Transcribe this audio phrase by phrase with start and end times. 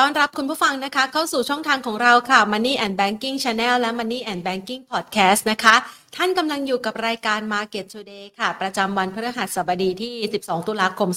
[0.00, 5.74] ต้อนรับคุณผู้ฟังนะคะ เข้าสู่ช่องทางของเราค่ะ Money and Banking Channel และ Money and Banking Podcast นะคะ
[6.16, 11.08] ท่านกำลังอยู่กับรายการ Market Today ค่ะ ประจำวันพฤหัสบดีที่ 12 ตุลาคม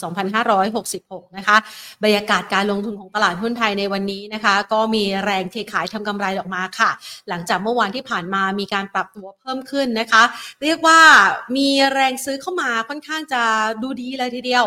[0.65, 1.57] 2566 นะคะ
[2.03, 6.92] บรรยากาศการลงทุนของตลาดหุ้นไทยในวันนี้นะคะ ก็มีแรงเทขายทำกำไรออกมาค่ะ
[7.29, 10.23] หลังจากเมื่อวานที่ผ่านมามีการปรับตัวเพิ่มขึ้นนะคะ
[10.63, 10.99] เรียกว่า
[11.57, 13.42] มีแรงซื้อเข้ามาค่อนข้างจะ
[13.83, 14.65] ดูดีเลยทีเดียว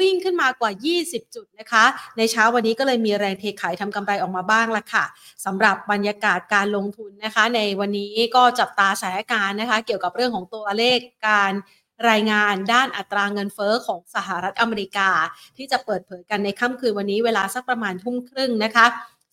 [0.00, 0.72] วิ่งขึ้นมากว่า
[1.02, 1.84] 20 จุดนะคะ
[2.16, 5.04] ในเช้าวันนี้ก็เลยมีแรงเทขายทำกำไรออกมาบ้างละค่ะ
[5.44, 11.52] สำหรับบรรยากาศการลงทุนนะคะ ในวันนี้ก็จับตาสถานการณ์นะคะ เกี่ยวกับเรื่องของตัวเลขการ
[12.10, 15.10] รายงานด้านอัตราเงินเฟอ้อของสหรัฐอเมริกา
[15.56, 18.86] ที่จะเปิดเผยกันในค่ำคืนวันนี้เวลาสักประมาณทุ่มครึ่งนะคะ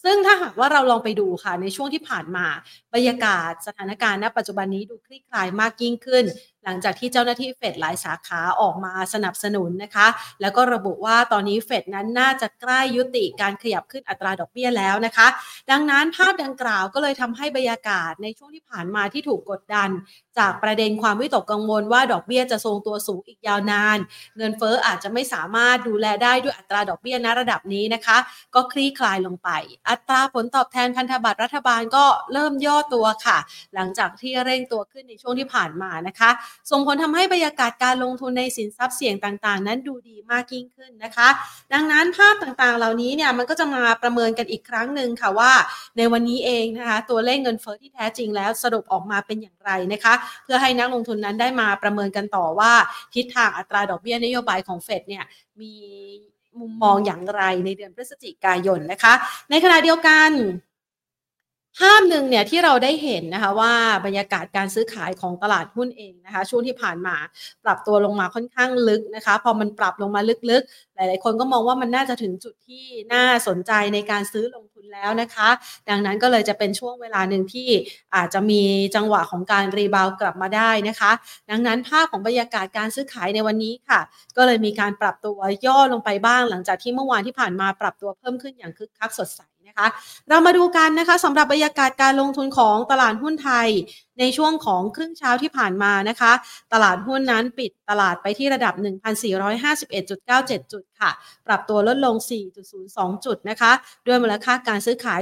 [0.03, 2.45] ซึ่งถ้าหากว่าเราลองไปดูค่ะในช่วงที่ผ่านมา
[2.93, 6.25] บรรยากาศสถานการณ์ณปัจจุบันนี้ดูคลี่คลายมากยิ่งขึ้น
[6.69, 10.07] ลังจากที่เจ้าหน้าที่เฟดหลายสาขาออกมาสนับสนุนนะคะ
[10.41, 15.27] แล้วก็ระบุว่าตอนนี้เฟดนั้นน่าจะใกล้ยุติการขยับขึ้นอัตราดอกเบี้ยแล้วนะคะ
[15.71, 19.89] ดังนั้นภาพดังกล่าวก็เลยทำให้บรรยากาศในช่วงที่ผ่านมาที่ถูกกดดัน
[20.39, 23.97] จากประเด็นความวิตกกังวลว่าดอกเบี้ยจะทรงตัวสูงอีกยาวนาน
[24.37, 28.17] เงินเฟ้ออาจจะไม่สามารถดูแลได้ด้วยอัตราดอกเบี้ยณระดับนี้นะคะ
[28.55, 29.49] ก็คลี่คลายลงไป
[29.89, 33.37] อัตราผลตอบแทนพันธบัตรรัฐบาลก็เริ่มย่อตัวค่ะ
[33.75, 36.29] หลังจากที่เร่งตัวขึ้นในช่วงที่ผ่านมานะคะ
[36.71, 41.29] ส่งผลทำให้บรรยากาศการลงทุนในสินทรัพย์เสี่ยงต่างๆ นั้นดูดีมากยิ่งขึ้นนะคะ
[41.73, 45.51] ดังนั้นภาพต่างๆ เหล่านี้เนี่ยมันก็จะมาประเมินกันอีกครั้งหนึ่งค่ะว่า
[45.97, 52.71] ในวันนี้เองนะคะตัวเลขเงินเฟอ้อที่แท้จริงแล้วสรุปออกมาเป็นอย่างไรนะคะ เพื่อให้นักลงทุนนั้นได้มาประเมินกันต่อว่า
[53.15, 55.23] ทิศทางอัตราดอกเบี้ยนโยบายของเฟดเนี่ย
[55.61, 55.73] มี
[56.59, 59.13] มุมมองอย่างไรในเดือนพฤศจิกายนนะคะ
[59.49, 60.31] ในขณะเดียวกัน
[61.79, 63.73] ภาพหนึ่งเนี่ยที่เราได้เห็นนะคะว่า
[64.05, 67.15] บรรยากาศการซื้อขายของตลาดหุ้นเองนะคะ ช่วงที่ผ่านมา
[67.65, 75.49] ปรับตัวลงมาค่อนข้างลึกนะคะ พอมันปรับลงมาลึกๆ หลายๆ คนก็มองว่ามันน่าจะถึงจุดที่น่าสนใจในการซื้อลงทุนแล้วนะคะ
[75.89, 77.69] ดังนั้นก็เลยจะเป็นช่วงเวลาหนึ่งที่
[78.15, 78.61] อาจจะมี
[78.95, 81.11] จังหวะของการรีบาวกลับมาได้นะคะ
[81.49, 83.99] ดังนั้นภาพของบรรยากาศการซื้อขายในวันนี้ค่ะ
[84.37, 89.87] ก็เลยมีการปรับตัวย่อลงไปบ้าง หลังจากที่เมื่อวานที่ผ่านมาปรับตัวเพิ่มขึ้นอย่างคึกคักสดใส นะคะ
[90.29, 93.67] เรามาดูกันนะคะสำหรับบรรยากาศการลงทุนของตลาดหุ้นไทย
[94.19, 96.31] ในช่วงของครึ่งเช้าที่ผ่านมานะคะ
[96.73, 98.73] ตลาดหุ้นนั้นปิดตลาดไปที่ระดับ
[99.77, 101.11] 1,451.97 จุดค่ะ
[101.47, 102.15] ปรับตัวลดลง
[102.69, 103.71] 4.02 จุดนะคะ
[104.07, 105.21] ด้วยมูลค่าการซื้อขาย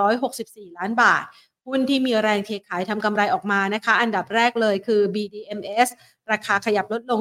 [0.00, 1.24] 22,264 ล้านบาท
[1.66, 5.88] หุ้นที่มีแรงเทขายทำกำไรออกมานะคะ อันดับแรกเลยคือ BDMs
[6.32, 7.20] ราคาขยับลดลง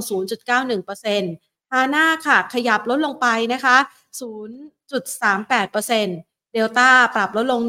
[0.66, 3.78] 0.91%ฮาน่าค่ะ ขยับลดลงไปนะคะ
[4.22, 7.62] 0.38% เดลต้าปรับลดลง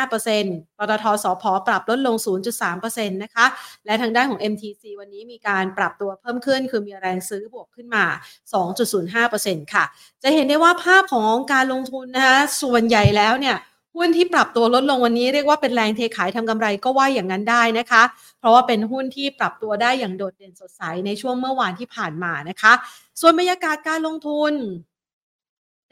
[0.00, 2.16] 1.45%ปตทสพปรับลดลง
[2.64, 3.46] 0.3%นะคะ
[3.86, 8.04] และทางด้านของ MTC วันนี้มีการปรับตัวเพิ่มขึ้น คือมีแรงซื้อบวกขึ้นมา
[8.84, 9.84] 2.05%ค่ะ
[10.22, 13.56] จะเห็นได้ว่าภาพของการลงทุนนะคะส่วนใหญ่แล้วเนี่ย
[13.96, 18.02] หุ้นที่ปรับตัวลดลงวันนี้เรียกว่าเป็นแรงเทขายทำกำไรก็ว่าอย่างนั้นได้นะคะ
[18.38, 22.72] เพราะว่าเป็นหุ้นที่ปรับตัวได้อย่างโดดเด่นสดใสในช่วงเมื่อวานที่ผ่านมานะคะ
[23.20, 24.52] ส่วนบรรยากาศการลงทุน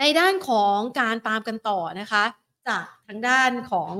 [0.00, 2.24] ในด้านของการตามกันต่อนะคะ
[2.68, 3.94] จากทางด้านของ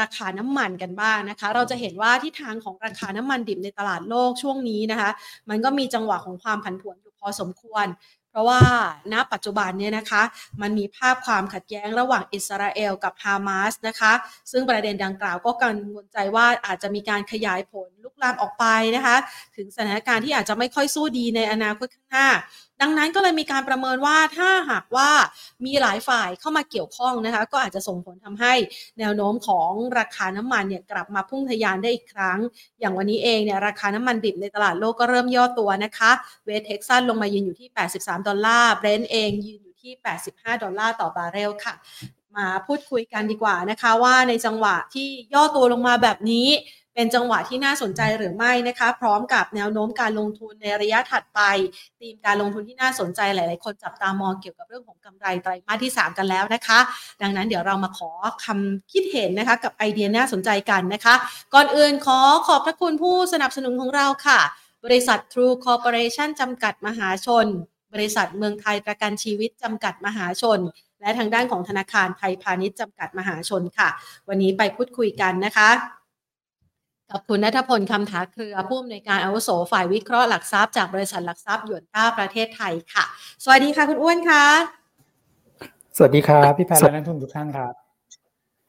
[0.00, 5.10] ราคาน้ำมันกันบ้างนะคะ เราจะเห็นว่าที่ทางของราคาน้ำมันดิบในตลาดโลกช่วงนี้นะคะ
[5.48, 7.86] มันก็มีจังหวะของความผันผวนอยู่พอสมควร
[8.30, 8.60] เพราะว่า
[9.12, 10.22] ณปัจจุบันเนี่ยนะคะ
[10.62, 14.12] มันมีภาพความขัดแย้งระหว่างอิสราเอลกับฮามาสนะคะ
[14.50, 18.64] ซึ่งประเด็นดังกล่าวก็กังวลใจว่าอาจจะมีการขยายผลลุกลามออกไป
[18.96, 19.16] นะคะ
[19.56, 22.28] ถึงสถานการณ์ที่อาจจะไม่ค่อยสู้ดีในอนาคตข้างหน้า
[22.80, 25.10] ดังนั้นก็เลยมีการประเมินว่าถ้าหากว่า
[25.64, 28.54] มีหลายฝ่ายเข้ามาเกี่ยวข้องนะคะก็อาจจะส่งผลทำให้
[28.98, 32.38] แนวโน้มของราคาน้ำมันเนี่ยกลับมาพุ่งทะยานได้อีกครั้ง
[32.80, 36.10] อย่างวันนี้เองเนี่ยราคาน้ำมันดิบในตลาดโลกก็เริ่มย่อตัวนะคะ
[36.44, 41.74] เวสเท็กซัสลงมายืนอยู่ที่ 83 ดอลลาร์เบรนท์เองยืนอยู่ที่ 85 ดอลลาร์ต่อบาร์เรลค่ะ
[42.36, 46.48] มาพูดคุยกันดีกว่านะคะว่าในจังหวะที่ย่อตัวลงมาแบบนี้
[47.00, 51.40] เป็นจังหวะที่น่าสนใจหรือไม่นะคะ พร้อมกับแนวโน้มการลงทุนในระยะถัดไป
[52.00, 56.78] ธีมการลงทุนที่น่าสนใจหลาย ๆ คนจับตามองเกี่ยวกับเรื่องของกำไรไตรมาสที่ 3 กันแล้วนะคะ
[57.22, 58.10] ดังนั้นเดี๋ยวเรามาขอ
[58.44, 61.14] คำคิดเห็นนะคะ กับไอเดียน่าสนใจกันนะคะ
[61.54, 64.40] ก่อนอื่นขอขอบพระคุณผู้สนับสนุนของเราค่ะ
[64.84, 67.46] บริษัท True Corporation จำกัดมหาชน
[67.94, 70.60] บริษัทเมืองไทยประกันชีวิตจำกัดมหาชน
[71.00, 73.88] และทางด้านของธนาคารไทยพาณิชย์จำกัดมหาชนค่ะ
[74.28, 75.70] วันนี้ไปพูดคุยกันนะคะ
[77.10, 83.04] กับคุณนัทพลคำถาเครือผู้อำนวยการอาวุโสฝ่ายวิเคราะห์หลักทรัพย์จากบริษัทหลักทรัพย์หยวนต้าประเทศไทยค่ะ
[83.44, 84.44] สวัสดีค่ะคุณอ้วนค่ะ
[85.96, 87.74] สวัสดีครับพี่แพรและนักทุนทุกท่านครับ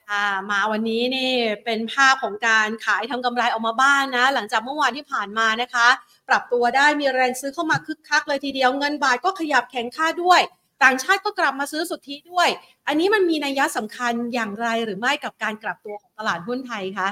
[0.07, 1.31] ค่ะมาวันนี้นี่
[1.65, 5.87] เป็นภาพของการขายทำกำไรออกมาบ้างนะ หลังจากเมื่อวานที่ผ่านมานะคะ
[6.29, 10.41] ปรับตัวได้มีแรงซื้อเข้ามาคึกคักเลยทีเดียวเงินบาทก็ขยับแข็งค่าด้วย
[10.83, 12.49] ต่างชาติก็กลับมาซื้อสุทธิด้วย
[12.87, 17.09] อันนี้มันมีนัยยะสำคัญอย่างไรหรือไม่กับการกลับตัวของตลาดหุ้นไทยคะ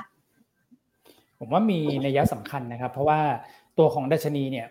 [1.40, 3.20] ผมว่ามีนัยยะสำคัญนะครับ เพราะว่า
[3.78, 4.68] ตัวของดัชนีเนี่ย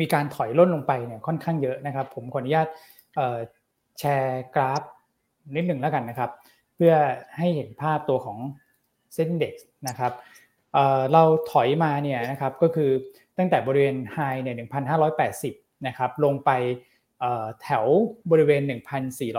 [0.00, 2.68] มีการถอยล่นลงไปเนี่ยค่อนข้างเยอะนะครับ ผมขออนุญาต
[3.98, 4.82] แชร์กราฟ
[5.56, 6.30] นิดหนึ่งแล้วกันนะครับ
[6.74, 6.94] เพื่อ
[7.38, 8.38] ให้เห็นภาพตัวของ
[9.14, 9.54] เซ็นเด็ก
[9.88, 10.12] นะครับ
[11.12, 12.90] เราถอยมาเนี่ยนะครับก็คือ
[13.38, 14.56] ตั้งแต่บริเวณไฮเนี่ย
[15.20, 16.50] 1,580นะครับลงไป
[17.62, 17.84] แถว
[18.30, 18.62] บริเวณ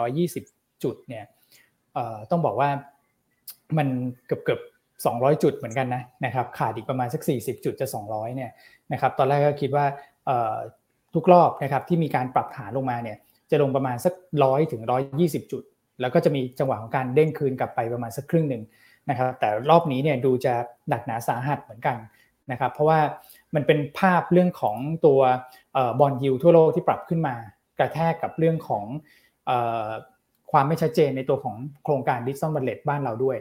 [0.04, 1.26] 1,420 จุดเนี่ย
[2.32, 2.70] ต้องบอกว่า
[3.78, 3.88] มัน
[4.26, 4.62] เกือบเกือบ
[5.06, 8.52] 200 จุดเหมือนกันนะนะครับขาดอีกประมาณสัก 40 จุดจะ 200เนี่ย
[8.94, 9.86] นะครับตอนแรกก็คิดว่า
[11.16, 13.18] ทุกรอบนะครับที่มีการปรับฐานลงมาเนี่ย
[13.52, 14.14] จะลงประมาณสัก
[14.44, 15.64] ร้อยถึงร้อยยี่สิบจุด
[16.02, 18.64] แล้วก็จะมีจังหวะของการเด้งคืนกลับไปประมาณสักครึ่งหนึ่ง
[19.10, 20.54] นะครับแต่รอบนี้เนี่ยดูจะ
[20.90, 21.98] หนักหนาสาหัสเหมือนกัน
[22.52, 23.00] นะครับเพราะว่า
[23.56, 25.20] มันเป็นภาพเรื่องของตัว
[26.00, 27.36] bond yield ทั่วโลกที่ปรับขึ้นมา
[27.80, 28.84] กระแทกกับเรื่องของ
[30.52, 33.38] ความไม่ชัดเจนในตัวของโครงการ digital wallet บ้านเราด้วย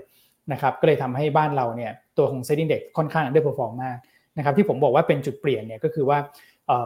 [0.53, 3.99] นะครับก็เลยทำให้บ้านเราเนี่ยตัวของ SET Index ค่อนข้าง underperform มาก
[4.37, 6.19] นะครับที่ผมบอกว่าเป็นจุดเปลี่ยนเนี่ยก็คือว่า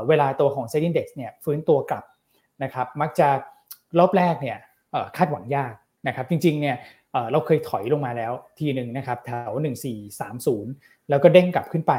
[0.09, 2.05] เวลาตัวของ SET Index เนี่ยฟื้นตัวกลับ
[2.63, 3.29] นะครับมักจะ
[3.99, 4.59] รอบแรกเนี่ย
[5.17, 5.75] คาดหวังยาก
[6.07, 6.77] นะครับจริงๆเนี่ย
[7.33, 9.51] เราเคยถอยลงมาแล้วทีหนึ่งนะครับแถว
[10.31, 11.93] 1430 แล้วก็เด้งกลับขึ้นไป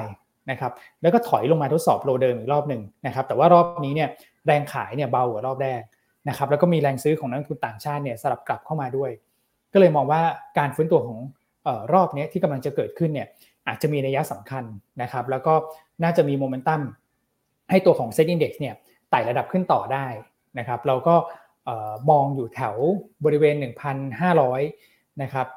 [0.52, 0.72] นะครับ
[1.02, 4.10] แล้วก็ถอยลงมาทดสอบโลเดิมอีกรอบหนึ่งนะครับแต่ว่ารอบนี้เนี่ย
[4.46, 5.82] แรงขายเนี่ยเบากว่ารอบแรก
[6.30, 9.12] นะครับแล้วก็มีแรงซื้อของนักลงทุนต่างชาติเนี่ยสลับกลับเข้ามาด้วย
[9.74, 10.22] ก็เลยมองว่า
[10.58, 11.20] การฟื้นตัวของ
[11.94, 13.28] รอบนี้ที่กำลังจะเกิดขึ้นเนี่ย
[13.68, 14.64] อาจจะมีนัยสำคัญ
[15.02, 15.54] นะครับ แล้วก็
[16.04, 16.82] น่าจะมีโมเมนตัม
[17.70, 18.76] ให้ตัวของ SET Index เนี่ย
[19.10, 20.08] ไต่ระดับขึ้นต่อได้
[20.60, 21.16] นะครับ เราก็
[22.10, 22.76] มองอยู่แถว
[23.26, 23.56] บริเวณ
[24.34, 25.48] 1,500 นะครับ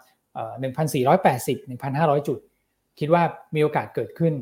[1.05, 2.39] 1,480 1,500 จุด
[2.99, 3.23] คิดว่า
[3.55, 4.35] มีโอกาสเกิดขึ้น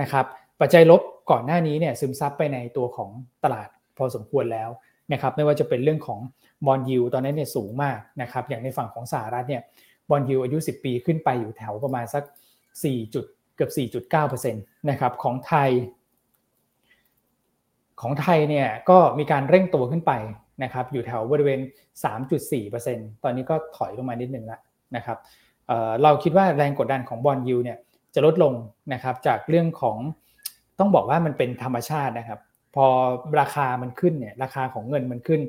[0.00, 0.26] นะครับ
[0.60, 1.00] ปัจจัยลบ
[1.30, 3.10] ก่อนหน้านี้เนี่ยซึมซับไปในตัวของ
[3.44, 4.70] ตลาดพอสมควรแล้ว
[5.12, 6.20] นะครับ ไม่ว่าจะเป็นเรื่องของ
[6.66, 9.62] bond yield ตอนนั้นเนี่ยสูงมากนะครับ อย่างในฝั่งของสหรัฐเนี่ย
[10.10, 12.24] bond yield อายุ 10 ปีขึ้นไปอยู่แถวประมาณสัก
[12.68, 13.24] 4 จุด
[13.56, 13.70] เกือบ
[14.10, 15.70] 4.9%นะครับของไทย
[18.00, 20.12] ของไทยเนี่ยก็มีการเร่งตัวขึ้นไป
[20.62, 21.60] นะครับอยู่แถวบริเวณ
[22.40, 24.60] 3.4%ตอนนี้ก็ถอยลงมานิดนึงแล้ว
[24.96, 25.18] นะครับ
[26.02, 27.78] เราคิดว่าแรงกดดันของบอลยูเนี่ย
[28.14, 28.52] จะลดลง
[28.92, 29.98] นะครับจากเรื่องของ
[30.78, 32.40] ต้องบอกว่ามันเป็นธรรมชาตินะครับ
[32.74, 32.86] พอ
[33.40, 35.40] ราคามันขึ้นเนี่ยราคาของเงินมันขึ้น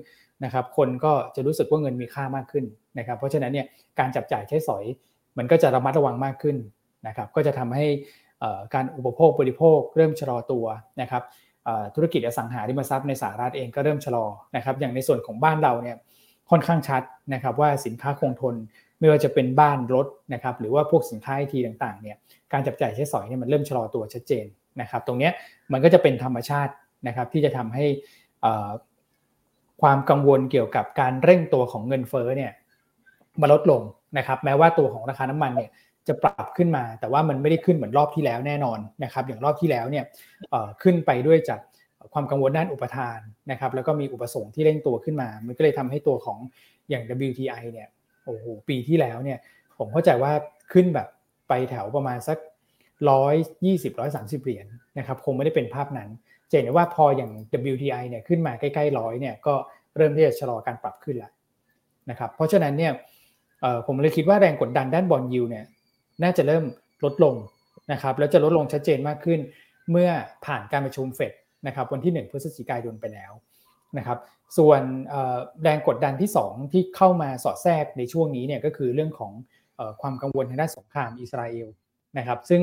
[0.43, 2.65] นะครับ คนก็จะรู้สึกว่าเงินมีค่ามากขึ้น
[2.97, 3.65] นะครับเพราะฉะนั้นเนี่ย
[3.99, 4.83] การจับจ่ายใช้สอย
[5.37, 6.57] มันก็จะระมัดระวังมากขึ้น
[7.07, 7.85] นะครับก็จะทำให้
[8.73, 10.65] การอุปโภคบริโภคเริ่มชะลอตัว
[11.01, 11.23] นะครับ
[11.95, 15.97] ธุรกิจอสังหาริมทรัพย์ในสหรัฐเองก็เริ่มชะลอนะครับอย่างในส่วนของบ้านเราเนี่ย
[16.49, 17.03] ค่อนข้างชัด
[17.33, 18.55] นะครับว่าสินค้าคงทน
[18.99, 22.17] ไม่ว่าจะเป็นบ้านรถนะครับหรือว่าพวกสินค้าไอทีต่างๆเนี่ย
[22.53, 24.45] การจับจ่ายใช้สอยเนี่ยมันเริ่มชะลอตัวชัดเจน
[24.81, 25.29] นะครับตรงนี้
[25.71, 26.73] มันก็จะเป็นธรรมชาติ
[27.07, 27.85] นะครับที่จะทำให้
[29.81, 32.51] ความกังวลเกี่ยวกับการเร่งตัวของเงินเฟ้อเนี่ย
[33.41, 33.81] มาลดลง
[34.17, 35.71] นะครับ แม้ว่าตัวของราคาน้ำมันเนี่ย
[36.07, 40.03] จะปรับขึ้นมา แต่ว่ามันไม่ได้ขึ้นเหมือนรอบที่แล้วแน่นอนนะครับ อย่างรอบที่แล้วเนี่ย
[40.83, 41.59] ขึ้นไปด้วยจาก
[42.13, 43.19] ความกังวลด้านอุปทาน
[43.51, 46.37] นะครับ แล้วก็มีอุปสงค์ที่เร่งตัวขึ้นมา มันก็เลยทำให้ตัวของ
[46.89, 47.87] อย่าง WTI เนี่ย
[48.25, 49.39] โอ้โหปีที่แล้วเนี่ย
[49.77, 50.31] ผมเข้าใจว่า
[50.73, 51.07] ขึ้นแบบ
[51.49, 52.37] ไปแถวประมาณสัก
[53.09, 53.35] ร้อย
[53.65, 54.67] ยี่สิบร้อยสามสิบเหรียญ
[54.97, 56.09] นะครับคงไม่ได้เป็นภาพนั้น
[56.49, 57.31] เจนว่าพออย่าง
[57.73, 59.53] WTI เนี่ยขึ้นมาใกล้ๆร้อยเนี่ยก็
[59.97, 61.31] เริ่มที่จะชะลอการปรับขึ้นแล้ว
[62.09, 62.91] นะครับเพราะฉะนั้นเนี่ย
[63.87, 65.65] ผมเลยคิดว่าแรงกดดันด้านบอลยูเนี่ย
[66.23, 66.63] น่าจะเริ่ม
[67.03, 67.35] ลดลง
[67.91, 69.39] นะครับแล้วจะลดลงชัดเจนมากขึ้น
[69.91, 70.09] เมื่อ
[70.45, 71.33] ผ่านการประชุมเฟด
[71.67, 73.31] นะครับวันที่ 1 พฤศจิกายนไปแล้ว
[73.97, 74.17] นะครับ
[74.57, 74.81] ส่วน
[75.63, 79.31] แรงกดดันที่ 2 ที่เข้ามาสอดแทรกในช่วงนี้เนี่ยก็คือเรื่องของ
[80.01, 81.67] ความกังวลทางด้านสงครามอิสราเอล
[82.17, 82.61] นะครับซึ่ง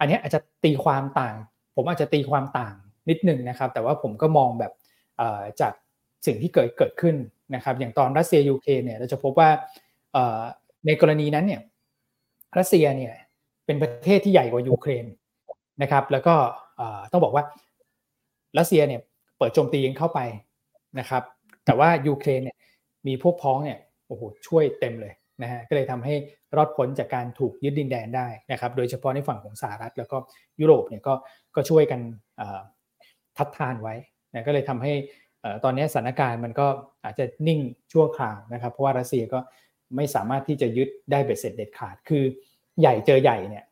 [0.00, 1.36] อันนี้อาจจะตีความต่าง
[1.76, 2.74] ผมอาจจะตีความต่าง
[3.08, 4.72] นิดนึงนะครับแต่ว่าผมก็มองแบบ
[5.60, 5.72] จาก
[6.26, 7.16] สิ่งที่เกิดเกิดขึ้น
[7.54, 9.50] นะครับอย่างตอนรัสเซียยูเครนเนี่ยเราจะพบว่า
[10.86, 11.60] ในกรณีนั้นเนี่ย
[12.58, 13.12] รัสเซียเนี่ย
[13.66, 15.04] เป็นประเทศที่ใหญ่กว่ายูเครน
[15.82, 16.34] นะครับ แล้วก็
[17.12, 17.44] ต้องบอกว่า
[18.58, 19.00] รัสเซียเนี่ย
[19.38, 20.20] เปิดโจมตียิงเข้าไป
[20.98, 21.22] นะครับ
[21.64, 22.56] แต่ว่ายูเครนเนี่ย
[23.06, 26.14] มีพวกพ้องเนี่ยโอ้โหช่วยเต็มเลยนะฮะก็เลยทำให้
[26.56, 30.16] รอดพ้นจากการถูกยึดดินแดนได้นะครับ โดยเฉพาะในฝั่งของสหรัฐ แล้วก็
[30.60, 31.14] ยุโรปเนี่ยก็
[31.54, 32.00] ก็ช่วยกัน
[33.36, 33.94] ทัดทานไว้
[34.32, 34.92] นะก็เลยทำให้
[35.64, 36.66] ตอนนี้สถานการณ์มันก็
[37.04, 37.60] อาจจะนิ่ง
[37.92, 39.38] ชั่วคราวนะครับ เพราะว่ารัสเซียก็
[39.96, 42.24] ไม่สามารถที่จะยึดได้เบ็ดเสร็จเด็ดขาด คือ
[42.80, 43.64] ใหญ่เจอใหญ่เนี่ย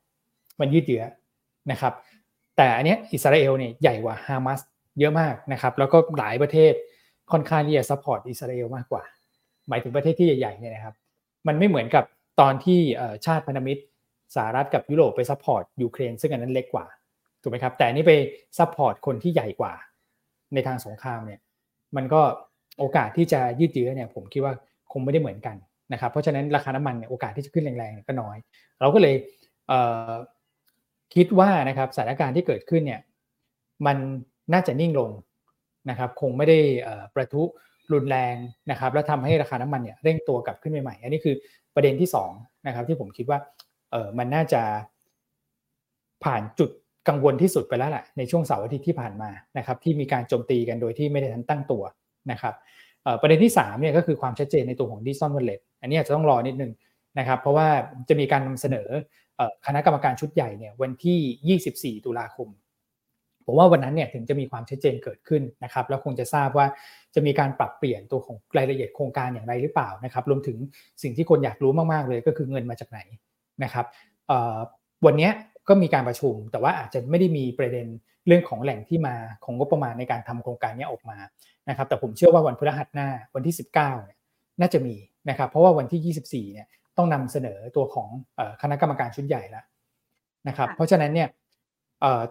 [0.60, 1.04] มันยืดเยื้อ
[1.70, 1.92] นะครับ
[2.56, 4.60] แต่อันนี้อิสราเอลเนี่ยใหญ่กว่าฮามาส
[4.98, 6.72] เยอะมากนะครับ แล้วก็หลายประเทศ
[7.32, 9.02] ค่อนข้างที่จะ support อิสราเอลมากกว่า
[9.68, 10.94] หมายถึงประเทศที่ใหญ่ๆเนี่ยนะครับ
[11.46, 12.04] มันไม่เหมือนกับ
[12.40, 12.80] ตอนที่
[13.26, 13.82] ชาติพันธมิตร
[14.34, 16.86] สหรัฐกับยุโรปไป support ยูเครนซึ่งอันนั้นเล็กกว่า
[17.42, 18.12] ถูกไหมครับ แต่นี่ไป
[18.58, 19.72] support คนที่ใหญ่กว่า
[20.54, 21.40] ในทางสงครามเนี่ย
[21.96, 22.20] มันก็
[22.78, 24.54] โอกาสที่จะยืดเยื้อเนี่ยผมคิดว่า
[24.92, 25.56] คงไม่ได้เหมือนกัน
[25.92, 28.36] นะครับเพราะฉะนั้นราคาน้ำมันเนี่ยโอกาสที่จะขึ้นแรงๆก็น้อย
[28.80, 29.14] เราก็เลย
[31.14, 33.00] คิดว่านะครับสถานการณ์ที่เกิดขึ้นเนี่ย
[33.86, 33.96] มัน
[34.52, 35.10] น่าจะนิ่งลง
[35.90, 36.58] นะครับคงไม่ได้
[37.14, 37.42] ประทุ
[37.92, 38.34] รุนแรง
[38.70, 41.34] นะครับแล้วทำให้ราคาน้ำมันเนี่ยเร่งตัวกลับขึ้นใหม่ๆอันนี้คือ
[41.74, 43.38] ประเด็นที่2นะครับที่ผมคิดว่า
[43.90, 44.62] เออมันน่าจะ
[46.24, 46.70] ผ่านจุด
[47.08, 51.82] กังวลที่สุดไปแล้วแหละในช่วงเสาร์อาทิตย์ที่ผ่านมานะครับที่มีการโจมตีกันโดยที่ไม่ได้ทันตั้งตัว
[52.30, 52.54] นะครับ
[53.20, 56.72] ประเด็นที่3เนี่ยก็คือความชัดเจนในตัวของดิจิตอลวอลเล็ตอันนี้อาจจะต้องรอนิดนึง
[57.18, 57.68] นะครับ เพราะว่า
[58.08, 58.88] จะมีการนำเสนอ
[59.66, 62.48] คณะกรรมการชุดใหญ่เนี่ยวันที่ 24 ตุลาคม
[63.46, 66.66] ผมว่าวันนั้นเนี่ยถึงจะมีความชัดเจนเกิดขึ้นนะครับ แล้วคงจะทราบว่า
[67.14, 70.56] จะมีการปรับเปลี่ยนตัวของรายละเอียดโครงการอย่างไรหรือเปล่านะครับ รวมถึง
[71.02, 73.00] สิ่งที่คนอยากรู้มากๆเลยก็คือเงินมาจากไหน
[73.64, 73.86] นะครับ
[75.06, 75.30] วันนี้
[75.68, 77.86] ก็มีการประชุม แต่ว่าอาจจะไม่ได้มีประเด็น
[78.26, 79.14] เรื่องของแหล่งที่มา
[79.44, 81.18] ของงบประมาณในการทำโครงการนี้ออกมา
[81.68, 84.18] นะครับ แต่ผมเชื่อว่าวันพฤหัสหน้าวันที่ 19เนี่ย
[84.60, 84.94] น่าจะมี
[85.30, 88.08] นะครับ เพราะว่าวันที่ 24เนี่ยต้องนำเสนอตัวของ
[88.62, 89.64] คณะกรรมการชุดใหญ่แล้ว
[90.48, 91.28] นะครับ เพราะฉะนั้นเนี่ย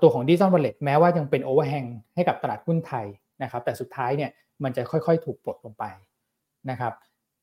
[0.01, 1.85] ตัวของ digital wallet แม้ว่ายังเป็น overhang
[2.15, 3.05] ให้กับตลาดหุ้นไทย
[3.43, 4.29] นะครับ แต่สุดท้ายเนี่ย
[4.63, 5.83] มันจะค่อยๆ ถูกปลดลงไป
[6.69, 6.93] นะครับ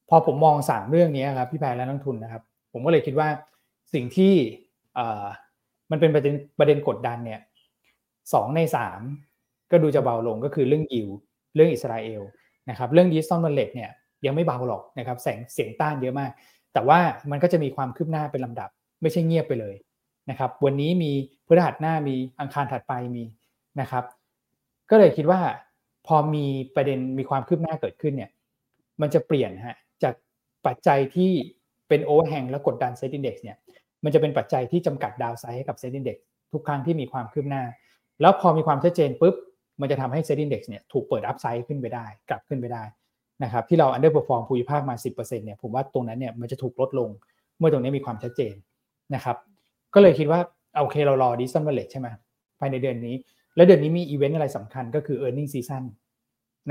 [0.09, 3.29] พอผมมอง 3 เรื่องนี้ครับพี่แพรและนักลงทุนนะครับ ผมก็เลยคิดว่า
[3.95, 4.35] สิ่งที่
[5.91, 7.41] มันเป็นประเด็นประเด็นกดดันเนี่ย
[8.33, 9.01] สองในสาม
[9.71, 11.09] ก็ดูจะเบาลงก็คือเรื่องยิว
[11.55, 12.23] เรื่องอิสราเอล
[12.71, 13.91] นะครับเรื่อง digital wallet เนี่ย
[14.27, 16.31] ยังไม่เบาหรอกนะครับกระแสเสียงต้านเยอะมาก
[16.73, 16.99] แต่ว่า
[17.31, 18.71] มันก็จะมีความคืบหน้าเป็นลำดับ
[19.03, 19.77] ไม่ใช่เงียบไปเลย
[20.31, 21.13] นะครับวันนี้มี
[21.47, 23.25] พฤหัสหน้ามีอังคารถัดไปมี
[23.81, 24.05] นะครับ
[24.91, 25.41] ก็เลยคิดว่า
[26.07, 28.31] พอมีประเด็นมีความคืบหน้าเกิดขึ้นเนี่ย
[29.01, 30.15] มันจะเปลี่ยนฮะจาก
[30.67, 31.33] ปัจจัยที่
[31.89, 33.57] เป็น overhang และกดดันเซ็ตอินดี x เนี่ย
[34.07, 36.17] มันจะเป็นปัจจัยที่จำกัด downside ให้กับเซ็ตอินดี x
[36.53, 37.63] ทุกครั้งที่มีความคืบหน้า
[38.21, 39.35] แล้วพอมีความชัดเจนปุ๊บ
[39.81, 42.83] มันจะทำให้ SET Index เนี่ยถูกเปิด upside ขึ้นไปได้ กลับขึ้นไปได้
[43.43, 47.11] นะครับที่เรา underperform ภูมิภาคมา 10%เนี่ยผมว่าตรงนั้นเนี่ยมันจะถูกลดลง
[47.59, 48.55] เมื่อตรงนี้มีความชัดเจน
[49.15, 49.37] นะครับ
[49.95, 50.41] ก็เลยคิดว่า
[50.81, 52.09] โอเคเรารอ Digital Wallet ใช่ไหม
[52.61, 53.15] ภายในเดือนนี้
[53.57, 55.85] แล้วเดือนนี้มีอีเวนต์อะไรสำคัญก็คือ e a r n i n g ็ season น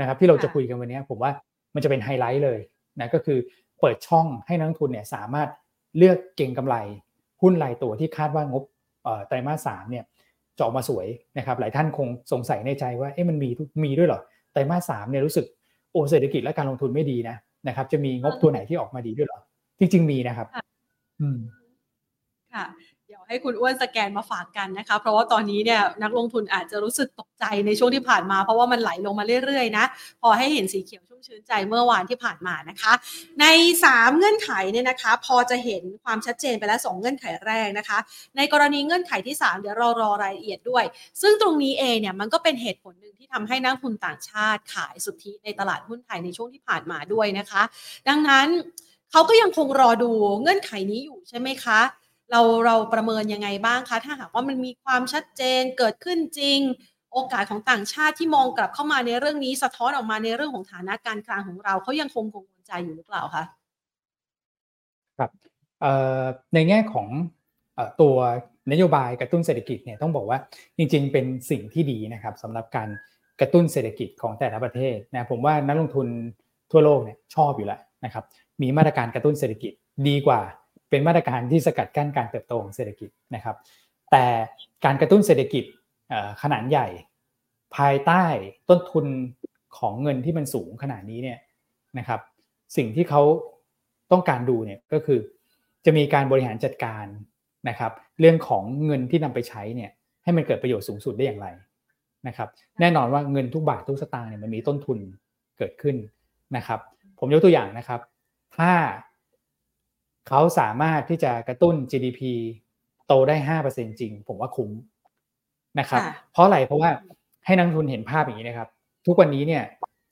[0.00, 1.32] นะครับที่เราจะคุยกันวันนี้ผมว่า
[1.74, 2.60] มันจะเป็นไฮไลท์เลย
[3.00, 3.38] นะก็คือ
[3.80, 5.48] เปิดช่องให้นักลงทุนเนี่ยสามารถ
[5.96, 6.76] เลือกเก่งกำไร
[7.42, 8.62] หุ้นรายตัวที่คาดว่างบ
[9.28, 10.04] ไตรมาสสามเนี่ย
[10.56, 11.06] จะออกมาสวย
[11.38, 13.48] นะครับหลายท่านคงสงสัยในใจว่าเอ๊ะมันมี
[13.84, 14.20] มีด้วยเหรอ
[14.52, 15.46] ไตรมาสสามเนี่ยรู้สึก
[15.92, 17.36] โอเศรษฐกิจและการลงทุนไม่ดีนะ
[17.68, 19.40] นะครับจะมีงบตัวไหนที่ออกมาดีด้วยเหรอ
[19.78, 20.48] จริง ๆ มีนะครับ
[21.20, 21.38] อืม
[22.54, 22.64] ค่ะ
[23.08, 29.84] เดี๋ยวให้คุณอ้วนสแกนมาฝากกันนะคะ เพราะว่าตอนนี้เนี่ยนักลงทุนอาจจะรู้สึกตกใจในช่วงที่ผ่านมา เพราะว่ามันไหลลงมาเรื่อยๆนะ
[30.22, 32.92] พอให้เห็นสีเขียวชุ่มชื้นใจเมื่อวานที่ผ่านมานะคะ
[33.40, 33.46] ใน
[33.84, 37.98] 3 เงื่อนไขเนี่ยนะคะ พอจะเห็นความชัดเจนไปแล้ว 2 เงื่อนไขแรกนะคะ
[38.36, 40.84] ในกรณีเงื่อนไขที่ 3 เดี๋ยวรอรอรายละเอียดด้วย
[41.22, 47.62] ซึ่งตรงนี้เองเนี่ยมันก็เป็นเหตุผลหนึ่งที่ทำให้นักทุนต่างชาติขายสุทธิในตลาดหุ้นไทยในช่วงที่ผ่านมาด้วยนะคะ
[48.08, 48.46] ดังนั้น
[49.10, 50.10] เขาก็ยังคงรอดู
[50.42, 51.80] เงื่อนไขนี้อยู่ใช่ไหมคะ
[52.30, 56.58] เราเราประเมินยังไงบ้างคะ ถ้าหากว่ามันมีความชัดเจนเกิดขึ้นจริง
[57.12, 63.44] โอกาสของต่างชาติที่มองกลับเข้ามาในเรื่องนี้สะท้อนออกมาในเรื่องของฐานะการคลังของเราเขายังคงกังวลใจอยู่หรือเปล่าคะ
[65.18, 65.30] ครับ
[66.54, 67.08] ในแง่ของ
[68.00, 68.16] ตัว
[68.72, 70.38] นโยบายกระตุ้นเศรษฐกิจเนี่ยต้องบอกว่า
[70.78, 72.88] จริงๆ เป็นสิ่งที่ดีนะครับสำหรับการ
[73.40, 76.08] กระตุ้นเศรษฐกิจของแต่ละประเทศนะผมว่านักลงทุน
[76.70, 78.24] ทั่วโลกเนี่ยชอบอยู่แล้วนะครับ
[78.62, 79.72] มีมาตรการกระตุ้นเศรษฐกิจ
[80.08, 80.40] ดีกว่า
[80.90, 83.56] เป็นมาตรการที่สกัดกั้นการเติบโตของเศรษฐกิจนะครับ
[84.10, 84.24] แต่
[84.84, 85.64] การกระตุ้นเศรษฐกิจ
[86.42, 86.86] ขนาดใหญ่
[87.76, 88.24] ภายใต้
[88.68, 89.06] ต้นทุน
[89.78, 91.38] ของเงินที่มันสูงขนาดนี้เนี่ย
[91.98, 92.20] นะครับ
[92.76, 93.22] สิ่งที่เขา
[94.12, 95.18] ต้องการดูเนี่ยก็คือ
[95.84, 97.04] จะมีการบริหารจัดการ
[97.68, 99.90] นะครับ เรื่องของเงินที่นำไปใช้เนี่ย
[100.24, 101.46] ให้มันเกิดประโยชน์สูงสุดได้อย่างไร
[102.26, 102.48] นะครับ
[102.80, 104.98] แน่นอนว่าเงินทุกบาททุกสตางค์เนี่ยมันมีต้นทุน
[105.58, 105.96] เกิดขึ้น
[106.56, 106.80] นะครับ
[107.18, 108.00] ผมยกตัวอย่างนะครับ
[108.56, 108.70] ถ้า
[110.28, 112.20] เขาสามารถที่จะกระตุ้น GDP
[113.06, 114.70] โตได้ห้าเปอร์เซ็นจริง ผมว่าคุ้ม
[115.80, 116.02] นะครับ
[116.32, 116.90] เพราะอะไรเพราะว่า
[117.46, 118.68] ให้นักทุนเห็นภาพอย่างนี้นะครับ
[119.06, 119.62] ทุกวันนี้เนี่ย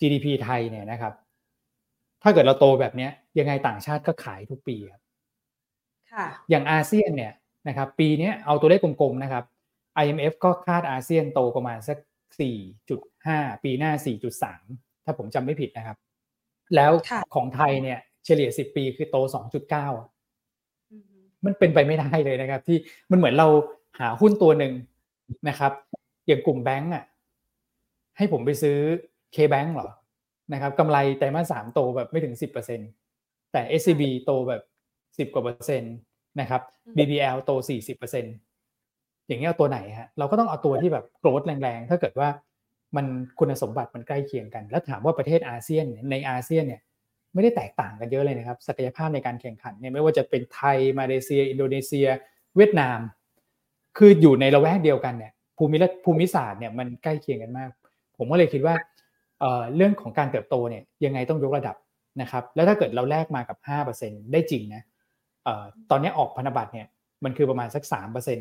[0.01, 1.13] GDP ไทยเนี่ยนะครับ
[2.23, 5.03] ถ้าเกิดเราโตแบบนี้ยังไงต่างชาติก็ขายทุกปีครับ
[6.51, 7.33] อย่างอาเซียนเนี่ย
[7.69, 9.45] นะครับ ปีนี้เอาตัวเลขกลมๆนะครับ
[10.03, 11.99] IMF ก็คาดอาเซียนโตประมาณสัก
[12.81, 13.93] 4.5 ปีหน้า
[14.49, 15.97] 4.3 ถ้าผมจำไม่ผิดนะครับ
[16.75, 16.93] แล้ว
[17.35, 19.87] ของไทยเนี่ย เฉลี่ยสิบปีคือโตสองจุดเก้า
[21.45, 22.79] มันเป็นไปไม่ได้เลยนะครับ ที่
[23.11, 23.49] มันเหมือนเรา
[24.01, 24.73] หาหุ้นตัวหนึ่ง
[25.49, 25.73] นะครับ
[26.27, 27.05] อย่างกลุ่มแบงก์อะ
[28.17, 28.77] ให้ผมไปซื้อ
[29.35, 29.91] K-Bank เหรอ
[30.53, 32.81] นะครับกำไรแต่มาสามโตแบบไม่ถึงสิบเปอร์เซ็น
[33.53, 34.63] แต่ SCB โตแบบ
[35.19, 35.95] สิบกว่าเปอร์เซ็นต์
[36.41, 36.63] นะครับ
[36.97, 38.25] BBL โตสี่สิบเปอร์เซ็น
[39.27, 42.29] อย่างนี้เอาตัวไหนฮะเราก็ต้องเอาตัวที่แบบโกรธแรงๆ ถ้าเกิดว่า
[42.97, 43.07] มัน
[43.39, 46.83] คุณสมบัติมันใกล้เคียงกัน แล้วถามว่าประเทศอาเซียนในอาเซียนเนี่ย
[47.35, 52.07] ไม่ได้แตกต่างกันเยอะเลยนะครับศักยภาพในการแข่งขันเนี่ยไม่ว่าจะเป็นไทยมาเลเซีย อินโดนีเซีย
[52.57, 52.99] เวียดนาม
[53.99, 57.71] คืออยู่ในละแวกเดียวกันเนี่ยภูมิภูมิศาสตร์เนี่ยมันใกล้เคียงกันมาก
[58.17, 58.75] ผมก็เลยคิดว่า
[59.77, 61.77] เรื่องของการเติบโตเนี่ยยังไงต้องยกระดับ
[62.21, 63.59] นะครับแล้วถ้าเกิดเราแลกมากับ
[63.95, 64.83] 5%ได้จริงนะ
[65.91, 66.87] ตอนนี้ออกพันธบัตรเนี่ย
[67.25, 67.83] มันคือประมาณสัก
[68.15, 68.39] 3%น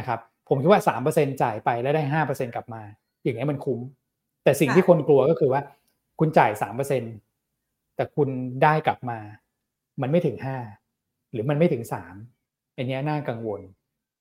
[0.00, 0.80] ะครับผมคิดว่า
[1.12, 2.82] 3%จ่ายไปแล้วได้ 5%กลับมา
[3.22, 3.80] อย่างนี้มันคุ้ม
[4.44, 5.60] แต่สิ่งที่คนกลัวก็คือว่า
[6.20, 7.25] คุณจ่าย 3%
[7.96, 8.28] แต่คุณ
[8.62, 9.18] ได้กลับมา
[10.02, 10.36] มันไม่ถึง
[10.84, 11.82] 5 หรือมันไม่ถึง
[12.30, 13.60] 3อันนี้น่ากังวล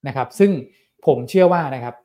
[0.08, 0.52] นะครับ ซึ่ง
[1.06, 1.96] ผมเชื่อว่านะครับ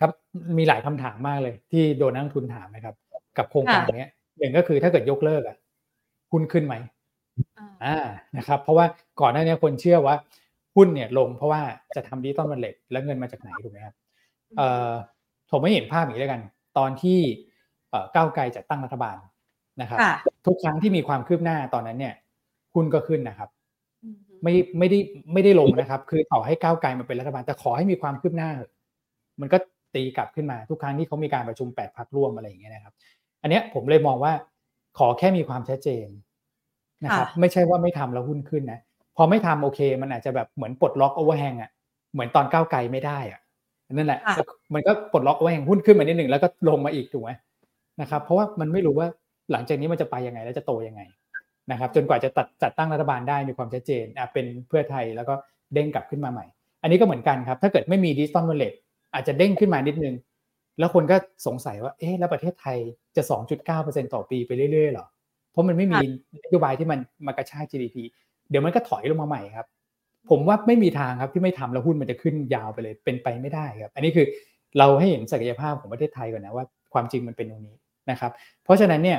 [0.00, 0.10] ครับ
[0.58, 2.94] มีหลายคำถามมากเลย ที่โดนนักทุนถามนะครับ
[3.38, 4.08] กับโครงการนี้
[4.38, 5.56] หนึ่งก็คือถ้าเกิดยกเลิกอะ
[6.32, 6.74] หุ้นขึ้นไหม
[7.84, 7.96] อ่า
[8.36, 8.86] นะครับ เพราะว่า
[9.20, 10.16] ก่อนหน้านี้คนเชื่อว่า
[10.76, 11.62] หุ้นเนี่ยลงเพราะว่า
[11.96, 13.94] จะทำดิจิตอลมันเล็ตแล้วเงินมาจากไหนถูกไหมครับ
[14.56, 14.90] เอ่อ
[15.50, 16.42] ผมไม่เห็นภาพอย่างนี้แล้วกัน
[16.78, 17.18] ตอนที่
[18.14, 19.16] ก้าวไกลจัดตั้งรัฐบาล
[19.80, 19.98] นะครับ
[20.46, 22.14] ทุกครั้งที่มีความคืบหน้าตอนนั้นเนี่ย
[22.74, 23.48] หุ้นก็ขึ้นนะครับ
[24.42, 24.98] ไม่ไม่ได้
[25.32, 28.50] ไม่ได้ลงนะครับ คือต่อให้ก้าวไกลมาเป็นรัฐบาลแต่ขอให้มีความคืบหน้า
[29.40, 29.58] มันก็
[29.94, 32.94] ตีกลับขึ้นมาทุกครั้งที่เขามีการประชุมแปดพักร่วมอะไรอย่างเงี้ยนะครับ
[33.42, 34.32] อันเนี้ยผมเลยมองว่า
[34.98, 36.06] ขอแค่มีความชัดเจน
[37.04, 38.80] นะครับ ไม่ใช่ว่าไม่ทำแล้วหุ้นขึ้นนะ
[39.16, 41.70] พอไม่ทำโอเค มันอาจจะแบบเหมือนปลดล็อกโอเวอร์แฮงอะ
[42.12, 43.40] เหมือนตอนก้าวไกลไม่ได้อะ
[43.92, 44.20] นั่นแหละ
[44.74, 47.30] มันก็ปลดล็อก overhang หุ้นขึ้นมานิดหนึ่งแล้วก็ลงมาอีกถูกไหม
[48.00, 49.08] นะครับ เพราะว่ามันไม่รู้ว่า
[49.52, 51.02] หลังจากนี้มันจะไปยังไงแล้วจะโตยังไง
[51.70, 55.34] นะครับจนกว่าจะตัดจัดตั้งรัฐบาลได้มีความชัดเจนอะเป็นเพื่อไทยแล้วก็
[55.74, 56.46] เด้งกลับขึ้นมาใหม่
[56.82, 58.74] อันนี้ก็เหมือนกันครับ ถ้าเกิดไม่มี Digital Wallet
[59.14, 60.14] อาจจะเด้งขึ้นมานิดนึง
[60.78, 61.16] แล้วคนก็
[61.46, 62.78] สงสัยว่าเอ๊ะแล้วประเทศไทย
[63.16, 63.22] จะ
[63.68, 65.06] 2.9%ต่อปีไปเรื่อยๆหรอ
[65.50, 65.98] เพราะมันไม่มี
[66.44, 67.96] นโยบายที่มันมากระชาก GDP
[68.50, 69.66] เดี๋ยวมันก็ถอยลงมาใหม่ครับ
[70.30, 74.26] ผมว่าไม่มีทางครับที่ไม่ทำแล้วหุ้นมันจะขึ้นยาวไปเลยเป็นไปไม่ได้ครับ อันนี้คือ
[74.78, 77.76] เราให้เห็นศักยภาพของประเทศไทยก่อนนะว่าความจริงมันเป็นตรงนี้
[78.10, 78.32] นะครับ
[78.64, 79.18] เพราะฉะนั้นเนี่ย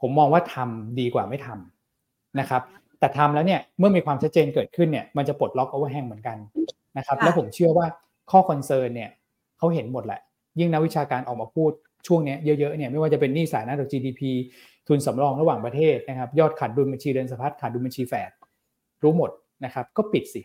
[0.00, 2.62] ผมมองว่าทำดีกว่าไม่ทำนะครับ
[2.98, 6.36] แต่ทำแล้วเนี่ยเมื่อมีความชัดเจนเกิดขึ้นเนี่ยมันจะปลดล็อก overhang เหมือนกัน
[6.98, 7.86] นะครับ แล้วผมเชื่อว่า
[8.30, 9.10] ข้อ concern เนี่ย
[9.58, 10.20] เขาเห็นหมดแหละ
[10.58, 11.70] ยิ่งนักวิชาการออกมาพูด
[12.06, 14.20] ช่วงนี้เยอะๆเนี่ยไม่ว่าจะเป็นหนี้สาธารณะต่อ GDP
[14.88, 18.30] ทุนสำรองระหว่างประเทศนะครับยอดขาดดุลบัญชีเดินสะพัดขาดดุลบัญชีแฝด
[19.02, 19.30] รู้หมด
[19.64, 20.42] นะครับ ก็ปิดสิ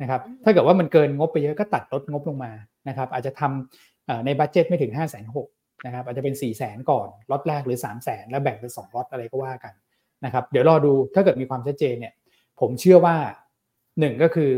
[0.00, 2.52] นะครับถ้าเกิดว่ามันเกินงบไปเยอะก็ตัดลดงบลงมา
[2.88, 7.96] นะครับ อาจจะทำใน budget ไม่ถึง5 6 0 0 0 นะครับอาจจะเป็น4 0 0 0 0 0ก่อนล็อตแรกหรือ3 0 0
[7.96, 9.74] 0 0 0แล้วแบ่งเป็น2ล็อตอะไรก็ว่ากัน
[10.24, 12.12] นะครับเดี๋ยวรอดูถ้าเกิดมีความชัดเจนเนี่ย
[12.60, 13.16] ผมเชื่อว่า
[13.70, 14.50] 1 ก็คือ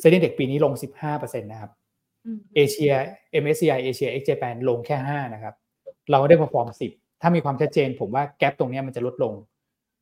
[0.00, 0.72] SET Index ปีนี้ลง
[1.06, 1.72] 15%นะครับ
[2.54, 2.92] เอเชีย
[3.42, 5.54] MSCI Asia ex Japan ลงแค่ 5 นะครับ
[6.10, 9.34] เราได้พอฟอร์ม 10 ถ้ามีความชัดเจน ผมว่าแกลบตรงนี้มันจะลดลง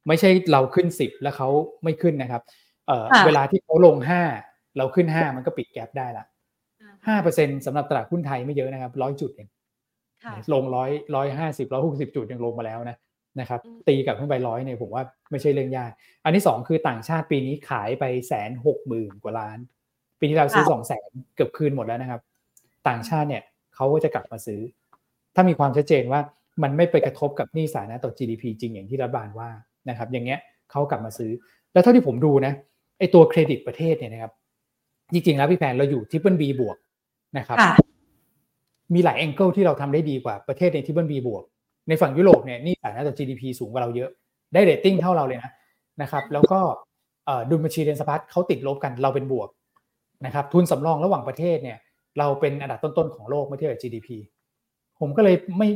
[0.09, 1.49] ไม่ใช่เราขึ้น 10 แล้วเขา
[1.85, 2.43] ไม่ขึ้นนะครับ
[2.87, 3.97] เเวลาที่เขาลง
[4.37, 6.25] 5 เราขึ้น 5 มันก็ปิดแกลบได้ละ
[7.15, 9.49] 5%สำหรับตลาดหุ้นไทยไม่เยอะนะครับร้อยจุดเอง
[10.53, 12.97] ลงร้อยร้อยห้าสิบร้อยหกสิบจุดยังลงมาแล้วนะ
[13.41, 15.91] นะครับตีกลับขึ้นไปร้อยเนี่ยผมว่าไม่ใช่เรื่องยาก
[16.25, 19.59] อันที่สองคือต่างชาติปีนี้ขายไปแสนหกหมื่นกว่าล้าน
[20.19, 22.21] ปีที่เราซื้อสองแสนเกือบคืนหมดแล้วนะครับ
[22.89, 23.43] ต่างชาติเนี่ย
[23.75, 24.61] เขาก็จะกลับมาซื้อ
[25.35, 26.21] ถ้ามีความชัดเจนว่า
[26.63, 29.49] มันไม่ไปกระทบกับหนี้สาธารณะต่อ GDP จริงอย่างที่รัฐบาลว่า
[29.89, 30.39] นะครับอย่างเงี้ย
[30.71, 31.31] เขากลับมาซื้อ
[31.73, 32.53] แล้วเท่าที่ผมดูนะ
[32.99, 34.33] ไอตัวเครดิตประเทศเนี่ยนะครับ
[35.13, 36.77] จริงๆแล้วพี่แพนเราอยู่ triple B บวก
[37.39, 37.57] นะครับ
[38.95, 41.45] มีหลาย angle ที่เราทำได้ดีกว่าประเทศใน triple B บวก
[41.89, 44.11] ในฝั่งยุโรปเนี่ยหนี้สาธารณะต่อ GDP สูงกว่าเราเยอะ
[44.55, 45.53] ได้เรตติ้งเท่าเราเลยนะ
[46.03, 46.61] นะครับ แล้วก็
[47.51, 49.49] ดุลบัญชีเดินสะพัดเขาติดลบกันเราเป็นบวก
[50.27, 51.79] นะครับทุนสำรองระหว่างประเทศเนี่ย
[52.19, 54.09] เราเป็นอันดับต้นๆของโลกเมื่อเทียบกับ GDP
[55.01, 55.69] ผมก็เลยไม่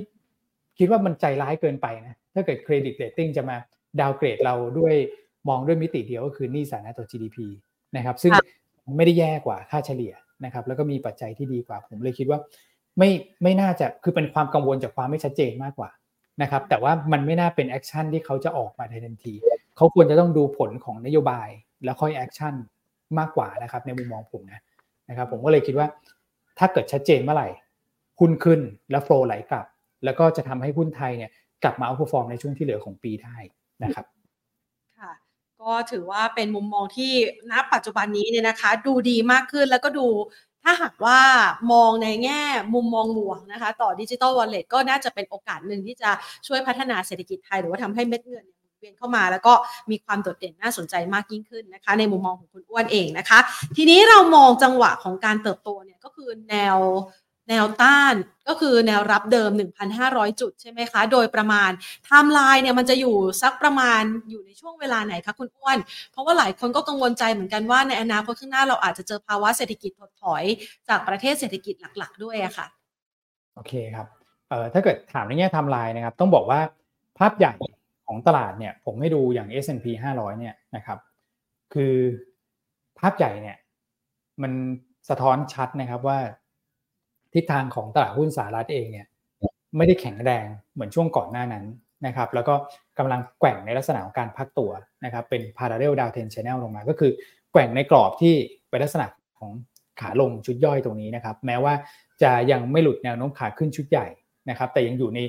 [0.79, 3.57] คิดว่ามันใจร้ายเกินไปนะถ้าเกิด credit rating จะมา
[4.00, 4.94] downgrade เราด้วย
[5.48, 7.38] มองด้วยมิติเดียวก็คือหนี้สาธารณะต่อ GDP
[7.96, 8.33] นะครับ ซึ่ง
[8.96, 10.12] ไม่ได้แย่กว่าค่าเฉลี่ย
[10.44, 12.38] นะครับ แล้วก็มีปัจจัยที่ดีกว่า ผมเลยคิดว่า
[12.98, 13.11] ไม่
[13.42, 15.90] ไม่น่าจะคือเป็นความกังวลจากความไม่ชัดเจนมากกว่า
[16.42, 19.35] นะครับ แต่ว่ามันไม่น่าเป็น action ที่เขาจะออกมาในทันที
[19.76, 21.48] เขาควรจะต้องดูผลของนโยบาย
[21.85, 22.54] แล้วค่อย action
[23.18, 24.61] มากกว่านะครับในมุมมองผมนะ
[25.09, 25.87] นะครับ ผมก็เลยคิดว่า
[26.59, 27.48] ถ้าเกิดชัดเจนเมื่อไหร่
[28.20, 29.66] หุ้นขึ้นแล้ว flow ไหลกลับ
[30.05, 31.31] แล้วก็จะทำให้หุ้นไทยเนี่ย
[31.62, 33.37] กลับมา outperform ในช่วงที่เหลือของปีได้
[33.85, 34.07] นะครับ
[34.98, 35.12] ค่ะ
[35.62, 37.12] ก็ถือว่าเป็นมุมมองที่
[37.50, 40.07] ณปัจจุบันนี้เนี่ยนะคะ ดูดีมากขึ้นแล้วก็ดู
[40.64, 41.20] ถ้าหากว่า
[41.72, 42.42] มองในแง่
[42.75, 46.11] มุมมองบวกนะคะ ต่อ Digital Wallet ก็น่าจะเป็นโอกาสหนึ่งที่จะ
[46.46, 48.46] ช่วยพัฒนาเศรษฐกิจไทย หรือว่าทำให้เม็ดเงิน
[48.79, 49.53] เวียนเข้ามาแล้วก็
[49.90, 53.38] มีความโดดเด่นน่าสนใจมากยิ่งขึ้นนะคะ ในมุมมองของคุณอ้วนเองนะคะ
[53.77, 56.77] ทีนี้เรามองจังหวะของการเติบโตเนี่ยก็คือแนว
[57.52, 58.14] แนวต้าน
[58.48, 59.50] ก็คือแนวรับเดิม
[59.96, 61.70] 1,500 จุดใช่ไหมคะ โดยประมาณ
[62.04, 65.78] ไทม์ไลน์เนี่ยมันจะอยู่สักประมาณอยู่ในช่วงเวลาไหนคะคุณอ้วน
[66.12, 70.44] เพราะว่าหลายคนก็กังวลใจเหมือนกันว่าในอนาคตข้างหน้าเราอาจจะเจอภาวะเศรษฐกิจถดถอย
[70.88, 72.66] จากประเทศเศรษฐกิจหลักๆ ด้วยอะค่ะ
[73.54, 74.06] โอเคครับ
[74.48, 76.60] เอ่อถ้าเกิดถามในแง่ไทม์ไลน์นะครับ ต้องบอกว่า
[77.18, 77.70] ภาพใหญ่ขอ
[78.06, 79.86] ของตลาดเนี่ยผมให้ดูอย่าง S&P
[80.16, 80.98] 500 เนี่ยนะครับ
[81.74, 81.94] คือ
[82.98, 83.56] ภาพใหญ่เนี่ย
[84.42, 84.52] มัน
[85.08, 86.18] สะท้อนชัดนะครับว่า
[87.34, 89.06] ทิศทางของตลาดหุ้นสหรัฐเองเนี่ย
[89.76, 91.64] ไม่ได้แข็งแรงเหมือนช่วงก่อนหน้านั้น
[92.06, 92.54] นะครับแล้วก็
[92.98, 94.70] กำลังแกว่งในลักษณะของการพักตัว
[95.04, 97.12] นะครับเป็น parallel downtrend channel ลงมาก็คือ
[97.52, 98.34] แกว่งในกรอบที่
[98.68, 99.06] เป็นลักษณะ
[99.38, 99.52] ของ
[100.00, 101.74] ขาลงชุดย่อยตรงนี้นะครับแม้ว่า
[102.22, 104.06] จะยังไม่หลุดแนวโน้มขาขึ้นชุดใหญ่
[104.50, 105.20] นะครับแต่ยังอยู่ใน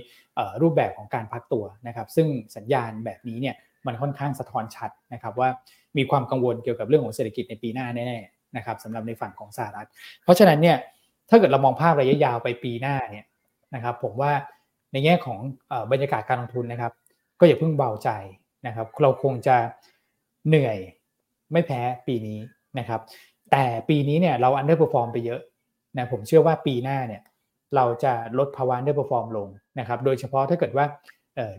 [0.61, 3.55] รูปแบบของการพักตัวนะครับซึ่งสัญญาณแบบนี้เนี่ย
[3.87, 5.49] มันค่อนข้างสะท้อนชัดนะครับว่า
[5.97, 9.87] มีความกังวลเกี่ยวกับเรื่องของเศรษฐกิจในปีหน้าแน่ๆนะครับสำหรับในฝั่งของสหรัฐ
[10.23, 10.77] เพราะฉะนั้นเนี่ย
[11.29, 13.25] ถ้าเกิดเรามองภาพระยะยาวไปปีหน้าเนี่ย
[13.75, 14.31] นะครับ ผมว่า
[14.91, 15.39] ในแง่ของ
[15.91, 16.91] บรรยากาศการลงทุนนะครับ
[17.39, 18.09] ก็อย่าเพิ่งเบาใจ
[18.67, 19.55] นะครับ เราคงจะ
[20.47, 20.77] เหนื่อย
[21.51, 22.39] ไม่แพ้ปีนี้
[22.79, 23.01] นะครับ
[23.51, 25.41] แต่ปีนี้เนี่ยเรา underperform ไปเยอะ
[25.97, 27.21] นะผมเชื่อว่าปีหน้าเนี่ย
[27.75, 29.47] เราจะลดภาวะ underperform ลง
[29.79, 30.86] นะครับ โดยเฉพาะถ้าเกิดว่า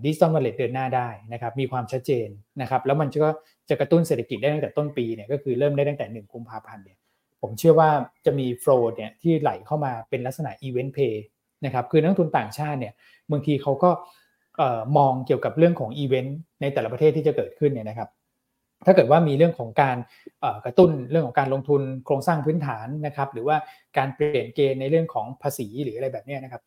[0.05, 2.29] Digital Wallet เดินหน้าได้นะครับ มีความชัดเจน
[2.61, 3.31] นะครับ แล้วมันก็
[3.69, 6.99] จะกระตุ้นเศรษฐกิจได้ตั้งแต่ต้นปีเนี่ยก็คือเริ่มได้ตั้งแต่หนึ่งกุมภาพันธ์เนี่ย
[7.47, 7.91] ผมเชื่อว่า
[8.27, 11.25] จะมี flow เนี่ยที่ไหลเข้ามาเป็นลักษณะ event play
[11.65, 12.95] นะครับคือนักลงทุนต่างชาติเนี่ย
[13.31, 13.91] บางทีเขาก็
[14.97, 18.09] มองเกี่ยวกับเรื่องของอีเวนต์ในแต่ละประเทศที่จะเกิดขึ้นเนี่ยนะครับ
[18.87, 19.97] ถ้าเกิดว่ามีเรื่องของการ
[20.65, 23.57] กระตุ้นเรื่องของการลงทุนโครงสร้างพื้นฐานนะครับหรือว่า
[23.99, 26.63] การเปลี่ยนเกณฑ์ในเรื่องของภาษีหรืออะไรแบบนี้นะครับ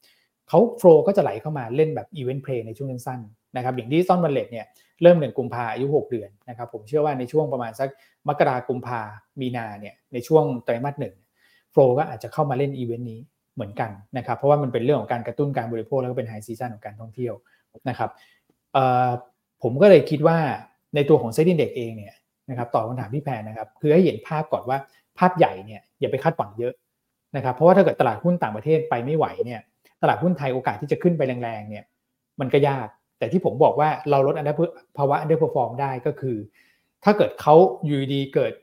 [0.49, 4.65] เขา flow ก็จะไหลเข้ามาเล่นแบบ event play ในช่วงสั้นๆนะครับอย่าง Digital Wallet เนี่ย
[5.01, 7.89] เริ่มหนึ่งกุมภาอายุ 6 เดือนนะครับผมเชื่อว่าในช่วงประมาณสัก
[8.27, 9.01] มกรากุมภา
[9.41, 11.15] มีนาเนี่ยในช่วงไตรมาสหนึ่ง
[11.71, 13.19] flow ก็อาจจะเข้ามาเล่นอีเวนต์นี้
[13.55, 17.33] เหมือนกันนะครับเพราะว่ามันเป็นเรื่องของการกระตุ้นการบริโภคแล้วก็เป็น high season ของการท่องเที่ยว
[17.89, 18.09] นะครับ
[19.63, 20.37] ผมก็เลยคิดว่า
[20.95, 22.15] ในตัวของ SET Index เองเนี่ย
[22.49, 24.77] นะครับต่อคำถามพี่แพนนะครับคือให้เห็นภาพก่อนว่า
[25.19, 26.73] ภาพใหญ่เนี่ยอย่าไปคาดหวังเยอะ
[27.35, 29.61] นะครับเพราะว่าถ้าเกิดตลาดหุ้นต่างประเทศไปไม่ไหวเนี่ย
[30.01, 31.85] ตลาดหุ้นไทยโอกาสที่จะขึ้นไปแรงๆเนี่ย
[32.39, 34.55] มันก็ยาก แต่ที่ผมบอกว่าเราลดอันดับ
[34.97, 36.37] ภาวะ underperform ได้ก็คือ
[37.03, 38.53] ถ้าเกิดเขาอยู่ดีเกิด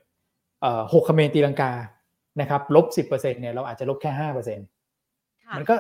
[0.92, 1.72] หกคะเมนตีลังกา
[2.40, 4.66] นะครับลบสิบเปอร์เซ็นต์เนี่ยเราอาจจะลบแค่ห้าเปอร์เซ็นต์
[5.56, 5.74] มันก็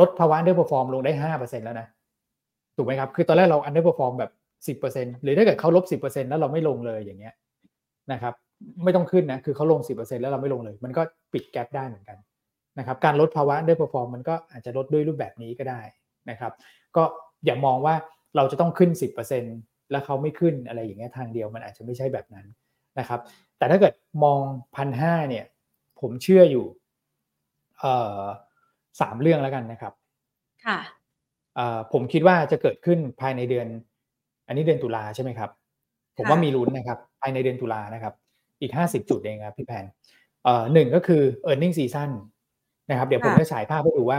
[0.00, 1.86] ลดภาวะ underperform ลงได้ห้าเปอร์เซ็นต์แล้วนะ
[2.76, 4.30] ถูกไหมครับ คือตอนแรกเรา underperform แบบ
[4.68, 7.34] สิบเปอร์เซ็นต์หรือถ้าเกิดเขาลบสิบเปอร์เซ็นต์แล้วเราไม่ลงเลยอย่างเงี้ย
[8.12, 8.34] นะครับ
[8.84, 12.18] ไม่ต้องขึ้นนะคือเขาลงสิบเปอร์เซ็นต์แล้วเราไม่ลงเลย มันก็ปิด gap ได้เหมือนกัน
[12.78, 15.80] นะครับการลดภาวะด้วย perform มันก็อาจจะลดด้วยรูปแบบนี้ก็ได้
[16.30, 16.52] นะครับ
[16.96, 17.04] ก็
[17.44, 17.94] อย่ามองว่า
[18.36, 18.90] เราจะต้องขึ้น
[19.40, 22.46] 10%แล้วเขาไม่ขึ้นอะไรอย่างเงี้ยทางเดียวมันอาจจะไม่ใช่แบบนั้น
[22.98, 23.20] นะครับ
[23.58, 24.40] แต่ถ้าเกิดมอง
[24.76, 25.44] พันห้าเนี่ย
[26.00, 26.66] ผมเชื่ออยู่
[27.80, 28.20] เอ่อ
[29.00, 29.92] สามเรื่องแล้วกันนะครับ
[30.66, 30.78] ค่ะ
[31.92, 33.66] ผมคิดว่าจะเกิดขึ้นภายในเดือน
[34.46, 35.50] อันนี้เดือนตุลาใช่ไหมครับ
[36.16, 38.14] ผมว่ามีลุ้นนะครับ ภายในเดือนตุลานะครับ
[38.60, 39.84] อีกห้าสิบจุดเองครับพี่แพน
[40.72, 42.10] หนึ่งก็คือ e a r n i n g season
[42.90, 44.18] นะครับ เดี๋ยวผมจะฉายภาพให้ดูว่า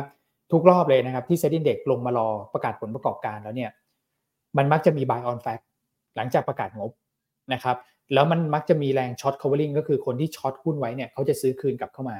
[0.51, 3.71] ทุกรอบเลยนะครับที่ SET Index ลงมารอประกาศผลประกอบการแล้วเนี่ย
[4.57, 5.63] มันมักจะมี buy on fact
[6.15, 6.91] หลังจากประกาศงบ
[7.53, 7.77] นะครับ
[8.13, 12.17] แล้วมันมักจะมีแรง short covering ก็คือคนที่ short หุ้นไว้เนี่ยเขาจะซื้อคืนกลับเข้ามา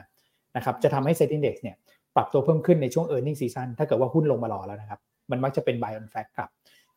[0.56, 1.76] นะครับจะทำให้ SET Index เนี่ย
[2.16, 5.00] ปรับตัวเพิ่มขึ้นในช่วง earning season ถ้าเกิดว่าหุ้นลงมารอแล้วนะครับ
[5.32, 6.50] มันมักจะเป็น buy on fact ครับ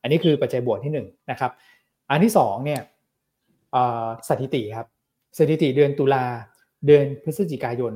[0.03, 0.99] อันนี้คือปัจจัยบวกที่1น
[1.31, 1.51] นะครับ
[2.11, 2.81] อันที่2เนี่ย
[4.29, 4.87] สถิติครับ
[5.39, 6.25] สถิติเดือนตุลา
[6.87, 7.95] เดือนพฤศจิกายน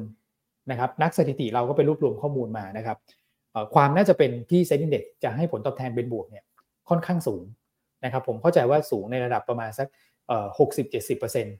[0.71, 2.97] นะครับนักสถิติเราก็ไปรวบรวมข้อมูลมานะครับ
[3.75, 6.45] ความน่าจะเป็นที่เซ็นดิ้งเด็กจะให้ผลตอบแทนเป็นบวกเนี่ย
[6.89, 7.43] ค่อนข้างสูง
[8.05, 9.89] นะครับผมเข้าใจว่าสูงในระดับประมาณสัก
[10.59, 11.57] หกสิบเจ็ดสิบเปอร์เซ็นต์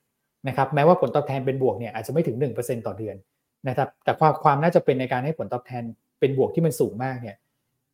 [0.49, 3.17] นะครับแม้ว่าผลตอบแทนเป็นบวกเนี่ยอาจจะไม่ถึงหนึ่งเปอร์เซ็นต์ต่อเดือน
[3.69, 5.83] นะครับแต่ความความน่าจะเป็นในการให้ผลตอบแทน
[6.21, 7.37] เป็นบวกที่มันสูงมากเนี่ย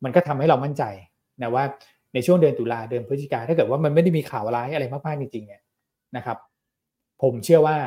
[0.03, 0.83] มันก็ทำให้เรามั่นใจ
[1.41, 1.63] นะว่า
[2.13, 5.61] ในช่วงเดือนตุลาเดือนพฤศจิกาถ้าเกิดว่ามันไม่ได้มีข่าวร้ายอะไรมากๆจริงๆเนี่ย
[6.15, 6.37] นะครับ
[7.21, 7.77] ผมเชื่อว่า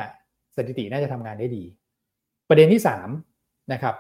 [0.57, 1.64] สถิติน่าจะทำงานได้ดี
[2.48, 2.81] ประเด็นที่
[3.25, 3.94] 3นะครับ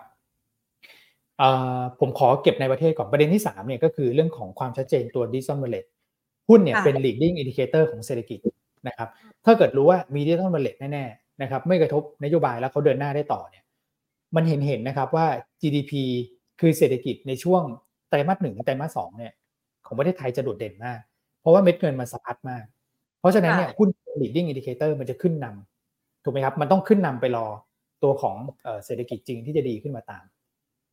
[2.00, 5.84] ผมขอเก็บในประเทศก่อนประเด็นที่3เนี่ยก็คือเรื่องของความชัดเจนตัว digital wallet
[6.48, 8.38] หุ้นเนี่ยเป็น leading indicator ของเศรษฐกิจ
[8.88, 9.08] นะครับ
[9.44, 13.64] ถ้าเกิดรู้ว่ามี digital wallet แน่ๆนะครับไม่กระทบนโยบายแล้วเขาเดินหน้าได้ต่อเนี่ย
[14.36, 15.26] มันเห็นเห็นนะครับว่า
[15.60, 15.92] GDP
[16.60, 17.62] คือเศรษฐกิจในช่วง
[18.08, 19.32] ไตรมาสหนึ่งไตรมาสสองเนี่ย
[19.86, 21.00] ของประเทศไทยจะโดดเด่นมาก
[21.40, 22.64] เพราะว่าเม็ดเงินมันสะพัดมาก
[23.20, 23.88] เพราะฉะนั้นเนี่ยหุ้น
[24.20, 27.46] leading indicator มันจะขึ้นนำถูกไหมครับมันต้องขึ้นนำไปรอ
[28.02, 28.36] ตัวของ
[28.84, 30.24] เศรษฐกิจจริงที่จะดีขึ้นมาตาม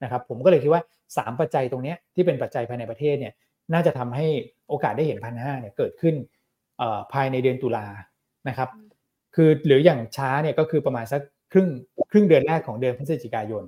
[0.04, 0.82] นะครับผมก็เลยคิดว่า
[1.12, 3.34] 3 ปัจจัยตรงนี้ที่เป็นปัจจัยภายในประเทศเนี่ย
[3.74, 4.28] น่าจะทำให้
[4.70, 6.16] โอกาสได้เห็นพันห้าเนี่ยเกิดขึ้น
[7.14, 7.88] ภายในเดือนตุลา
[8.50, 8.70] นะครับ
[9.36, 11.68] คือหรืออย่างช้าเนี่ยก็คือประมาณสักครึ่ง
[12.12, 13.64] ครึ่งเดือนแรกของเดือนพฤศจิกายน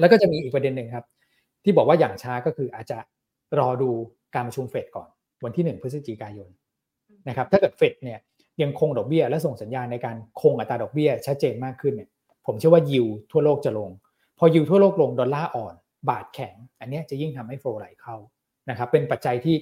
[0.00, 1.04] แล้วก็จะมีอีกประเด็นหนึ่งครับ
[1.64, 2.98] ที่บอกว่าอย่างช้าก็คืออาจจะ
[3.58, 3.90] รอดู
[4.34, 5.08] การประชุมเฟดก่อน
[5.44, 6.48] วันที่ 1 พฤศจิกายน
[7.28, 8.18] นะครับถ้าเกิดเฟดเนี่ย
[8.62, 12.08] ยังคงดอกเบี้ยและส่งสัญญาณในการคงอัตราดอกเบี้ยชัดเจนมากขึ้นเนี่ย
[12.46, 13.90] ผมเชื่อว่ายิวทั่วโลกจะลง
[14.38, 15.74] พอยิวทั่วโลกลงดอลลาร์อ่อน
[16.10, 18.16] บาทแข็ง อันนี้จะยิ่งทำให้โฟลไหลเข้า
[18.70, 19.56] นะครับเป็นปัจจัยที่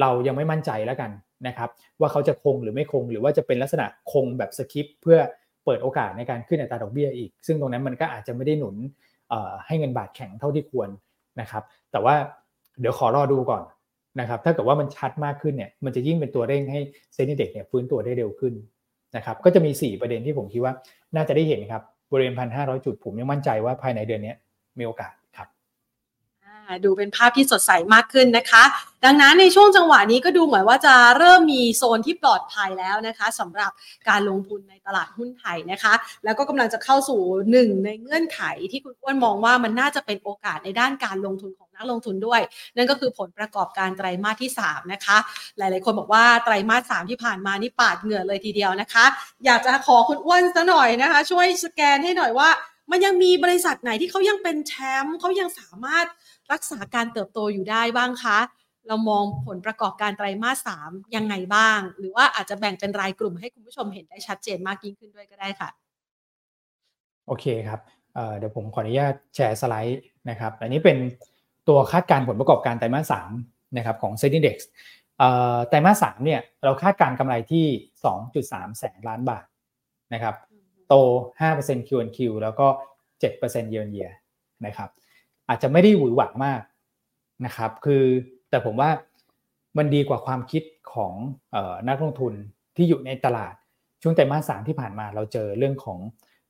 [0.00, 1.10] เรายังไม่มั่นใจแล้วกัน
[1.46, 1.68] นะครับ
[2.00, 5.18] ว่าเขาจะคงหรือไม่คง หรือว่าจะเป็นลักษณะคงแบบสคิปเพื่อ
[5.64, 8.76] เปิดโอกาสในการขึ้นอัตราดอกเบี้ยอีก ซึ่งตรงนั้นมันก็อาจจะไม่ได้หนุน
[9.66, 10.88] ให้เงินบาทแข็งเท่าที่ควร
[11.40, 12.14] นะครับ แต่ว่า
[12.80, 13.62] เดี๋ยวขอรอดูก่อน
[14.20, 16.80] นะครับ ถ้าเกิดว่ามันชัดมากขึ้นเนี่ย มันจะยิ่งเป็นตัวเร่งให้
[17.14, 18.54] เซ็นดิเด็กเนี่ยฟื้นตัวได้เร็วขึ้น
[19.16, 20.72] นะครับ ก็จะมี 4 ประเด็นที่ผมคิดว่า
[21.16, 24.34] น่าจะได้เห็นครับ บริเวณพันห้าร้อยจุดผมยังมั่นใจว่าภายในเดือนนี้
[24.78, 25.12] มีโอกาส
[26.84, 28.62] ดูเป็นภาพที่สดใสมากขึ้นนะคะ
[29.04, 33.70] ดังนั้นในช่วงจังหวะนี้ก็ดูเหมือนว่าจะเริ่มมีโซนที่ปลอดภัยแล้วนะคะสำหรับ
[34.08, 35.92] การลงทุนในตลาดหุ้นไทยนะคะ
[36.24, 38.40] แล้วก็กำลังจะเข้าสู่หนึ่งในเงื่อนไข
[38.72, 42.40] ที่คุณอ้วนมองว่ามันน่าจะเป็นโอกาสในด้านการลงทุนของนักลงทุนด้วย
[42.76, 45.16] นั่นก็คือผลประกอบการไตรมาสที่ 3 นะคะ
[45.58, 49.04] หลาย ๆ คนบอกว่าไตรมาส3ที่ผ่านมานี่ปาดเหงื่อเลยทีเดียวนะคะ
[49.44, 52.50] อยากจะขอคุณอ้วนซะหน่อยนะคะ ช่วยสแกนให้หน่อยว่า
[52.90, 54.72] มันยังมีบริษัทไหนที่เขายังเป็นแช
[55.04, 56.06] มป์เขายังสามารถ
[56.52, 58.38] รักษาการเติบโตอยู่ได้บ้างคะ
[58.88, 65.68] เรามองผลประกอบการไตรมาสสามยังไงบ้าง หรือว่าอาจจะแบ่งเป็นรายกลุ่มให้คุณผู้ชมเห็นได้ชัดเจนมากยิ่งขึ้นด้วยก็ได้ค่ะ
[67.26, 67.80] โอเคครับ
[68.36, 70.96] เดี๋ยวผมขออนุญาตแชร์สไลด์นะครับ อันนี้เป็น
[71.68, 73.30] ตัวคาดการผลประกอบการไตรมาสสาม
[73.76, 74.56] นะครับของ Set Index
[75.68, 77.66] ไตรมาสสามเนี่ยเราคาดการกำไรที่
[78.42, 79.44] 2.3 แสนล้านบาท
[80.14, 80.34] นะครับ
[80.88, 80.94] โต
[81.40, 82.66] 5% Q on Q แล้วก็
[83.20, 84.12] 7% Year on Year
[84.66, 84.88] นะครับ
[85.48, 86.62] อาจจะไม่ได้หวือหวามาก
[87.46, 88.02] นะครับ คือ
[88.50, 88.90] แต่ผมว่า
[89.78, 90.62] มันดีกว่าความคิด
[90.94, 91.12] ของ
[91.54, 91.56] อ
[91.88, 92.34] นักลงทุน
[92.76, 93.54] ที่อยู่ในตลาด
[94.02, 95.98] ช่วงไตรมาสสามที่ผ่านมาเราเจอเรื่องของ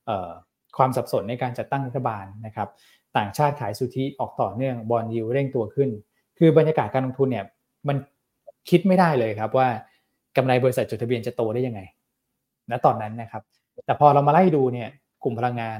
[0.09, 0.11] อ
[0.77, 2.69] ความสับสนในการจัดตั้งรัฐบาลนะครับ
[3.17, 5.89] ต่างชาติขายสุทธิออกต่อเนื่องบอลยิวเร่งตัวขึ้น
[6.37, 7.45] คือบรรยากาศการลงทุนเนี่ย
[7.87, 7.97] มัน
[8.69, 9.67] คิดไม่ได้เลยครับว่า
[10.37, 11.81] กำไรบริษัทจดทะเบียนจะโตได้ยังไง
[12.69, 13.43] ณตอนนั้นนะครับ
[13.85, 14.89] แต่พอเรามาไล่ดูเนี่ย
[15.23, 15.79] กลุ่มพลังงาน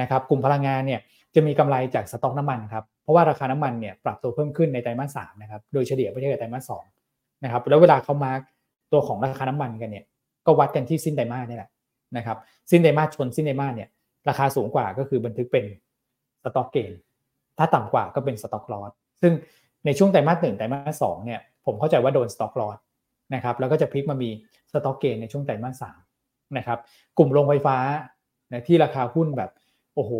[0.00, 1.00] นะครับ กลุ่มพลังงานเนี่ย
[1.34, 6.84] จะมีกำไรจากสต็อกน้ำมันครับเพราะว่าราคาน้ำมันเนี่ยปรับตัวเพิ่มขึ้นในไตรมาสสามนะครับโดยเฉลี่ยไม่ใช่ไตรมาสสอง
[7.44, 8.40] นะครับแล้วเวลาเขา mark
[8.92, 10.04] ตัวของราคาน้ำมันกันเนี่ย
[10.46, 11.70] ก็วัดกันที่สิ้นไตรมาสนี่แหละ
[12.16, 12.36] นะครับ
[12.70, 13.88] สิ้นไตรมาสชนสิ้นไตรมาสเนี่ย
[14.28, 15.64] ราคาสูงกว่าก็คือบันทึกเป็น
[16.42, 16.92] stock gain
[17.58, 18.90] ถ้าต่ำกว่าก็เป็น stock loss
[19.22, 19.32] ซึ่ง
[19.86, 22.78] ในช่วงไตรมาสหนึ่งไตรมาสสองเนี่ยผมเข้าใจว่าโดน stock loss
[23.34, 24.30] นะครับแล้วก็จะพลิกมามี
[24.72, 25.98] stock gain ในช่วงไตรมาสสาม
[26.58, 26.78] นะครับ
[27.18, 27.76] กลุ่มโรงไฟฟ้า
[28.66, 29.50] ที่ราคาหุ้นแบบ
[29.94, 30.12] โอ้โห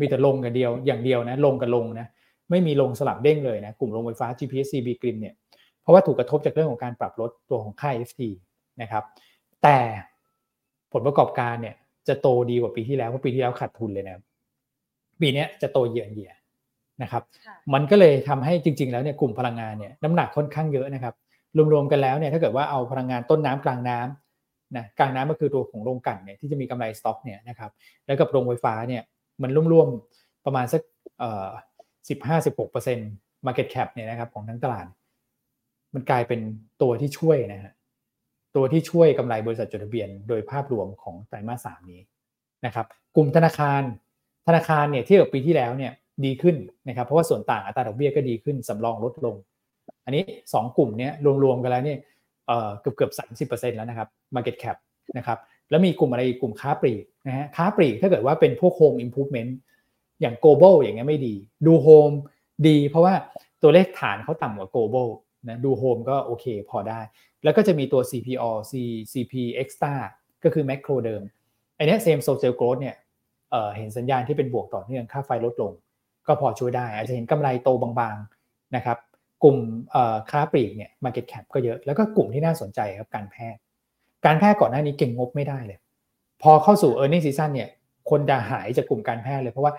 [0.00, 2.06] มีแต่ลงกันเดียวอย่างเดียวนะลงกับลงนะ
[2.50, 5.34] ไม่มีลงสลับเด้งเลยนะกลุ่มโรงไฟฟ้า GPSC B กริมเนี่ย
[5.82, 8.22] เพราะว่าถูกกระทบจากเรื่องของการปรับลดตัวของค่า FT
[8.82, 9.04] นะครับ
[9.62, 9.78] แต่
[10.92, 11.74] ผลประกอบการเนี่ย
[12.08, 14.14] จะโตดีกว่าปีที่แล้วเพราะปีที่แล้วขาดทุนเลยนะ
[15.20, 16.32] ปีนี้จะโตเยือนเยีย
[17.02, 17.22] นะครับ
[17.74, 21.14] มันก็เลยทำให้จริง ๆ แล้วเนี่ยกลุ่มพลังงานเนี่ยน้ำหนักค่อนข้างเยอะนะครับ
[21.72, 27.70] รวมๆกันแล้วเนี่ยถ้าเกิดว่าเอาพลังงานต้นน้ำกลางน้ำนะกลางน้ำก็คือตัวของโรงกลั่นเนี่ยที่จะมีกำไรสต็อกเนี่ยนะครับ
[28.06, 29.02] แล้วกับโรงไฟฟ้าเนี่ย
[29.42, 30.82] มันร่วมๆประมาณสัก
[32.08, 33.10] สิบห้าสิบหกเปอร์เซ็นต์
[33.46, 34.86] market cap เนี่ยนะครับของทั้งตลาด
[35.94, 36.40] มันกลายเป็น
[36.82, 37.72] ตัวที่ช่วยนะฮะ
[38.56, 42.00] ตัวที่ช่วยกำไรบริษัทจดทะเบียน โดยภาพรวมของไตรมาสสามนี้
[42.66, 43.82] นะครับ กลุ่มธนาคาร
[44.46, 45.92] ธนาคารเนี่ยที่กับปีที่แล้วเนี่ย
[46.24, 46.56] ดีขึ้น
[46.88, 49.36] นะครับ เพราะว่าส่วนต่างอัตราดอกเบี้ยก็ดีขึ้นสำรองลดลง
[50.04, 51.10] อันนี้ 2 กลุ่มนี้
[51.44, 51.98] รวมๆกันแล้วเนี่ย
[52.80, 54.76] เกือบเกือบสามสิบเปอร์เซ็นต์แล้วนะครับ market cap
[55.18, 55.38] นะครับ
[55.70, 59.52] แล้วมีกลุ่มอะไรกลุ่มค้าปลีกนะฮะค้าปลีกถ้าเกิดว่าเป็นพวก home improvement
[60.20, 61.34] อย่าง global อย่างเงี้ยไม่ดี
[61.66, 62.10] ดูโฮม
[62.68, 63.14] ดี เพราะว่า
[63.62, 65.08] ตัวเลขฐานเขาต่ำกว่า global
[65.48, 67.00] นะดูโฮมก็โอเคพอได้
[67.44, 68.72] แล้วก็จะมีตัว CPO C
[69.12, 69.94] CP Axtra
[70.44, 71.22] ก็คือ Makro เดิม
[71.78, 72.96] อันนี้ same store sales growth เนี่ย
[73.50, 75.72] เเห็นสัญญาณที่เป็นบวกต่อเนื่องค่าไฟลดลง
[76.26, 78.98] ก็พอช่วยได้ อาจจะเห็นกำไรโตบางๆนะครับ
[79.42, 79.58] กลุ่ม
[80.30, 83.61] ค้าปลีกเนี่ย market cap ก็เยอะ แล้วก็กลุ่มที่น่าสนใจครับการแพทย์
[84.26, 85.78] การแพทย์ก่อนหน้านี้เก่งงบไม่ได้เลย
[86.42, 87.68] พอเข้าสู่ e a r n i n g ็ season เนี่ย
[88.10, 89.72] คนจะหายจากกลุ่มการแพทย์เลย เพราะว่า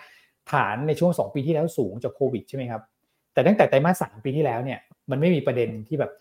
[0.52, 2.82] ฐานในช่วง 2 ปีที่แล้วสูงจากโควิดใช่ไหมครับ
[3.34, 4.80] แต่ตั้งแต่ไตรมาสสามปีที่แล้วเนี่ย
[5.12, 6.12] มันไม่มีประเด็นที่แบบ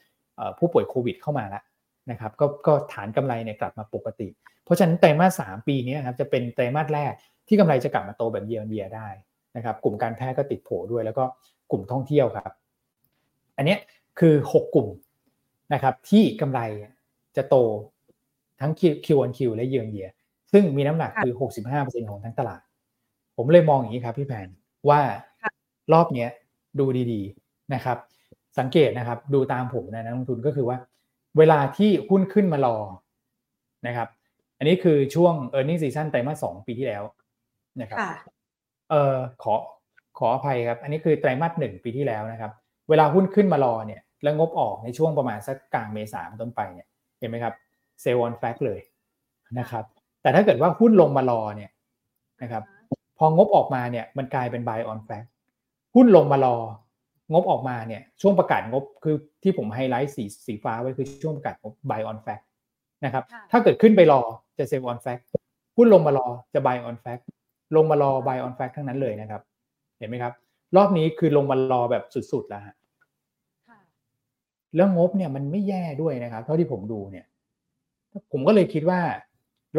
[0.59, 1.63] ผู้ป่วยโควิดเข้ามาแล้ว
[2.11, 4.29] นะครับก็ก็ฐานกำไรเนี่ยกลับมาปกติ
[4.65, 7.13] เพราะฉะนั้นไตรมาสสามปีนี้ครับจะเป็นไตรมาสแรก
[7.49, 9.09] ที่กำไรจะกลับมาโตแบบเยียร์เยียได้
[9.57, 11.25] นะครับ กลุ่มการแพทย์ก็ติดโผด้วย แล้วก็
[11.71, 12.53] กลุ่มท่องเที่ยวครับ
[13.57, 13.77] อันนี้
[14.19, 14.89] คือ 6 กลุ่ม
[15.75, 16.61] นะครับที่กำไร
[17.37, 17.57] จะโต
[18.63, 18.73] ทั้ง
[19.07, 20.09] Q1Q และเยือนเยีย
[20.53, 21.33] ซึ่งมีน้ำหนักคือ
[21.73, 22.61] 65%ของทั้งตลาด
[23.37, 24.49] ผมเลยมองอย่างนี้ครับพี่แพน
[24.89, 25.01] ว่า
[25.93, 26.27] รอบนี้
[26.79, 27.99] ดูดีๆนะครับ
[28.59, 30.79] สังเกตนะครับดูตามผมนะนักลงทุนก็คือว่า
[31.39, 32.77] เวลาที่หุ้นขึ้นมารอ
[33.87, 34.09] นะครับ
[34.59, 37.03] อันนี้คือช่วง e a r n i n g ็ season ไตรมาสสองปีที่แล้ว
[37.81, 37.99] นะครับ
[38.91, 39.55] เอ่อขอ
[40.19, 42.53] ขออภัยครับ อันนี้คือไตรมาสหนึ่งปีที่แล้วนะครับ
[42.89, 47.55] เวลาหุ้นขึ้นมารอเนี่ย แล้วงบออกในช่วงประมาณสักกลางเมษายนต้นไปเนี่ยเห็นไหมครับ
[48.03, 48.81] เซลล์ออนแฟกเลย
[49.59, 49.85] นะครับ
[50.23, 51.71] แต่ถ้าเกิดว่าหุ้นลงมารอเนี่ย
[52.43, 52.63] นะครับ
[53.19, 55.29] พองบออกมาเนี่ยมันกลายเป็น buy on fact
[55.95, 56.57] หุ้นลงมารอ
[57.33, 62.45] งบออกมาเนี่ยช่วงประกาศงบคือที่ผมไฮไลท์สีสีฟ้าไว้คือช่วงประกาศงบ buy on fact
[63.05, 64.21] นะครับถ้าเกิดขึ้นไปรอ
[64.59, 65.23] จะ sell on fact
[65.77, 67.23] หุ้นลงมารอจะ buy on fact
[67.77, 69.43] ลงมารอ buy on fact ทั้งนั้นเลยนะครับ
[69.99, 70.33] เห็นไหมครับ
[70.77, 72.75] รอบนี้คือลงมารอแบบสุดๆแล้วฮะ
[74.77, 77.27] แล้วงบเนี่ยมันไม่แย่ด้วยนะครับ เท่าที่ผมดูเนี่ย
[78.33, 79.01] ผมก็เลยคิดว่า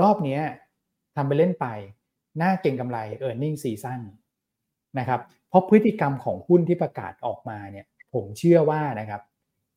[0.02, 0.40] รอบนี้
[1.16, 1.68] ทำไปเล่นไป
[2.42, 4.00] น่าเก่งกำไร e a r n i n g ็ season
[5.00, 9.22] นะครับเพราะพฤติกรรมของหุ้นที่ประกาศออกมาเนี่ยผมเชื่อว่านะครับ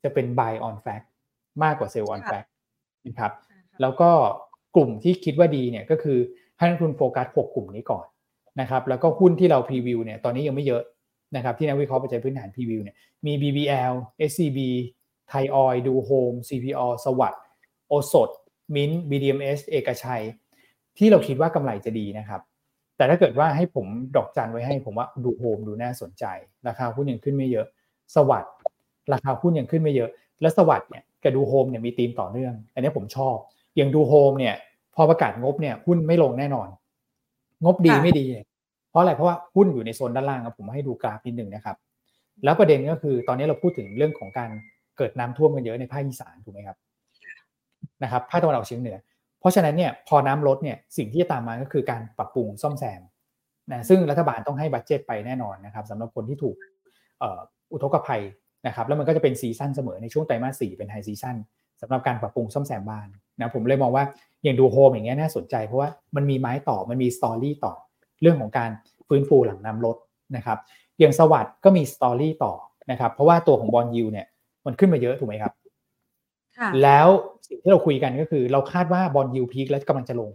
[0.02, 1.06] จะเป็น buy on fact
[1.62, 2.48] มากกว่า sell on fact
[3.06, 3.32] นะครับ
[3.80, 4.10] แล้วก็
[4.76, 6.18] กลุ่มที่คิดว่าดีเนี่ยก็คือ
[6.58, 8.06] ให้นักทุนโฟกัส 6 กลุ่มนี้ก่อน
[8.60, 10.82] นะครับแล้วก็หุ้นที่เราพรีวิวเนี่ยตอนนี้ยังไม่เยอะ
[11.36, 13.94] นะครับที่นักวิเคราะห์ปัจจัยพื้นฐานพรีวิวเนี่ยมี BBL
[14.30, 14.58] SCB
[15.28, 17.42] ไทยออยดูโฮม CPO สวัสด์
[17.88, 18.30] โอสด
[18.74, 20.22] มิน BDMs เอกชัย
[20.98, 22.40] ที่เราคิดว่ากำไรจะดีนะครับ
[22.96, 26.24] แต่ถ้าเกิดว่าให้ผมดอกจันไว้ให้ผมว่าดูโฮมดูน่าสนใจ
[26.68, 27.66] ราคาหุ้นยังขึ้นไม่เยอะ
[28.14, 28.52] สวัสดิ์
[29.12, 33.36] ราคาหุ้นยังขึ้นไม่เยอะ และสวัสดิ์เนี่ยกับดูโฮมเนี่ยมีธีมต่อเนื่อง อันนี้ผมชอบ
[33.76, 34.54] อย่างดูโฮมเนี่ย
[34.94, 36.68] พอประกาศงบเนี่ยหุ้นไม่ลงแน่นอน
[37.64, 38.26] งบดีไม่ดี
[38.90, 41.76] เพราะอะไรเพราะว่าหุ้นอยู่ในโซนด้านล่างครับผมให้ดูกราฟนิดหนึ่งนะครับ
[42.44, 44.50] แล้วประเด็นก็คือตอนนี้เราพูดถึงเรื่องของการ
[44.96, 46.76] เกิดน้ำท่วมกันเยอะในภาคอีสานถูกไหมครับ
[48.02, 48.98] นะครับภาคตะวันออกเฉียงเหนือ
[49.40, 53.00] เพราะฉะนั้นเนี่ยพอน้ำลดเนี่ยสิ่งที่จะตามมาก็คือการปรับปรุงซ่อมแซม
[53.72, 56.56] นะซึ่งรัฐบาลต้องให้ budget ไปแน่นอนนะครับสำหรับคนที่ถูก
[57.72, 58.22] อุทกภัย
[58.66, 61.36] นะครับแล้วมันก็จะเป็น season เสมอในช่วงไตรมาสสี่เป็น high season
[61.80, 63.06] สำหรับการปรับปรุงซ่อมแซมบ้าน
[63.40, 64.04] นะผมเลยมองว่า
[64.44, 67.74] อย่างดูโฮมอย่างเงี้ยน่าสนใจเพราะว่ามันมีไม้ต่อมันมี story ต่อ
[68.20, 68.70] เรื่องของการ
[69.08, 69.96] ฟื้นฟูหลังน้ำลด
[70.36, 70.58] นะครับ
[70.98, 72.54] อย่างสวัสดิ์ก็มี story ต่อ
[72.90, 74.26] นะครับเพราะว่าตัวของ bond yield เนี่ย
[74.66, 75.52] มันขึ้นมาเยอะถูกไหมครับ
[76.82, 77.08] แล้ว
[77.46, 80.30] สิ่งที่เราคุยกันก็คือ เราคาดว่า bond yield peak แล้วกำลังจะลง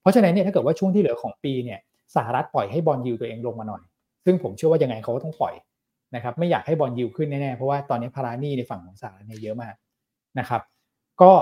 [0.00, 1.78] เพราะฉะนั้นเนี่ยถ้าเกิดว่าช่วงที่เหลือของปีเนี่ย
[2.16, 3.82] สหรัฐปล่อยให้ bond yield ตัวเองลงมาหน่อย
[4.24, 5.54] ซึ่งผมเชื่อว่ายังไงเขาก็ต้องปล่อย
[6.14, 9.74] นะครับไม่อยากให้ bond yield ขึ้นแน่ๆเพราะว่าตอนนี้ภาระหนี้ในฝั่งของสหรัฐเนี่ยเยอะมาก
[10.38, 10.62] นะครับ
[11.22, 11.32] ก็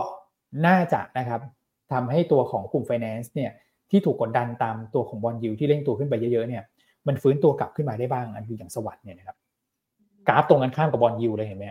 [0.67, 1.41] น่าจะนะครับ
[1.93, 3.51] ทำให้ตัวของกลุ่มไฟแนนซ์เนี่ย
[3.91, 6.63] ที่ถูกกดดันตามตัวของ bond yield ที่เร่งตัวขึ้นไปเยอะๆเนี่ย
[7.07, 9.37] มันฟื้นตัวกลับขึ้นมาได้บ้างอันดูอย่างสวัสดิ์เนี่ยนะครับ
[10.29, 11.65] กราฟตรงกันข้ามกับ bond yield เลยเห็นไหม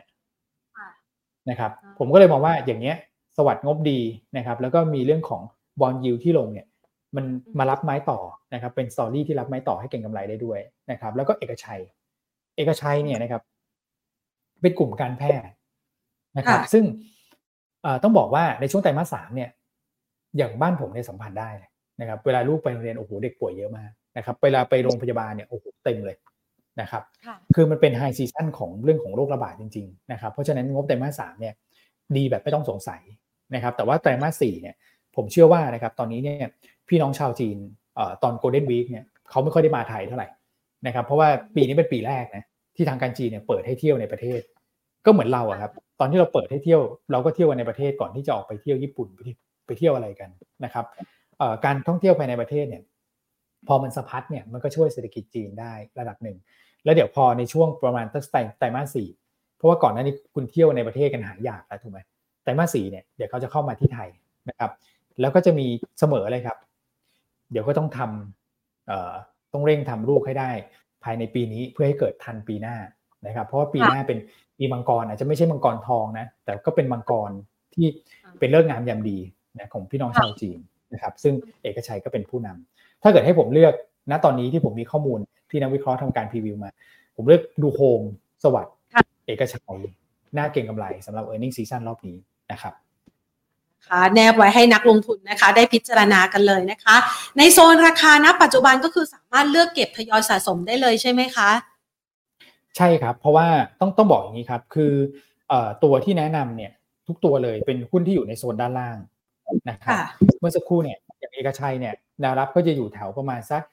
[1.50, 2.96] นะครับผมก็เลยมองว่าอย่างเนี้ย
[3.38, 4.00] สวัสดิ์งบดี
[4.38, 5.42] นะครับแล้วก็มีเรื่องของ
[5.80, 6.68] bond yield ที่ลงเนี่ย
[7.16, 7.26] มัน
[7.60, 8.20] มารับไม้ต่อ
[8.54, 10.60] นะครับเป็น story ที่รับไม้ต่อให้เก็งกำไรได้ด้วย
[10.92, 11.82] นะครับแล้วก็เอกชัย
[12.56, 13.42] เอกชัยเนี่ยนะครับ
[14.62, 15.54] เป็นกลุ่มการแพทย์
[16.38, 16.84] นะครับซึ่ง
[18.04, 19.50] ต้องบอกว่าในช่วงไตรมาสสามเนี่ย
[20.38, 21.50] อย่างบ้านผมเนี่ยสัมผัสได้
[22.00, 26.16] นะครับเวลาลูกไปโรงเรียนโอ้โหเด็กป่วยเยอะมากนะครับเวลาไปโรงพยาบาลเนี่ยโอ้โหเต็มเลย
[26.82, 27.04] นะครับ
[27.56, 31.54] คือมันเป็น high season ของเรื่องของโรคระบาดจริงๆนะครับเพราะฉะนั้นงบไตรมาสสามเนี่ย
[32.16, 33.02] ดีแบบไม่ต้องสงสัย
[33.56, 34.76] นะครับแต่ว่าไตรมาสสี่เนี่ย
[35.16, 36.50] ผมเชื่อว่านะครับตอนนี้เนี่ย
[36.90, 37.58] พี่น้องชาวจีน
[38.24, 40.28] ตอน Golden Week เนี่ยเขาไม่ค่อยได้มาไทยเท่าไหร่
[40.88, 42.44] นะครับเพราะว่าปีนี้เป็นปีแรกนะ
[42.76, 44.42] ที่ทางการจีนเนี่ยเปิดให้เที่ยวในประเทศ
[45.06, 46.82] ก็เหมือนเราอะครับตอนที่เราเปิดให้เที่ยว
[47.12, 49.08] เราก็เที่ยวกันในประเทศก่อนที่จะออกไปเที่ยวญี่ปุ่น
[49.68, 50.30] ไปเที่ยวอะไรกัน
[50.64, 50.86] นะครับ
[51.66, 52.82] การท่องเที่ยวภายในประเทศเนี่ย
[53.68, 56.38] พอมันสะพัดเนี่ยมันก็ช่วยเศรษฐกิจจีนได้ระดับหนึ่ง
[56.84, 58.24] แล้วเดี๋ยวพอในช่วงประมาณตั้ง
[58.60, 59.08] ไตรมาสสี่
[59.58, 62.00] เพราะว่าก่อนหน้านี้คุณเที่ยวในประเทศกันหายากแล้วถูกไหม
[62.44, 64.10] ไตรมาสสี่เนี่ยเดี๋ยวเขาจะเข้ามาที่ไทย
[64.50, 64.72] นะครับ
[65.22, 65.68] แล้วก็จะมี
[66.00, 66.58] เสมอเลยครับ
[67.52, 70.50] เดี๋ยวก็ต้องทำต้องเร่งทำลูกให้ได้
[71.04, 72.76] ภายในปีนี้เพื่อให้เกิดทันปีหน้า
[73.28, 74.20] นะครับ เพราะว่าปีหน้าเป็น
[74.58, 77.32] ปีมังกรอาจจะไม่ใช่มังกรทองนะแต่ก็เป็นมังกร
[77.74, 77.88] ที่
[78.40, 79.18] เป็นเลิกงามยามดี
[79.60, 80.60] นะของพี่น้องชาวจีน
[80.94, 83.74] นะครับซึ่งเอกชัยก็เป็นผู้นำถ้าเกิดให้ผมเลือก
[84.12, 86.72] ณตอนนี้ที่ผมมีข้อมูลที่นักวิเคราะห์ทำการพรีวิวมา
[87.16, 88.02] ผมเลือกดูโฮม
[88.44, 88.76] สวัสด์
[89.28, 89.80] เอกชัย
[90.38, 92.18] น่าเก่งกำไรสำหรับ e a r n i n g ซีซั่นรอบนี้
[92.52, 92.74] นะครับ
[93.88, 96.96] ค่ะแนบไว้ให้นักลงทุนนะคะได้พิจารณากันเลยนะคะ
[97.38, 101.50] ในโซนราคาณปัจจุบันก็คือสามารถเลือกเก็บทยอยสะสมได้เลยใช่ไหมคะ
[102.78, 103.48] ใช่ครับ เพราะว่า
[103.80, 104.94] ต้องต้องบอกอย่างนี้ครับ คือ
[105.84, 106.72] ตัวที่แนะนำเนี่ย
[107.08, 108.98] ทุกตัวเลยเป็นหุ้นที่อยู่ในโซนด้านล่าง
[109.70, 109.96] นะครับ
[110.40, 113.64] เมื่อสักครู่เนี่ยอย่างเอกชัยเนี่ยแนวรับก็จะอยู่แถวประมาณสัก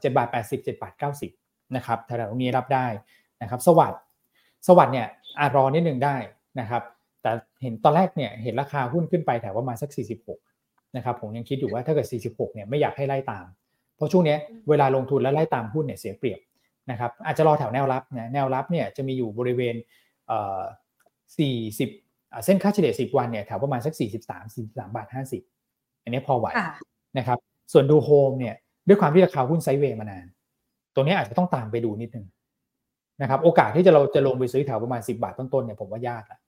[0.00, 1.30] เจ็ดบาทแปดสิบเจ็ดบาทเก้าสิบ
[1.76, 2.86] นะครับแถวนี้รับได้
[3.42, 4.00] นะครับสวัสด์
[4.66, 5.06] สวัสด์เนี่ย
[5.40, 6.16] อารอนิดนึงได้
[6.60, 6.82] นะครับ
[7.22, 7.30] แต่
[7.62, 9.90] เห็นตอนแรกเนี่ยเห็นราคาหุ้นขึ้นไปแถวประมาณสัก
[10.42, 13.46] 46นะครับผมยังคิดอยู่ว่าถ้าเกิด 46เนี่ยไม่อยากให้ไล่ตาม
[13.96, 14.36] เพราะช่วงนี้
[14.68, 16.40] เวลาลงทุนแล้วไล่ตามหุ้นเนี่ยเสียเปรียบ
[16.90, 19.74] นะครับอาจจะรอแถวแนวรับนะแนวรับเนี่ยจะมีอยู่บริเวณ
[20.26, 20.60] เอ่อ
[21.38, 22.09] 40
[22.44, 25.06] เส้นค่าเฉลี่ย10 วันเนี่ยแถวประมาณสัก 43 43บาท
[25.52, 26.46] 50 อันนี้พอไหว
[27.18, 27.38] นะครับ
[27.72, 28.54] ส่วนดูโฮมเนี่ย
[28.88, 30.26] ด้วยความที่ราคาหุ้น sideway มานาน
[30.94, 32.26] ตรงนี้อาจจะต้องตามไปดูนิดนึง
[33.22, 36.38] นะครับโอกาสที่จะเราจะลงไปซื้อแถวประมาณ 10 บาทต้นๆเนี่ยผมว่ายากอะ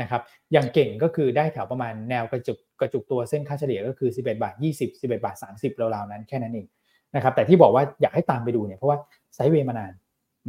[0.00, 0.22] นะครับ
[0.52, 6.66] อย่างเก่งก็คือได้แถวประมาณแนวกระจุกกระจุกตัวเส้นค่าเฉลี่ยก็คือ 11 บาท 20 11 บาท 30ราวๆนั้นแค่นั้นเอง
[7.14, 8.98] นะครับแต่ที่บอกว่าอยากให้ตามไปดูเนี่ยเพราะว่า
[9.34, 9.92] ไซด์เวย์มานาน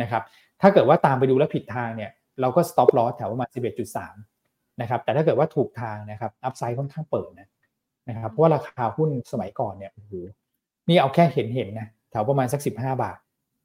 [0.01, 0.23] นะครับ
[0.61, 2.11] ถ้าเกิดว่าตามไปดูแล้วผิดทางเนี่ย
[2.41, 4.36] เราก็ stop loss แถวประมาณ 11.3
[4.81, 7.47] นะครับแต่ถ้าเกิดว่าถูกทางนะครับอัพไซด์ค่อนข้างเปิดนะ
[8.09, 10.13] นะครับเพราะว่าราคาหุ้นสมัยก่อนเนี่ยโอ้โห
[10.89, 12.71] นี่เอาแค่เห็นเห็นนะแถวประมาณสัก 15
[13.03, 13.17] บาท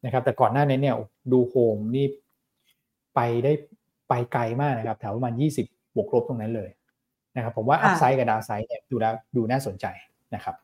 [0.05, 0.97] นะครับแต่ก่อนหน้านี้เนี่ย
[1.33, 2.07] ดูโฮมนี่
[3.15, 3.53] ไปได้
[4.09, 5.69] ไปไกลมากนะครับแถวประมาณ 20 บ
[6.01, 6.71] วกลบตรงนั้นเลย
[7.37, 9.87] นะครับผมว่า upside กับ downside เนี่ยดูแล้วดูน่าสนใจ
[10.35, 10.55] นะครับ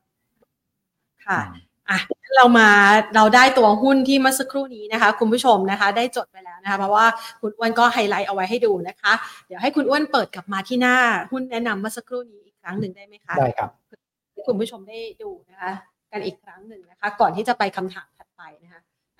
[1.26, 1.40] ค่ะ
[1.91, 1.99] อะ
[2.36, 2.68] เรามา
[3.14, 7.07] เราได้ตัวหุ้นที่เมื่อสักครู่นี้นะคะ คุณผู้ชมนะคะ ได้จดไปแล้วนะคะ เพราะว่า
[7.41, 9.12] คุณอ้วนก็ไฮไลท์เอาไว้ให้ดูนะคะ
[9.47, 10.97] เดี๋ยวให้คุณอ้วนเปิดกลับมาที่หน้า
[11.32, 13.70] หุ้นแนะนำเมื่อสักครู่นี้อีกครั้งหนึ่งได้ไหมคะได้ครับ
[14.32, 15.72] ให้คุณผู้ชมได้ดูนะคะ
[16.12, 18.18] กันอีกครั้งหนึ่งนะคะ ก่อนที่จะไปคำถามถัดไปนะคะ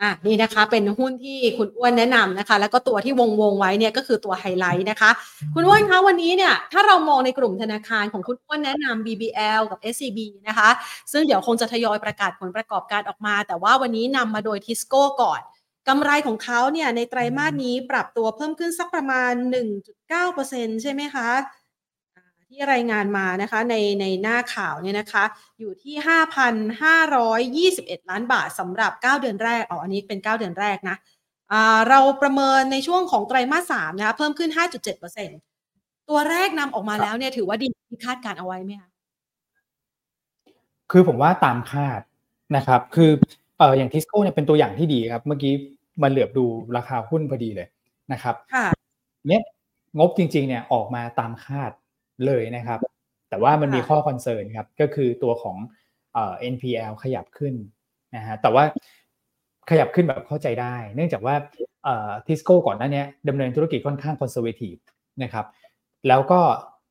[0.03, 5.11] อะนี่นะคะเป็นหุ้นที่คุณอ้วนแนะนำนะคะ แล้วก็ตัวที่วงวงไว้เนี่ยก็คือตัวไฮไลท์นะคะ
[5.55, 10.19] คุณอ้วนคะวันนี้เนี่ยถ้าเรามองในกลุ่มธนาคารของคุณอ้วนแนะนำ BBL กับ SCB
[10.49, 10.69] นะคะ
[11.13, 15.41] ซึ่งเดี๋ยวคงจะทยอยประกาศผลประกอบการออกมา แต่ว่าวันนี้นำมาโดยทิสโก้ก่อน
[15.89, 21.29] กำไรของเขาเนี่ยในไตรมาสนี้ปรับตัวเพิ่มขึ้นสักประมาณ 1.9%ใช่ไหมคะ
[22.49, 25.25] ที่รายงานมานะคะในในหน้าข่าวเนี่ยนะคะ
[25.59, 25.95] อยู่ที่
[27.79, 30.97] 5,521 ล้านบาทสำหรับ 9 เดือนแรกอ๋ออันนี้เป็น 9 เดือนแรกนะ
[31.89, 34.51] เราประเมินในช่วงของไตรมาส3นะคะเพิ่มขึ้น
[35.31, 38.91] 5.7%ตัวแรกนำออกมาแล้วเนี่ยถือว่าดีที่คาดการเอาไว้ไหมคะ
[40.91, 42.01] คือผมว่าตามคาด
[42.57, 43.11] นะครับ คือ
[43.59, 45.53] เอออย่างทิสโก้เนี่ยเป็นตัวอย่างที่ดีครับ เมื่อกี้
[46.03, 46.45] มันเหลือบดู
[46.77, 47.69] ราคาหุ้นพอดีเลย
[48.13, 48.67] นะครับค่ะ
[49.29, 49.43] เนี่ย
[49.99, 51.71] งบจริงๆเนี่ยออกมาตามคาด
[52.27, 52.81] เลยนะครับ
[53.31, 55.57] แต่ว่ามันมีข้อ concern ครับ ก็คือตัวของ
[56.15, 57.55] เอ่อ NPL ขยับขึ้น
[58.17, 58.65] นะฮะแต่ว่า
[59.71, 61.35] ขยับขึ้นแบบเข้าใจได้ เนื่องจากว่า
[61.85, 64.75] เอ่อทิสโก้ก่อนหน้านี้ดำเนินธุรกิจค่อนข้าง conservative
[65.23, 65.47] นะครับ
[66.09, 66.41] แล้วก็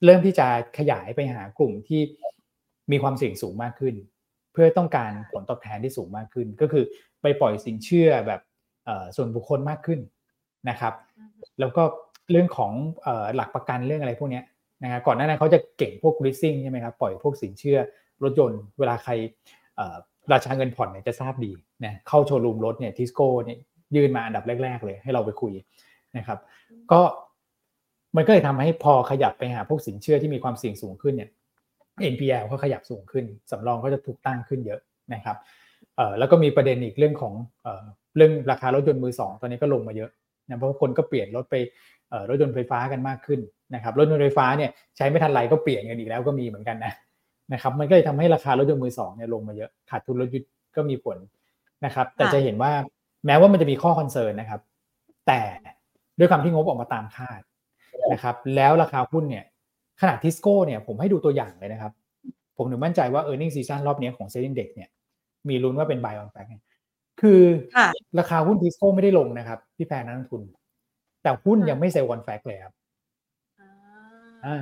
[0.05, 0.47] เริ่มที่จะ
[0.77, 2.01] ขยายไปหากลุ่มที่
[2.91, 3.95] มีความเสี่ยงสูงมากขึ้น
[4.53, 6.83] เพื่อต้องการผลตอบแทนที่สูงมากขึ้น ก็คือ
[7.21, 8.41] ไปปล่อยสินเชื่อแบบ
[9.15, 9.99] ส่วนบุคคลมากขึ้น
[10.69, 10.93] นะครับ
[11.59, 11.83] แล้วก็
[12.31, 12.71] เรื่องของ
[13.35, 14.41] หลักประกันเรื่องอะไรพวกนี้
[14.83, 17.79] นะฮะก่อนหน้านั้นเขาจะเก่งพวก leasing ใช่ไหมครับปล่อยพวกสินเชื่อ
[18.23, 19.11] รถยนต์เวลาใคร
[20.31, 21.51] ราชาเงินผ่อนเนี่ยจะทราบดี
[21.85, 23.57] นะเข้าโชว์รูมรถเนี่ยทิสโก้เนี่ย
[23.95, 25.53] ยื่นมาอันดับแรก ๆ เลยให้เราไปคุย
[26.17, 26.39] นะครับ
[26.91, 27.01] ก็
[28.15, 31.29] มันก็เลยทำให้พอขยับไปหาพวกสินเชื่อที่มีความเสี่ยงสูงขึ้นเนี่ย
[32.13, 34.79] NPL ก็ขยับสูงขึ้นสำรองก็จะถูกตั้งขึ้นเยอะ
[35.13, 35.37] นะครับ
[35.95, 37.83] เอ่อแล้วก็มีประเด็นอีกเรื่องของเอ่อ
[38.15, 40.09] เรื่องราคารถยนต์มือสองตอนนี้ก็ลงมาเยอะ
[40.47, 41.55] นะเพราะคนก็เปลี่ยนรถไป
[42.09, 43.39] เอ่อรถยนต์ไฟฟ้ากันมากขึ้น
[43.75, 46.93] นะครับรถยนต์ไฟฟ้าเนี่ยใช้ไม่ทันไรก็เปลี่ยนกันอีกแล้วก็มีเหมือนกันนะ
[47.53, 51.17] นะครับมันก็เลยทำให้ราคารถยนต์มือสองเนี่ยลงมาเยอะขาดทุนรถยนต์ก็มีผล
[51.85, 52.71] นะครับ แต่จะเห็นว่า
[53.25, 54.61] แม้ว่ามันจะมีข้อคอนเซิร์นนะครับ
[55.27, 55.41] แต่
[56.19, 57.41] ด้วยความที่งบออกมาตามคาด
[58.13, 59.45] นะครับ แล้วราคาหุ้นเนี่ย
[60.01, 61.91] ขนาดทิสโก้เนี่ยผมให้ดูตัวอย่างเลยนะครับ
[62.57, 64.89] ผมถึงมั่นใจว่า earnings season รอบนี้ของ SET Index เนี่ย
[65.49, 66.49] มีลุ้นว่าเป็น buy on fact
[67.21, 67.41] คือ
[68.19, 70.41] ราคาหุ้นทิสโก้ไม่ได้ลงนะครับ พี่แพรนักลงทุน
[71.23, 72.73] แต่หุ้นยังไม่ sell on fact เลยครับ
[74.45, 74.57] อ่า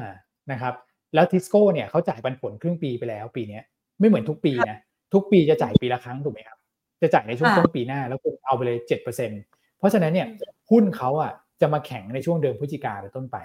[0.51, 0.73] นะครับ
[1.13, 3.59] แล้วทิสโก้เนี่ยเขาจ่ายปันผลครึ่งปีไปแล้วปีนี้
[3.99, 4.77] ไม่เหมือนทุกปีนะ
[5.13, 6.57] ทุกปีจะจ่ายปีละครั้งถูกไหมครับ
[7.01, 9.31] จะจ่ายในช่วงต้นปีหน้าแล้วคุณเอาไปเลยเจ็ดเปอร์เซ็น
[9.77, 10.27] เพราะฉะนั้นเนี่ย
[10.71, 13.37] หุ้นเขาอะจะมาแข่งในช่วงเดือนพฤศจิกาเป็นต้นไป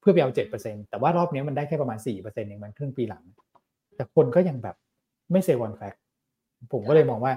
[0.00, 3.24] เพื่อไปเอาเจ็ดเปอร์เซ็นแต่ว่ารอบนี้มันได้แค่ประมาณสี่เปอร์เซ็นต์เองมันครึ่งปีหลัง
[3.96, 4.76] แต่คนก็ยังแบบ
[5.32, 5.94] ไม่เซลล์วันแฟก
[6.72, 7.32] ผมก็เลยมองว่า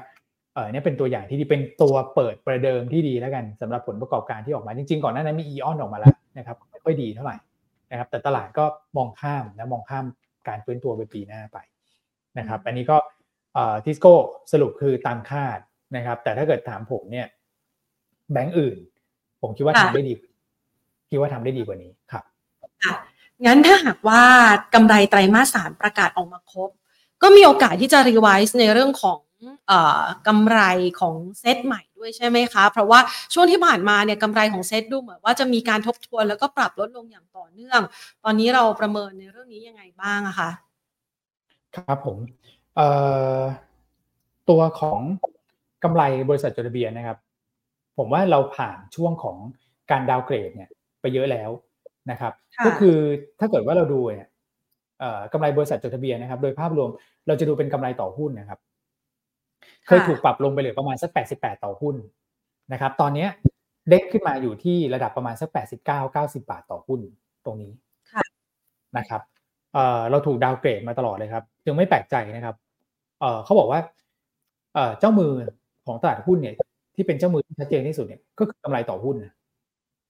[0.54, 7.36] เออเนี่ยเป็นตัวอย่างที่ดีเป็นตัวเปิดประเดิมที่ดีแล้วกันสำหรับผลประกอบการที่ออกมาจริง ๆ ก่อนหน้านั้นมีอีออนออกมาแล้วนะครับไม่ค่อยดีเท่าไหร่
[7.92, 8.66] นะครับแต่ตลาดก็
[8.98, 10.06] มองข้ามนะมองข้าม
[10.48, 11.58] การฟื้นตัวไปปีหน้าไป
[12.38, 12.98] นะครับอันนี้ก็
[13.86, 14.14] ทิสโก้
[14.52, 15.60] สรุปคือตามคาด
[15.96, 17.28] นะครับแต่ถ้าเกิดถามผมเนี่ย
[18.32, 18.78] แบงก์อื่น
[19.42, 20.14] ผมคิดว่าทำได้ดี
[21.10, 22.24] คิดว่าทำได้ดีกว่านี้ครับ
[23.46, 24.24] งั้นถ้าหากว่า
[24.74, 26.70] กำไรไตรมาสสามประกาศออกมาครบ
[27.22, 29.20] ก็มีโอกาสที่จะรีไวซ์ในเรื่องของ
[30.28, 30.60] กำไร
[31.00, 33.00] ของเซตใหม่ ด้วยใช่ไหมคะ เพราะว่า
[33.34, 37.82] ช่วงที่ผ่านมาเนี่ยกำไรของเซตดูเหมือนว่าจะมีการทบทวนแล้วก็ปรับลดลงอย่างต่อเนื่อง
[38.24, 40.50] ตอนนี้เราประเมินในเรื่องนี้ยังไงบ้างอะคะ
[41.76, 42.18] ครับผม
[44.50, 45.00] ตัวของ
[45.84, 47.18] กำไรบริษัทจดทะเบียนนะครับ
[47.98, 49.38] ผมว่าเราผ่านช่วงของ
[49.92, 50.70] การดาวเกรดเนี่ย
[51.02, 51.50] ไปเยอะแล้ว
[52.12, 52.34] นะครับ
[52.66, 52.98] ก็คือ
[53.40, 54.30] ถ้าเกิดว่าเราดูเนี่ย
[55.34, 56.90] กำไรบริษัทจดทะเบียนนะครับ โดยภาพรวม
[57.28, 58.60] เราจะดูเป็นกำไรต่อหุ้นนะครับ
[59.88, 61.96] เคยถูกปรับลงไปเหลือประมาณสัก 88 ต่อหุ้น
[62.74, 63.28] นะครับ ตอนนี้
[63.90, 67.00] เด็กขึ้นมาอยู่ที่ระดับประมาณสัก 89 90 บาทต่อหุ้น
[67.46, 67.72] ตรงนี้
[68.98, 69.22] นะครับ
[70.12, 72.56] เราถูก downgrade มาตลอดเลยครับ จึงไม่แปลกใจนะครับ
[73.46, 73.80] เขาบอกว่า
[75.00, 75.32] เจ้ามือ
[75.86, 76.54] ของตลาดหุ้นเนี่ย
[76.96, 79.16] ที่เป็นเจ้ามือที่ชัดเจนที่สุดเนี่ยก็คือกำไรต่อหุ้น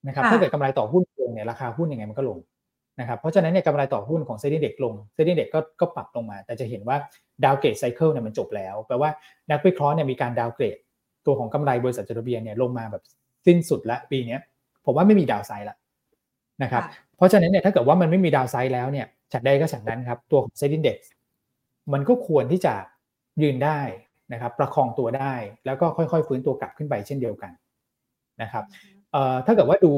[0.08, 2.38] นะครับ ถ้าเกิดกำไรต่อหุ้นลงเนี่ยราคาหุ้นยังไงมันก็ลง
[3.00, 6.98] นะครับเพราะฉะนั้นเนี่ยกำไรต่อหุ้นของ SET Index ลง SET Index ก็ก็ปรับลงมา แต่จะเห็นว่า
[7.44, 9.10] downgrade cycle เนี่ยมันจบแล้วแปลว่า
[9.52, 10.78] นักวิเคราะห์เนี่ยมีการ downgrade
[11.26, 13.04] ตัวของกำไรบริษัทจดทะเบียนเนี่ยลงมาแบบ
[13.46, 14.38] สิ้นสุดละปีนี้
[14.86, 15.78] ผมว่าไม่มีดาวไซด์ละ
[16.64, 16.84] นะครับ
[17.18, 20.98] เพราะฉะนั้นเนี่ยถ้าเกิดว่ามันไม่มีดาวไซด์แล้วเนี่ยฉันใดก็ฉันนั้นครับตัวของเซ็นดินเด็ก
[21.94, 22.74] มันก็ควรที่จะ
[23.42, 23.80] ยืนได้
[24.34, 25.34] นะครับประคองตัวได้
[25.66, 27.52] แล้วก็ค่อยๆฟื้นตัวกลับขึ้นไปเช่นเดียวกัน
[28.42, 28.64] นะครับ
[29.12, 29.94] เอ่อถ้าเกิดว่าดู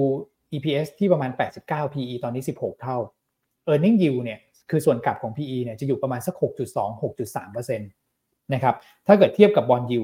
[0.54, 1.32] EPS ที่ประมาณ
[1.64, 2.98] 89 PE ตอนนี้ 16 เท่า
[3.72, 4.40] e a r n i n g yield เนี่ย
[4.70, 8.76] คือส่วนกลับของ PE เนี่ยจะอยู่ประมาณสัก 6.2 6.3%นะครับ
[9.08, 10.04] ถ้าเกิดเทียบกับบอลยู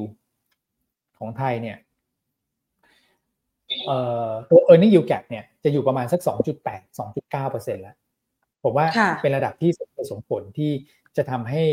[1.20, 1.78] ของไทยเนี่ย
[3.86, 7.96] เอ่อตัว e a r n i n g yield gap เนี่ยจะอยู่ประมาณสัก 2.8 2.9%แล้ว
[8.64, 8.86] ผมว่า
[9.22, 9.72] เป็นระดับที่
[10.12, 10.72] สมผลที่
[11.18, 11.64] จะทำให้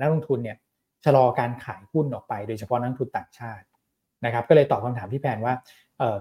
[0.00, 0.56] นักลงทุนเนี่ย
[1.04, 3.64] ชะลอการขายหุ้นออกไป โดยเฉพาะนักลงทุนต่างชาติ
[4.24, 5.54] นะครับ ก็เลยตอบคำถามพี่แพนว่า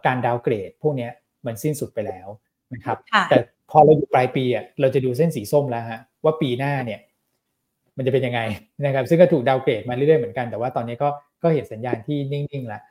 [0.05, 1.09] การดาวเกรดพวกนี้
[1.45, 2.27] มันสิ้นสุดไปแล้ว
[2.73, 2.97] นะครับ
[3.29, 3.37] แต่
[3.71, 6.99] พอเราอยู่ปลายปีอะเราจะดูเส้นสีส้มแล้วฮะว่าปีหน้าเนี่ย
[7.97, 8.41] มันจะเป็นยังไง
[8.85, 11.09] นะครับ ซึ่งก็ถูกดาวเกรดมาเรื่อยๆเหมือนกันแต่ว่าตอนนี้ก็
[11.43, 12.81] ก็เห็นสัญญาณที่นิ่งๆแล้ว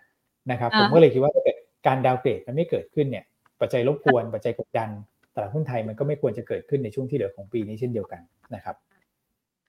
[0.50, 3.24] นะครับผมก็เลยคิดว่าถ้าเกิดการดาวเกรดมันไม่เกิดขึ้นเนี่ย
[3.60, 4.88] ปัจจัยรบกวนปัจจัยกดดัน
[5.34, 8.20] ตลาดหุ้นไทยมันก็ไม่ควรจะเกิดขึ้นในช่วงที่เหลือของปีนี้เช่นเดียวกัน
[8.54, 8.76] นะครับ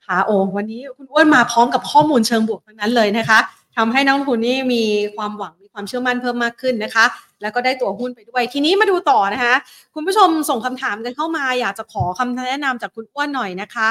[0.05, 3.39] ค่ะโอ้วันนี้คุณอ้วนมาพร้อมกับข้อมูลเชิงบวกทั้งนั้นเลยนะคะ
[3.77, 4.83] ทำให้นักลงทุนนี่มี
[5.17, 7.05] ความหวังมีความเชื่อมั่นเพิ่มมากขึ้นนะคะ
[7.41, 9.55] แล้วก็ได้ตัวหุ้นไปด้วย ทีนี้มาดูต่อนะคะ
[9.95, 13.89] คุณผู้ชมส่งคำถามกันเข้ามา อยากจะขอคำแนะนำจากคุณอ้วนหน่อยนะคะ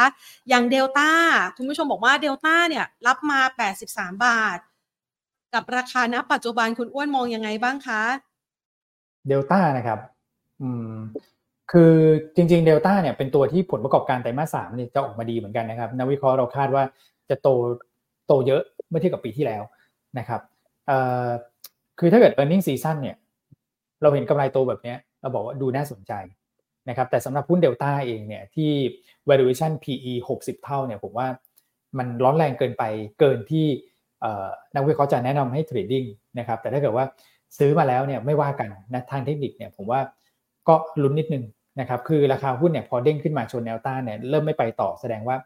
[0.48, 1.10] อย่างเดลต้า
[1.56, 3.40] คุณผู้ชมบอกว่าเดลต้าเนี่ยรับมา
[3.80, 4.58] 83 บาท
[5.54, 8.02] กับราคาณปัจจุบันคุณอ้วนมองยังไงบ้างคะ
[9.28, 9.98] เดลต้านะครับ
[10.62, 10.92] อืม
[11.72, 11.94] คือ
[12.36, 16.84] จริงๆเดลต้าเนี่ยเป็นตัวที่ผลประกอบการไตรมาสสามนี่จะออกมาดีเหมือนกันนะครับนักวิเคราะห์เราคาดว่า
[17.30, 17.48] จะโต
[18.26, 19.62] โตเยอะ เมื่อเทียบกับปีที่แล้ว
[20.18, 20.40] นะครับ
[21.98, 23.16] คือถ้าเกิด e a r n i n g ็ season เนี่ย
[24.02, 26.12] เราเห็นกำไรโตแบบนี้เราบอกว่าดูน่าสนใจ
[26.88, 28.70] นะครับแต่สำหรับหุ้นเดลต้าเองเนี่ยที่
[29.28, 31.28] valuation PE 60 เท่าเนี่ยผมว่า
[31.98, 32.84] มันร้อนแรงเกินไป
[33.20, 33.66] เกินที่
[34.74, 36.04] นักวิเคราะห์จะแนะนำให้ trading
[36.38, 37.04] นะครับแต่ถ้าเกิดว่า
[37.58, 40.00] ซื้อมาแล้วเนี่ยไม่ว่ากันนะทางเทคนิคเนี่ยผมว่า
[40.68, 41.44] ก็ลุ้นนิดนึง
[41.80, 45.36] นะครับคือราคาหุ้นเนี่ยพอเด้งขึ้นมาชนแนวต้านเนี่ยเริ่มไม่ไปต่อแสดงว่า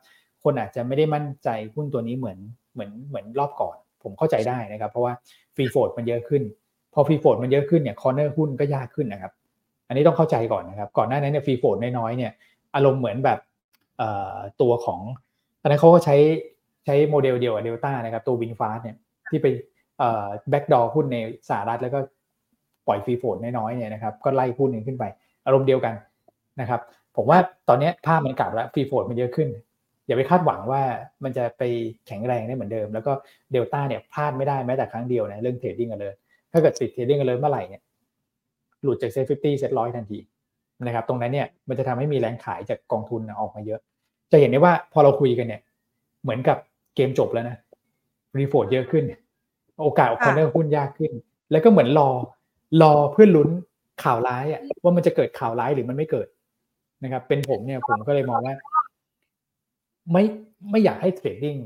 [0.45, 2.39] คนอาจจะไม่ได้มั่นใจหุ้นตัวนี้เหมือน
[2.73, 5.13] เหมือนเหมือนรอบก่อน ผมเข้าใจได้นะครับ เพราะว่า
[5.55, 6.43] free float มันเยอะขึ้น
[6.95, 9.33] พอ free float มันเยอะขึ้นเนี่ย corner หุ้นก็ยากขึ้นนะครับ
[9.89, 12.33] อันนี้ต้องเข้าใจก่อนนะครับ ก่อนหน้านั้นเนี่ย free float น้อยๆเนี่ย
[12.75, 13.39] อารมณ์เหมือนแบบ
[14.61, 15.01] ตัวของ
[15.61, 16.17] ตอนนั้นเขาก็ใช้
[16.85, 18.97] ใช้โมเดลเดียวกับเดลต้านะครับ ตัว VinFast เนี่ย
[19.31, 19.47] ที่ไป
[20.51, 21.19] backdoor หุ้นใน
[21.49, 21.99] สหรัฐแล้วก็
[22.87, 25.05] ปล่อย free float น้อยๆเนี่ยนะครับก็ไล่หุ้นหนึ่งขึ้นไป
[25.47, 25.95] อารมณ์เดียวกัน
[26.61, 26.81] นะครับ
[27.17, 27.39] ผมว่า
[27.69, 29.49] ตอนนี้ภาพมันกลับแล้ว free float มันเยอะขึ้น
[30.13, 30.83] อย่าไปคาดหวังว่า
[31.25, 31.63] มันจะไป
[32.07, 33.13] แข็งแรงได้เหมือนเดิม แล้วก็
[33.53, 36.15] เดลต้าเนี่ยพลาดไม่ได้แม้แต่ครั้งเดียวนะเรื่อง trading alert
[36.53, 37.83] ถ้าเกิดติด trading alert เมื่อไหร่เนี่ย
[38.83, 40.19] หลุดจาก SET fifty SET ร้อยทันที
[40.87, 43.81] นะครับตรงนั้นเนี่ยมันจะทำให้มีแรงขายจากกองทุนออกมาเยอะ
[44.33, 45.61] จะเห็นได้ว่าพอเราคุยกันเนี่ย
[46.23, 46.59] เหมือนกับ
[46.95, 47.57] เกมจบแล้วนะ
[48.39, 49.05] free float เยอะขึ้น
[49.83, 51.13] โอกาสออก corner หุ้นยากขึ้น
[51.51, 52.09] แล้วก็เหมือนรอ
[52.83, 53.49] รอเพื่อลุ้น
[54.05, 56.29] ข่าวร้ายอะว่ามันจะเกิดข่าวร้ายหรือมันไม่เกิด
[57.05, 58.55] นะครับ เป็นผมเนี่ยผมก็เลยมองว่า
[60.13, 60.25] ไม่
[60.71, 61.57] ไม่อยากให้ trading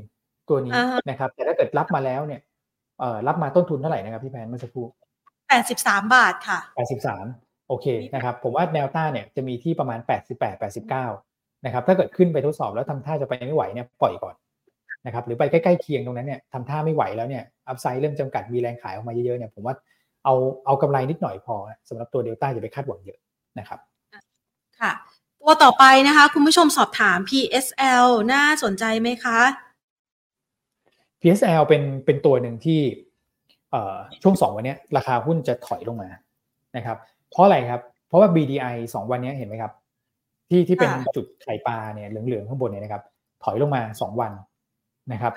[0.49, 0.73] ตัวนี้
[1.09, 2.41] นะครับ แต่ถ้าเกิดรับมาแล้วเนี่ย
[2.99, 4.85] เอ่อรับมาต้นทุนเท่าไหร่นะครับพี่แพนเมื่อสักครู่
[5.49, 7.25] แปดสิบสามบาทค่ะแปดสิบสาม
[7.67, 11.05] โอเคนะครับ ผมว่าแนวต้านเนี่ยจะมีที่ประมาณแปดสิบแปดแปดสิบเก้า
[11.65, 14.35] นะครับ ถ้าเกิดขึ้นไปทดสอบแล้วทำท่าจะไปไม่ไหวเนี่ยปล่อยก่อน
[15.05, 19.75] นะครับ หรือไปใกล้ๆเคียงตรงนั้นเนี่ยทำท่าไม่ไหวแล้วเนี่ย upside เริ่มจำกัดมีแรงขายออกมาเยอะๆเนี่ยผมว่า
[20.25, 20.33] เอา
[20.65, 21.55] เอากำไรนิดหน่อยพอ
[21.89, 23.19] สำหรับตัวเดลต้าอย่าไปคาดหวังเยอะ
[23.59, 23.79] นะครับ
[24.79, 24.91] ค่ะ
[25.49, 29.39] ตัวต่อไปนะคะ คุณผู้ชมสอบถาม PSL น่าสนใจไหมคะ
[31.21, 32.79] PSL เป็นเป็นตัวหนึ่งที่
[34.23, 36.09] ช่วงสองวันนี้ราคาหุ้นจะถอยลงมา
[36.77, 36.97] นะครับ
[37.31, 39.71] เพราะอะไรครับ เพราะว่า BDI สองวันนี้เห็นไหมครับ
[40.49, 43.03] ที่ที่เป็นจุดไข่ปลาเนี่ยเหลืองๆข้างบนเนี่ยนะครับ
[43.43, 44.31] ถอยลงมาสองวัน
[45.11, 45.33] นะครับ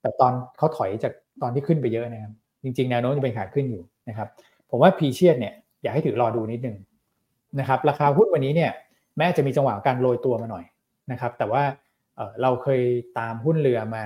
[0.00, 2.32] แต่ตอนเขาถอยจากตอนที่ขึ้นไปเยอะนะครับ
[2.62, 4.28] จริงๆแนวโน้มจะเป็นขาขึ้นอยู่นะครับ
[4.70, 6.76] ผมว่าพีเชียเนี่ยอยากให้ถือรอดูนิดนึง
[7.58, 8.72] นะครับ ราคาหุ้นวันนี้เนี่ย
[9.18, 10.64] แม้จะมีจังหวะการโรยตัวมาหน่อย
[11.12, 11.62] นะครับ แต่ว่า
[12.42, 12.82] เราเคย
[13.18, 14.04] ตามหุ้นเรือมา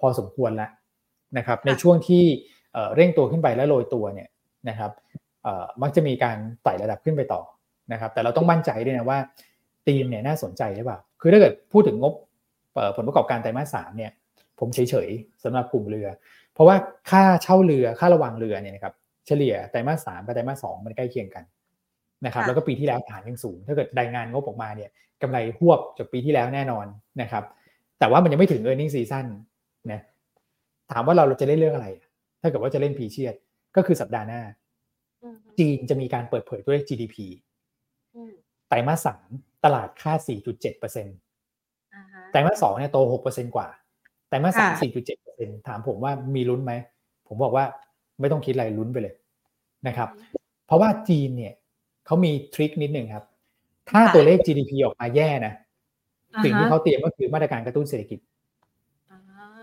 [0.00, 0.70] พอสมควรแล้ว
[1.38, 2.24] นะครับ ในช่วงที่
[2.94, 4.28] เร่งตัวขึ้นไปแล้วโรยตัวเนี่ย
[4.68, 4.90] นะครับ
[5.82, 7.42] มักจะมีการไต่ระดับขึ้นไปต่อ
[7.92, 9.18] นะครับ แต่เราต้องมั่นใจด้วยนะว่า
[9.86, 12.14] ทีมเนี่ยน่าสนใจหรือเปล่าคือถ้าเกิดพูดถึงงบ
[12.96, 14.12] ผลประกอบการไตรมาสสามเนี่ย
[14.58, 16.08] ผมเฉยๆสำหรับกลุ่มเรือ
[16.54, 16.76] เพราะว่า
[17.10, 18.94] ค่าเช่าเรือค่าระวังเรือเนี่ยนะครับ
[19.26, 21.44] เฉลี่ยไตรมาสสามกับไตรมาสสองมันใกล้เคียงกัน
[22.24, 24.90] นะครับแล้วก็ปีที่แล้วฐานยังสูง ถ้าเกิดรายงานงบออกมาเนี่ย
[25.22, 26.86] กำไรหวบจากปีที่แล้วแน่นอน
[27.20, 27.44] นะครับ
[27.98, 29.26] แต่ว่ามันยังไม่ถึง e a r n i n g ็ season
[29.92, 30.00] นะ
[30.92, 31.88] ถามว่าเราเราจะเล่นเรื่องอะไร
[32.40, 33.34] ถ้าเกิดว่าจะเล่นพีเชียด
[33.76, 34.42] ก็คือสัปดาห์หน้า
[35.58, 37.16] จีนจะมีการเปิดเผยด้วย GDP
[38.68, 39.28] ไตรมาสสาม
[39.64, 40.12] ตลาดค่า
[40.46, 41.16] 4.7เปอร์เซ็นต์
[42.30, 43.68] ไตรมาสสองเนี่ยโต6เปอร์เซ็นกว่า
[44.28, 46.72] ไตรมาสสาม 4.7เปอร์เซ็นถามผมว่ามีลุ้นไหม
[47.28, 47.64] ผมบอกว่า
[48.20, 49.14] ไม่ต้องคิดอะไรลุ้นไปเลย
[49.86, 50.08] นะครับ
[50.66, 51.52] เพราะว่าจีนเนี่ย
[52.08, 53.24] เขามีทริคนิดหนึ่งครับ
[53.90, 55.54] ถ้าตัวเลข GDP ออกมาแย่นะ
[56.44, 58.18] สิ่งที่เขาเตรียมก็คือมาตรการกระตุ้นเศรษฐกิจ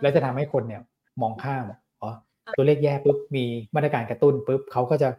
[0.01, 0.81] แล้วจะทำให้คนเนี่ย
[1.21, 1.65] มองข้าม
[2.01, 2.11] อ๋อ
[2.57, 5.09] ตัวเลขแย่ปุ๊บมีมาตรการกระตุ้นปุ๊บเขาก็จะ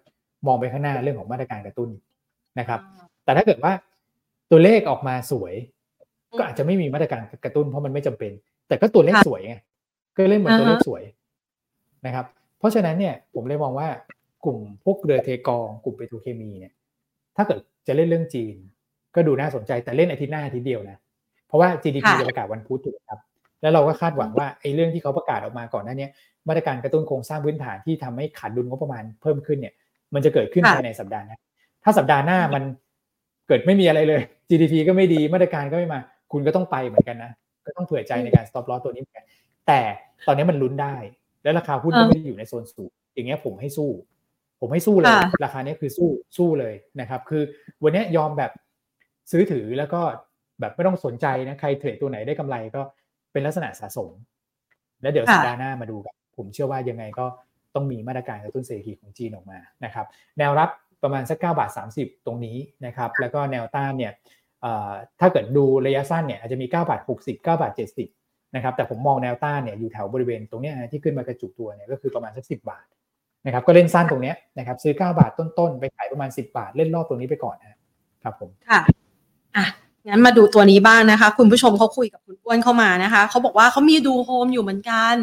[0.47, 1.91] มองไปข้างหน้าเรื่องของมาตรการกระตุ้น
[2.59, 2.81] นะครับ
[3.25, 3.73] แต่ถ้าเกิดว่า
[4.51, 5.55] ตัวเลขออกมาสวย
[6.39, 8.33] ก็อาจจะไม่มีมาตรการกระตุ้นเพราะมันไม่จำเป็น
[8.69, 9.57] แต่ก็ตัวเลขสวยไง
[10.17, 11.03] ก็เล่นเหมือนตัวเลขสวย
[12.07, 12.27] นะครับ
[12.59, 13.89] เพราะฉะนั้นเนี่ยผมเลยมองว่า
[14.45, 16.73] กลุ่มพวกเรือเทกอง กลุ่มเปโตรเคมีเนี่ย
[17.37, 17.59] ถ้าเกิด
[17.89, 18.55] จะเล่นเรื่องจีน
[19.15, 20.99] ก็ดูน่าสนใจแต่เล่นอาทิตย์หน้าอาทิตย์เดียวนะ
[21.47, 23.21] เพราะว่า GDP จะประกาศวันพุธถูกครับ
[23.63, 26.09] แล้วเราก็คาดหวังว่าไอ้เรื่องที่เขาประกาศออกมาก่อนหน้านี้
[26.49, 29.75] มาตรการกระตุ้นโครงสร้างพื้นฐานที่ทำให้ขาดดุลงบประมาณเพิ่มขึ้นเนี่ย
[30.15, 31.37] มันจะเกิดขึ้นภายในสัปดาห์หน้า
[31.85, 32.63] ถ้าสัปดาห์หน้ามัน
[33.49, 36.01] เกิดไม่มีอะไรเลย GDP ก็ไม่ดีมาตรการก็ไม่มา
[36.33, 37.31] คุณก็ต้องไปเหมือนกันนะ
[37.67, 39.25] ก็ต้องเผื่อใจในการ stop loss ตัวนี้เหมือนกัน
[39.67, 39.81] แต่
[40.27, 40.97] ตอนนี้มันลุ้นได้
[41.43, 43.91] แล้วราคาหุ้นก็ไม่ได้อยู่ในโซนสูงอย่างเงี้ยผมให้สู้
[44.61, 47.43] ผมให้สู้เลย ราคานี้คือสู้สู้เลยนะครับ คือ
[47.83, 48.53] วันนี้ยอมแบบ
[49.33, 50.01] ซื้อถือแล้วก็
[50.61, 52.83] แบบไม่ต้องสนใจนะใครเทรดตัวไหนได้กำไรก็
[53.33, 54.11] เป็นลักษณะสะสม
[55.03, 57.27] แล้วเดี๋ยวสัปดาห์หน้ามาดูกันผมเชื่อว่ายังไงก็
[57.75, 60.07] ต้องมีมาตรการกระตุ้นเศรษฐกิจของจีนออกมานะครับ
[60.39, 60.71] แนวรับ
[61.03, 64.13] ประมาณสัก9บาท30 ตรงนี้นะครับ แล้วก็แนวต้านเนี่ย
[65.21, 67.73] ถ้าเกิดดูระยะสั้นเนี่ยอาจจะมี9บาท60 9บาท
[68.15, 72.87] 70นะครับแต่ผมมองแนวต้านเนี่ยอยู่แถวบริเวณตรงนี้ที่ขึ้นมากระจุกตัวเนี่ยก็คือประมาณสัก10 บาท
[73.47, 77.79] นะครับก็เล่นสั้นตรงนี้นะครับซื้อ 9 บาทต้นๆ ไปขายประมาณ 10 บาท เล่นรอบตรงนี้ไปก่อนนะ
[78.23, 78.81] ครับผมค่ะ
[79.57, 79.67] อะ
[80.09, 85.15] งั้นมาดูตัวนี้บ้างนะคะ คุณผู้ชมเขาคุยกับคุณอ้วนเข้ามานะคะเขาบอกว่าเขามีดูโฮมอยู่เหมือนกัน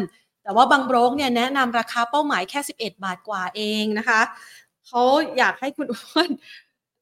[0.42, 4.20] แต่ว่าบางโบรกเนี่ยแนะนำราคาเป้าหมายแค่ 11 บาทกว่าเองนะคะ
[4.86, 5.02] เขา
[5.38, 6.28] อยากให้คุณอ้วน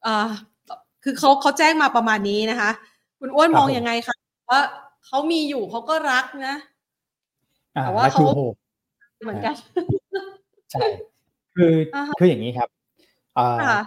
[0.02, 0.30] เอ่อ
[1.04, 2.70] คือเขาเขาแจ้งมาประมาณนี้นะคะ
[3.20, 4.16] คุณอ้วนมองยังไงคะ
[4.50, 4.60] ว่า
[5.06, 6.54] เขามีอยู่เขาก็รักนะ
[7.72, 8.22] แต่ว่าเขา
[9.22, 9.54] เหมือนกัน
[10.72, 10.86] ใช่
[11.56, 11.74] คือ
[12.18, 12.68] คืออย่างนี้ครับ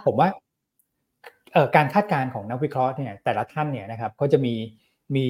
[0.06, 0.28] ผมว่า
[1.76, 4.54] การคาดการณ์ของนักวิเคราะห์เนี่ยแต่ละท่านเนี่ยนะครับก็จะมี
[5.16, 5.26] มี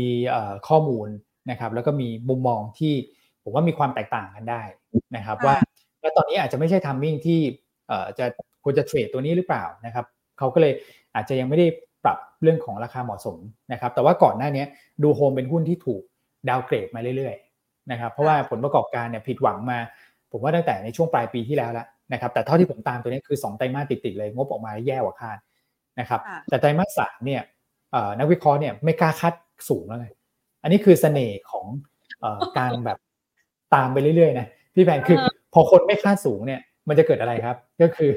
[0.68, 1.08] ข้อมูล
[1.50, 2.94] นะครับ แล้วก็มีมุมมองที่
[3.42, 4.62] ผมว่ามีความแตกต่างกันได้
[5.16, 5.56] นะครับว่า
[6.00, 7.40] แล้วตอนนี้อาจจะไม่ใช่ timing ที่
[8.18, 8.26] จะ
[8.64, 10.04] ควรจะ trade ตัวนี้หรือเปล่านะครับ
[10.38, 10.72] เขาก็เลย
[11.14, 11.66] อาจจะยังไม่ได้
[12.04, 13.38] ปรับเรื่องของราคาเหมาะสม
[13.72, 14.64] นะครับ แต่ว่าก่อนหน้านี้
[15.02, 16.02] ดูโฮมเป็นหุ้นที่ถูก
[16.48, 19.78] downgrade มาเรื่อยๆนะครับเพราะว่าผลประกอบการเนี่ยผิดหวังมา
[20.32, 25.38] ผมว่าตั้งแต่ในช่วงปลายปีที่แล้วแล้ว นะครับแต่เท่าที่ผมตามตัวนี้คือ 2 ไตรมาสติดๆเลยงบออกมาแย่กว่าคาด
[26.00, 27.42] นะครับแต่ไตรมาสสามเนี่ย
[28.18, 29.34] นักวิเคราะห์เนี่ยไม่กล้าคัด
[29.68, 30.06] สูงแล้วไง
[30.62, 31.66] อันนี้คือเสน่ห์ของ
[32.58, 32.98] การแบบ
[33.74, 35.18] ตามไปเรื่อยๆนะพี่แพนคือ
[35.54, 38.10] พอคนไม่คาดสูงเนี่ยมันจะเกิดอะไรครับ ก็คือ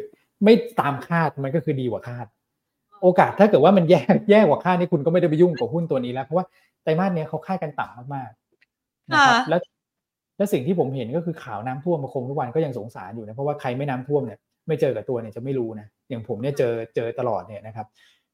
[0.44, 2.26] ไม่ตามคาดมันก็คือดีกว่าคาด
[3.02, 6.46] โอกาสถ้าเกิดว่ามันแย่แย่กว่าคาดนี่คุณก็ไม่ได้ไปยุ่งกับหุ้นตัวนี้แล้ว เพราะว่า
[6.84, 9.60] ไตรมาสนี้เขาคาดกันต่ำมากๆนะครับแล้ว
[10.40, 17.88] และสิ่งที่ผมเห็นก็คือข่าวน้ำท่วมมาคงทุกวันก็ยังสงสารอยู่นะเพราะว่าใครไม่น้ำท่วมเนี่ยไม่เจอกับตัวเนี่ยจะไม่รู้นะอย่างผมเนี่ยเจอเจอตลอดเนี่ยนะครับ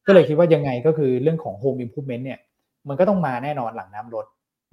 [0.08, 2.40] ก็เลยคิดว่ายังไงก็คือเรื่องของ Home Improvement เนี่ย
[2.90, 4.26] มันก็ต้องมาแน่นอนหลังน้ำลด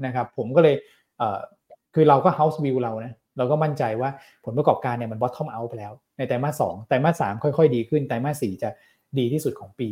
[0.07, 0.75] นะครับ ผมก็เลย
[1.19, 1.39] เอ่อ
[1.95, 4.11] คือเราก็ House View เรานะเราก็มั่นใจว่า
[4.45, 8.71] ผลประกอบการเนี่ยมัน bottom out ไปแล้ว ในไตรมาสสองไตรมาสสามค่อยๆ ดีขึ้นไตรมาสสี่จะ
[9.19, 9.89] ดีที่สุดของปี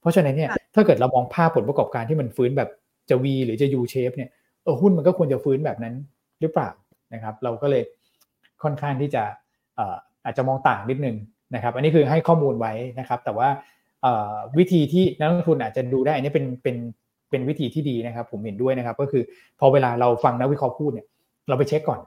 [0.00, 2.70] เพราะฉะนั้นเนี่ยถ้าเกิดเรามองภาพผลประกอบการที่มันฟื้นแบบ
[3.10, 4.30] จะ V หรือจะ U shape เนี่ย
[4.64, 5.94] เออหุ้นมันก็ควรจะฟื้นแบบนั้น
[6.40, 6.70] หรือเปล่า
[7.14, 7.82] นะครับ เราก็เลย
[8.62, 9.22] ค่อนข้างที่จะ
[10.24, 11.16] อาจจะมองต่างนิดนึง
[11.54, 13.48] นะครับ อันนี้คือให้ข้อมูลไว้นะครับ แต่ว่า
[14.58, 16.76] วิธีที่นักลงทุนอาจจะดูได้อันนี้เป็นเป็น
[17.30, 19.22] เป็นวิธีที่ดีนะครับ ผมเห็นด้วยนะครับ ก็คือ
[19.60, 21.06] พอเวลาเราฟังนักวิเคราะห์พูดเนี่ย
[21.48, 22.00] เราไปเช็คก่อน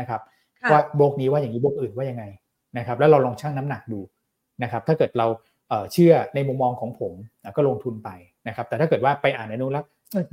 [0.00, 0.20] นะครับ
[0.70, 2.24] ว่าโบกนี้ว่าอย่างนี้โบกอื่นว่ายังไง
[2.78, 4.00] นะครับ แล้วเราลองชั่งน้ำหนักดู
[4.62, 5.26] นะครับ ถ้าเกิดเรา
[5.92, 7.12] เชื่อในมุมมองของผม
[7.56, 8.10] ก็ลงทุนไป
[8.48, 9.84] นะครับ แต่ถ้าเกิดว่าไปอ่านในนู้นแล้ว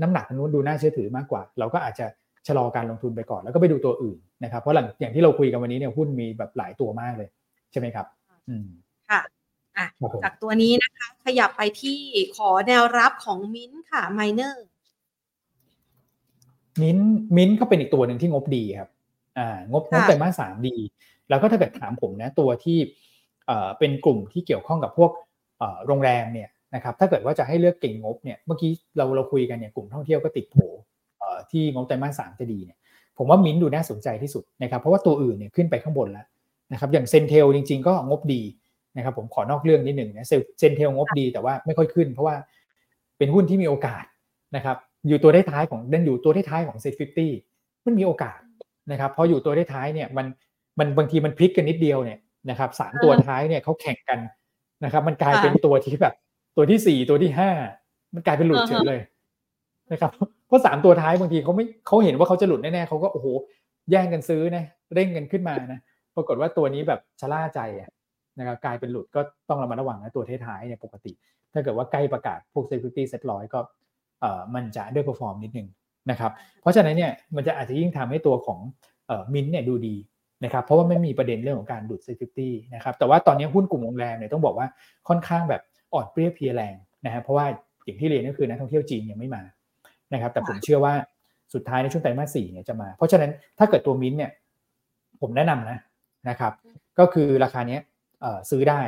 [0.01, 2.05] น้ำหนักนู้นดูน่าเชื่อถือมากกว่า เราก็อาจจะ
[2.47, 7.29] ชะลอการลงทุนไปก่อนแล้วก็ไปดูตัวอื่นนะครับ เพราะหลังอย่างที่เราคุยกันวันนี้เนี่ยหุ้นมีแบบหลายตัวมากเลย
[7.71, 8.05] ใช่ไหมครับ
[8.49, 8.67] อืม
[9.09, 9.21] ค่ะ
[9.77, 9.87] อะ
[10.23, 11.99] จากตัวนี้นะคะ ขยับไปที่
[12.37, 14.65] ขอแนวรับของมิ้นค่ะไมเนอร์
[16.81, 16.97] มิ้น
[17.37, 18.89] มิ้นก็เป็นอีกตัวหนึ่งที่งบดีครับ
[19.37, 20.75] อ่างบงบไตรมาสสามดี
[21.29, 22.77] แล้วก็ถ้าเกิดถามผมนะตัวที่
[23.47, 25.11] เอ่อเป็นกลุ่มที่เกี่ยวข้องกับพวก
[25.59, 30.94] เอ่อโรงแรมเนี่ยนะครับ ถ้าเกิดว่าจะให้เลือกเก็งงบเนี่ย เมื่อกี้เราเราคุยกันเนี่ยกลุ่มท่องเที่ยวก็ติดโผเอ่อ
[31.51, 32.77] ที่งบไตรมาสสามจะดีเนี่ย
[33.17, 36.25] ผมว่ามิ้นดูน่าสนใจที่สุดนะครับเพราะว่าตัวอื่นเนี่ยขึ้นไปข้างบนแล้ว
[36.71, 38.41] นะครับอย่าง CENTEL จริง ๆ ก็งบดี
[38.97, 40.27] นะครับผมขอนอกเรื่องนิดหนึ่งนะ
[40.59, 42.35] CENTEL งบดีแต่ว่าไม่ค่อยขึ้น เพราะว่า
[43.17, 44.03] เป็นหุ้นที่มีโอกาส
[44.55, 44.77] นะครับ
[45.07, 47.31] อยู่ตัวท้ายของเดินอยู่ตัวท้ายของ SET fifty
[47.85, 48.39] มันมีโอกาส
[48.91, 50.25] นะครับพออยู่ตัวท้ายเนี่ยมัน
[50.79, 52.19] มันบางทีมันพลิกกันนิดเดียวเนี่ย
[52.49, 54.19] นะครับสามตัวท้ายเนี่ยเขาแข่งกัน
[54.83, 56.13] นะครับมันกลายเป็นตัวที่แบบ
[56.57, 57.49] ตัวที่สี่ตัวที่ห้า
[58.13, 58.99] มันกลายเป็นหลุดเฉยเลย
[59.91, 60.11] นะครับ
[60.47, 63.27] เพราะสามตัวท้ายบางทีเขาไม่เขาเห็นว่าเขาจะหลุดแน่ๆเขาก็โอ้โห
[63.91, 65.79] แย่งกันซื้อนะเร่งกันขึ้นมานะ
[66.15, 67.59] ปรากฏว่าตัวนี้แบบชะล่าใจ
[68.39, 71.11] นะครับกลายเป็นหลุดก็ต้องระมัดระวังนะตัวท้ายๆเนี่ยปกติ
[71.53, 73.59] ถ้าเกิดว่าใกล้ประกาศพวก security set ร้อยก็
[74.21, 75.67] เอ่อมันจะด้วย perform นิดนึง
[76.11, 76.31] นะครับ
[76.61, 78.59] เพราะฉะนั้นเนี่ยมันจะอาจจะยิ่งทำให้ตัวของ
[79.07, 79.95] เอ่อมินเนี่ยดูดี
[80.43, 84.67] นะครับเพราะว่าไม่มีประเด็นเรื่องของการดูด security นะครับแต่ว่าตอนนี้หุ้นกลุ่มโรงแรมเนี่ยต้องบอกว่า
[85.07, 85.61] ค่อนข้างแบบ
[85.93, 86.75] อ่อนเปรี้ยเพียแรง
[87.05, 87.45] นะฮะเพราะว่า
[87.85, 89.43] อย่างที่เรียนก็คือนักท่องเที่ยวจีนยังไม่มา
[90.13, 90.93] นะครับ แต่ผมเชื่อว่า
[91.53, 94.31] สุดท้ายในช่วงไตรมาสสี่เนี่ยจะมา เพราะฉะนั้นถ้าเกิดตัวมินเนี่ย
[95.21, 95.79] ผมแนะนำนะ
[96.29, 96.53] นะครับ
[96.99, 97.81] ก็คือราคาเนี้ย
[98.49, 98.81] ซื้อได้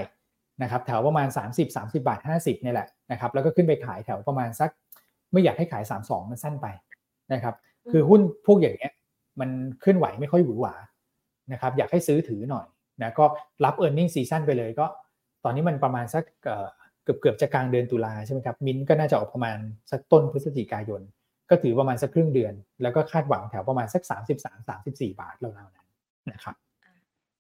[0.63, 4.70] นะครับแถวประมาณ 30 30 บาท 50นี่แหละนะครับแล้วก็ขึ้นไปขายแถวประมาณสัก
[5.32, 6.68] ไม่อยากให้ขาย 32 มันสั้นไป
[7.34, 7.55] นะครับ
[7.91, 8.93] คือหุ้นพวกอย่างเงี้ย
[9.39, 9.49] มัน
[9.80, 10.76] เคลื่อนไหวไม่ค่อยหวือหวา
[11.51, 12.65] นะครับอยากให้ซื้อถือหน่อย
[13.01, 13.26] นะก็
[13.65, 14.86] รับ e a r n i n g ซีซั่นไปเลยก็
[15.43, 16.24] ตอนนี้มันประมาณสัก
[17.08, 19.58] เกือบเกือบจะกลางเดือนตุลาใช่ไหมครับมินก็น่าจะออกประมาณ
[19.91, 21.01] สักต้นพฤศจิกายน
[21.49, 24.01] ก็ถือประมาณสักครึ่งเดือน แล้วก็คาดหวังแถวประมาณสัก
[24.62, 25.88] 33-34 บาทราวๆนั้น
[26.32, 26.55] นะครับ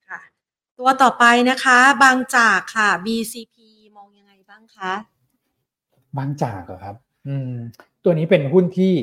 [0.07, 0.19] ค่ะ
[0.77, 3.55] ตัวต่อไปนะคะ บางจากค่ะ BCP
[3.95, 4.93] มองยังไงบ้างคะ
[6.17, 6.95] บางจากเหรอครับ
[7.27, 7.53] อืม
[8.03, 8.93] ตัวนี้เป็นหุ้นที่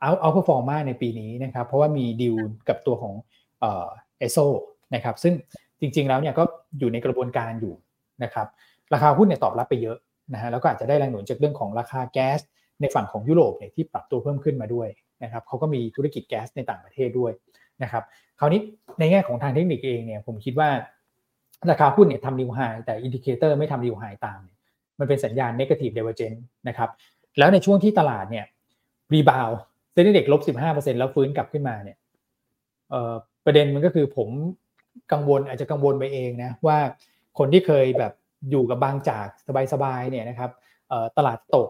[0.00, 2.36] เอาเอาพอฟอร์มาในปีนี้นะครับ เพราะว่ามีดีล
[2.68, 3.14] กับตัวของ
[3.60, 3.64] เอ
[4.18, 4.38] เอโซ
[4.94, 5.34] นะครับ ซึ่ง
[5.80, 6.42] จริงๆแล้วเนี่ยก็
[6.78, 7.74] อยู่ในกระบวนการอยู่
[8.22, 8.46] นะครับ
[8.92, 9.96] ราคาหุ้นเนี่ยตอบรับไปเยอะ
[10.32, 12.40] นะฮะแล้วก็อาจจะได้แรงหนุนจากเรื่องของราคาแก๊ส
[12.80, 14.88] ในฝั่งของยุโรปเนี่ยที่ปรับตัวเพิ่มขึ้นมาด้วย
[15.24, 17.32] นะครับเขาก็มีธุรกิจแก๊สในต่างประเทศด้วย
[17.82, 18.04] นะครับ
[18.38, 18.60] คราวนี้
[18.98, 20.68] ในแง่ของทางเทคนิคเองเนี่ยผมคิดว่า
[21.70, 24.40] ราคาหุ้นเนี่ยทำ new high แต่ indicator ไม่ทำ new high ตาม
[24.98, 26.34] มันเป็นสัญญาณ negative divergence
[26.68, 26.90] นะครับ
[27.38, 28.46] แล้วในช่วงที่ตลาดเนี่ย
[29.12, 31.98] rebound SET Index ลบสิบห้าเปอร์เซ็นแล้วฟื้นกลับขึ้นมาเนี่ย
[33.44, 34.28] ประเด็นมันก็คือผม
[35.12, 36.78] กังวลอาจจะกังวลไปเองนะว่า
[37.38, 38.12] คนที่เคยแบบ
[38.50, 39.26] อยู่กับบางจาก
[39.72, 40.50] สบายๆเนี่ยนะครับ
[41.16, 41.68] ตลาดตก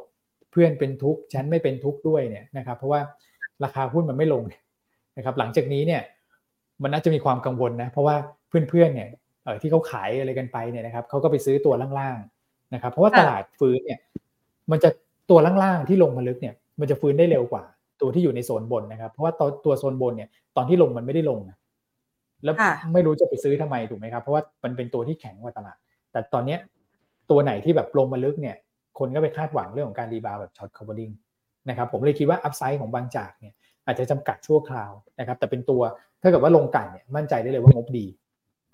[0.50, 3.00] เพื่อนเป็นทุกข์ฉันไม่เป็นทุกข์ด้วยเนี่ยนะครับ เพราะว่า
[3.64, 4.42] ราคาหุ้นมันไม่ลง
[5.16, 6.02] นะครับหลังจากนี้เนี่ย
[6.82, 8.16] มันน่าจะมีความกังวลนะเพราะว่า
[8.48, 9.08] เพื่อนๆเนี่ย
[9.62, 13.98] ที่เขาขายอะไรกันไปเนี่ยนะครับเขาก็ไปซื้อตัวล่างๆนะครับเพราะว่าตลาดฟื้นเนี่ย
[14.70, 14.90] มันจะ
[15.30, 17.64] ตัวล่างๆที่ลงมาลึกเนี่ยมันจะฟื้นได้เร็วกว่า
[18.00, 21.56] ตัวที่อยู่ในโซนบนนะครับ เพราะว่าตัวตัวโซนบนเนี่ยตอนที่ลงมันไม่ได้ลงนะ
[22.44, 22.54] แล้ว
[22.92, 25.76] ไม่รู้จะไปซื้อทำไมถูกไหมครับ เพราะว่ามันเป็นตัวที่แข็งกว่าตลาด
[26.14, 26.60] แต่ตอนเนี้ย
[27.30, 28.56] ตัวไหนที่แบบลงมาลึกเนี่ย
[28.98, 31.10] คนก็ไปคาดหวังเรื่องของการ rebound แบบ short covering
[31.68, 33.54] นะครับผมเลยคิดว่า upside ของบางจากเนี่ย
[33.86, 35.82] อาจจะจำกัดชั่วคราวนะครับ แต่เป็นตัว
[36.22, 38.06] ถ้าเกิดว่าลงกันเนี่ยมั่นใจได้เลยว่างบดี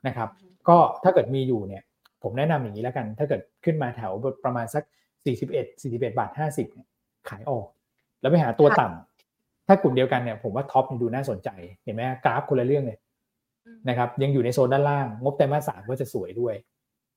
[0.06, 0.28] นะครับ
[0.68, 1.82] ก็ถ้าเกิดมีอยู่เนี่ย
[2.22, 4.12] ผมแนะนำอย่างนี้แล้วกัน ถ้าเกิดขึ้นมาแถว
[4.44, 4.84] ประมาณสัก
[5.26, 6.86] 41 41บาท50เนี่ย
[7.28, 7.66] ขายออก
[8.20, 11.48] แล้วไปหาตัวต่ำถ้ากลุ่มเดียวกันเนี่ยผมว่า TOP ดูน่าสนใจ
[11.84, 12.98] เห็นไหมกราฟคนละเรื่องเลย
[13.88, 16.54] นะครับ ยังอยู่ในโซนด้านล่าง งบไตรมาสสามก็จะสวยด้วย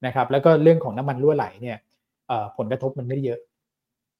[0.05, 1.77] นะครับแล้วก็เรื่องของน้ำมันรั่วไหลเนี่ย
[2.57, 3.39] ผลกระทบมันไม่ได้เยอะ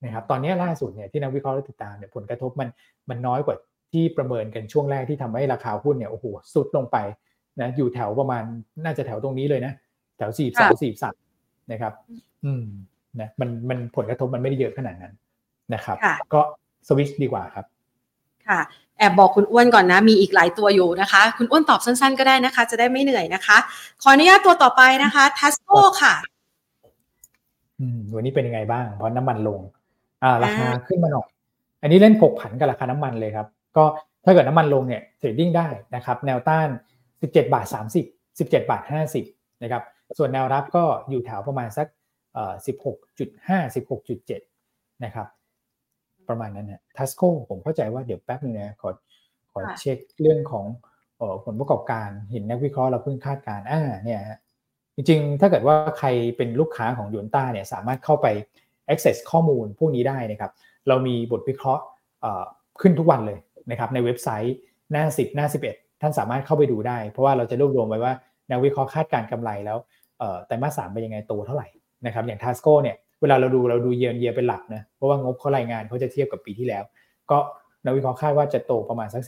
[0.06, 2.70] นะครับตอนนี้ล่าสุดเนี่ยที่นักวิเคราะห์ติดตามเนี่ยผลกระทบมัน
[3.10, 3.56] มันน้อยกว่า
[3.92, 6.98] ที่ประเมินกันช่วงแรกที่ทำให้ราคาหุ้นเนี่ยโอ้โหสุดลงไป
[7.62, 8.44] นะอยู่แถวประมาณ
[8.84, 9.74] น่าจะแถวตรงนี้เลยนะ
[10.18, 11.16] แถวสี่สามสี่สาม
[11.72, 11.94] นะครับ
[12.46, 12.66] อืม
[13.20, 15.14] นะมันมันผลกระทบมันไม่ได้เยอะขนาดนั้น
[15.74, 15.98] นะครับ
[16.34, 16.42] ก็
[16.88, 17.66] สวิชดีกว่าครับ
[18.48, 18.60] ค่ะ
[18.98, 23.58] แอบบอกคุณอ้วนก่อนนะ มีอีกหลายตัวอยู่นะคะ คุณอ้วนตอบสั้นๆก็ได้นะคะ จะได้ไม่เหนื่อยนะคะ
[24.02, 25.70] ขออนุญาตตัวต่อไปนะคะทัสโก
[26.02, 26.14] ค่ะ
[27.80, 29.60] อืมวันนี้เป็นยังไงบ้าง เพราะน้ำมันลง
[30.24, 31.28] อ่า ราคาขึ้นมาหน่อย
[31.82, 33.84] อันนี้เล่นผกผันกับราคาน้ำมันเลยครับ ก็
[34.26, 36.68] ถ้าเกิดน้ำมันลงเนี่ยเทรดดิ้งได้นะครับ แนวต้าน
[37.10, 37.66] 17 บาท
[38.04, 38.84] 30 17 บาท
[39.24, 39.84] 50 นะครับ
[40.18, 41.88] ส่วนแนวรับก็อยู่แถวประมาณสัก
[42.34, 42.54] เอ่อ
[43.14, 45.28] 16.5 16.7 นะครับ
[46.30, 48.90] ประมาณนั้นนะทัสโกผมเข้าใจว่าเดี๋ยวแป๊บนึงนะขอ
[49.52, 50.66] ขอเช็คเรื่องของ
[51.46, 54.20] ผลประกอบการเห็นนักวิเคราะห์เราเพิ่งคาดการอ่าเนี่ย
[54.96, 56.08] จริงๆ ถ้าเกิดว่าใคร
[56.38, 58.28] เป็นลูกค้าของยูนต้าเนี่ยสามารถเข้าไป
[58.90, 60.52] access ข้อมูลพวกนี้ได้นะครับ
[60.88, 61.84] เรามีบทวิเคราะห์
[62.82, 63.40] ขึ้นทุกวันเลย
[63.72, 64.56] นะครับในเว็บไซต์
[64.92, 68.14] หน้า 10 หน้า 11 ท่านสามารถเข้าไปดูได้ เพราะว่าเราจะรวบรวมไว้ว่า
[68.52, 69.78] นักวิเคราะห์คาดการกำไรแล้ว
[70.48, 71.68] แต่มาสามเป็นยังไงโตเท่าไหร่
[72.06, 76.84] นะครับอย่างทัสโกเนี่ย เวลาเราดูเราดูเยียร์เยียเป็นหลักนะเพราะว่างบเขารายงานเขาจะเทียบกับปีที่แล้ว
[77.32, 77.38] ก็
[77.86, 79.24] นักวิเคราะห์คาดว่าจะโตประมาณสัก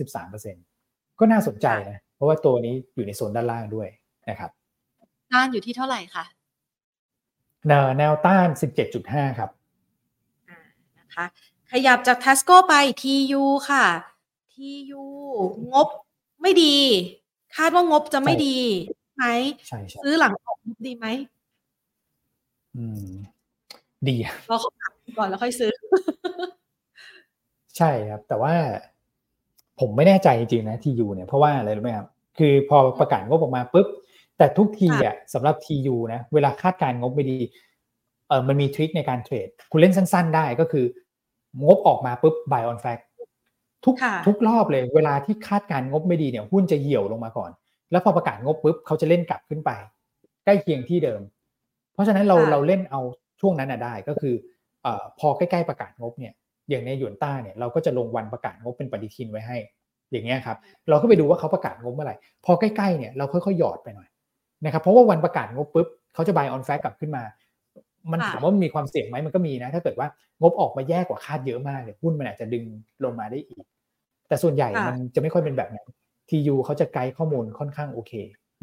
[0.58, 3.88] 13%ก็น่าสนใจนะเพราะว่าตัวนี้อยู่ในโซนด้านล่างด้วย
[4.30, 4.52] นะครับ
[5.32, 6.26] ต้านอยู่ที่เท่าไหร่คะ
[7.98, 8.48] แนวต้าน
[8.94, 9.50] 17.5 ครับ
[11.00, 11.26] นะคะ
[11.72, 13.86] ขยับจากทัสโกไป TU ค่ะ
[14.54, 15.04] TU
[15.74, 15.88] งบ
[16.42, 16.78] ไม่ดี
[17.56, 18.58] คาดว่างบจะไม่ดี
[19.16, 19.26] ไหม
[20.04, 21.08] ซื้อหลังออกงบดีไหม
[22.76, 23.10] อืม
[24.12, 24.18] ดี
[24.52, 24.70] รอเขา
[25.18, 25.72] ก่อนแล้วค่อยซื้อ
[27.78, 28.54] ใช่ครับ แต่ว่า
[29.80, 33.88] ผมไม่แน่ใจจริงๆนะทียูเนี่ยเพราะว่าอะไรรู้ไหมครับคือพอประกาศงบออกมาปุ๊บ
[34.38, 37.38] แต่ทุกทีอะสำหรับทียูนะเวลาคาดการงบไม่ดี
[38.28, 40.86] เออมันมีทริคในการเทรดคุณเล่นสั้น ๆ ได้ก็คือ
[41.64, 43.04] งบออกมาปุ๊บ buy on fact
[43.86, 43.96] ทุก
[44.28, 47.52] ทุกรอบเลย เวลาที่คาดการงบไม่ดีเนี่ยหุ้นจะเหี่ยวลงมาก่อน
[47.92, 49.72] แล้วพอประกาศงบปุ๊บเขาจะเล่นกลับขึ้นไป
[50.46, 51.22] ใกล้เคียงที่เดิม
[51.94, 53.02] เพราะฉะนั้นเราเราเล่นเอา
[53.42, 54.36] ช่วงนั้นได้ก็คือ
[54.86, 54.88] อ
[55.20, 56.34] พอใกล้ๆประกาศงบเนี่ย
[56.70, 59.58] อย่างในหยวนต้าเนี่ยเราก็จะลงวันประกาศงบเป็นปฏิทินไว้ให้
[60.12, 60.58] อย่างเงี้ยครับ
[60.90, 62.16] เราก็ไปดูว่าเขาประกาศงบเมื่อไหร่
[62.46, 64.10] พอใกล้ๆเนี่ยเราค่อยๆหยอดไปหน่อย
[64.66, 67.24] นะครับเพราะว่าวันประกาศงบปุ๊บเขาจะ buy on fact กลับขึ้นมา
[68.12, 70.08] มันถามว่ามีความเสี่ยงไหมมันก็มีนะ ถ้าเกิดว่า
[70.42, 72.64] งบออกมาแย่กว่าคาดเยอะมากเนี่ยหุ้นมันอาจจะดึง
[73.04, 73.64] ลงมาได้อีก
[74.28, 75.88] แต่ส่วนใหญ่มันจะไม่ค่อยเป็นแบบนั้น
[76.30, 78.14] ทียูเขาจะไกด์ข้อมูลค่อนข้างโอเค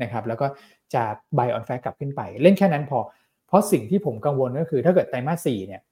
[0.03, 0.47] นะครับแล้วก็
[0.95, 1.03] จะ
[1.39, 2.99] buy on fact กลับขึ้นไป เล่นแค่นั้นพอ
[3.53, 5.83] เพราะสิ่งที่ผมกังวลก็คือ ถ้าเกิดไตรมาสสี่เนี่ย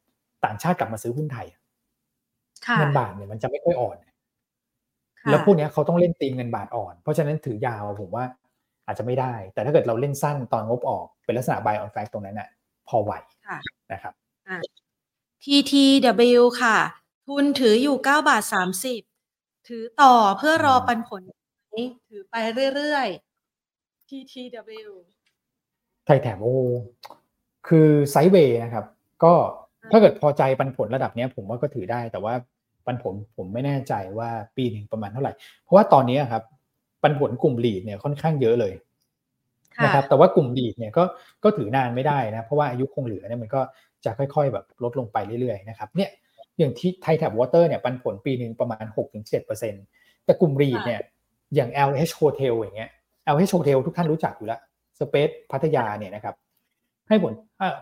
[0.45, 1.47] ต่างชาติกลับมาซื้อหุ้นไทย
[2.79, 3.97] เงินบาทเนี่ยมันจะไม่ค่อยอ่อน
[5.31, 8.25] แล้วพวกนี้เขาต้องเล่นตีมเงินบาทอ่อน เพราะฉะนั้นถือยาวผมว่า
[8.87, 12.49] อาจจะไม่ได้ แต่ถ้าเกิดเราเล่นสั้นตอนงบออก เป็นลักษณะ buy on fact ตรงนั้นน่ะ
[12.89, 13.13] พอไหว
[13.93, 14.13] นะครับ
[15.45, 16.77] TTW ค่ะ
[17.27, 19.01] ทุนถืออยู่เก้าบาทสามสิบ
[19.69, 21.23] ถือต่อเพื่อรอปันผล
[22.09, 22.35] ถือไป
[22.75, 24.91] เรื่อยๆ TTW
[26.07, 26.49] ไทยแถมโอ
[27.69, 28.85] คือไซด์เวย์นะครับ
[29.25, 29.33] ก็
[29.91, 32.35] ถ้าเกิดพอใจปันผลระดับนี้ผมว่าก็ถือได้ แต่ว่า
[32.87, 35.33] ปันผลผมไม่แน่ใจว่าปีหนึ่งประมาณเท่าไหร่
[35.63, 36.43] เพราะว่าตอนนี้ครับ
[37.03, 38.75] ปันผลกลุ่มลีดเนี่ยค่อนข้างเยอะเลย
[39.85, 41.05] นะครับ แต่ว่ากลุ่ม REIT เนี่ยก็
[41.45, 43.61] ก็ถือนานไม่ได้นะ เพราะว่าอายุคงเหลือเนี่ยมันก็
[44.05, 46.11] จะค่อย ๆ แบบลดลงไปเรื่อยๆนะครับ เนี่ย
[46.59, 48.85] อย่างที่ไทยแท็บวอเตอร์เนี่ยปันผลปีหนึ่งประมาณ
[49.21, 51.01] 6-7%แต่กลุ่ม REIT เนี่ย
[51.55, 52.91] อย่าง LH Hotel อย่างเงี้ย
[53.35, 54.61] LH Hotel ทุกท่านรู้จักอยู่แล้ว
[54.99, 56.35] สเปซพัทยาเนี่ยนะครับ
[57.11, 57.33] ให้ผล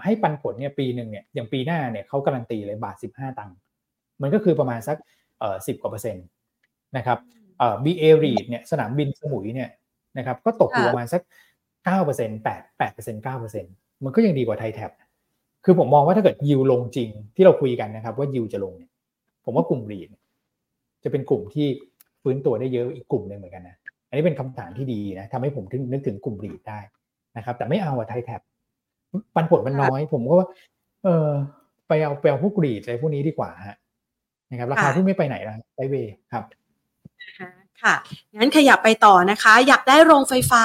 [0.05, 3.57] ให้ปันผลเนี่ยปีหนึ่งเนี่ยอย่างปีหน้าเนี่ยเขาการันตีเลยบาท 15 ตังค์
[4.23, 4.97] มันก็คือประมาณสัก
[5.39, 6.27] เอ่อสิบกว่าเปอร์เซ็นต์
[6.97, 7.19] นะครับ
[7.59, 9.71] เอ่อ BA REIT เนี่ยสนามบินสมุยเนี่ย
[10.19, 11.23] นะครับก็ตกอยู่ประมาณสัก
[11.85, 13.73] เก้าเปอร์เซ็นต์แปดแปดเปอร์เซ็นต์เก้าเปอร์เซ็นต์
[14.05, 14.91] มันก็ยังดีกว่าไทยแท็บ
[15.65, 18.91] คือผมมองว่าถ้าเกิดยิวลงจริงที่เราคุยกันนะครับ ว่ายิวจะลงเนี่ย
[19.45, 20.09] ผมว่ากลุ่มรีด
[21.05, 21.67] จะเป็นกลุ่มที่
[22.23, 23.77] ฟื้นตัวได้เยอะอีกกลุ่มหนึ่งเหมือนกันนะ
[24.09, 26.81] อันนี้เป็นคำถามที่ดีนะทำให้ผมนึกถึงกลุ่มรีดได้
[27.37, 28.41] นะครับ แต่ไม่เอาอะไทยแท็บ
[29.35, 30.49] ปันผลมันน้อย ผมก็ว่า
[31.05, 31.29] เออ
[31.89, 33.77] ไปเอาไปเอาพวกรีดอะไรพวกนี้ดีกว่าฮะ
[34.51, 35.95] นะครับราคาหุ้นไม่ไปไหนแล้ว sideway
[36.33, 36.45] ครับ
[37.83, 37.95] ค่ะ
[38.37, 40.65] งั้นขยับไปต่อนะคะ อยากได้โรงไฟฟ้า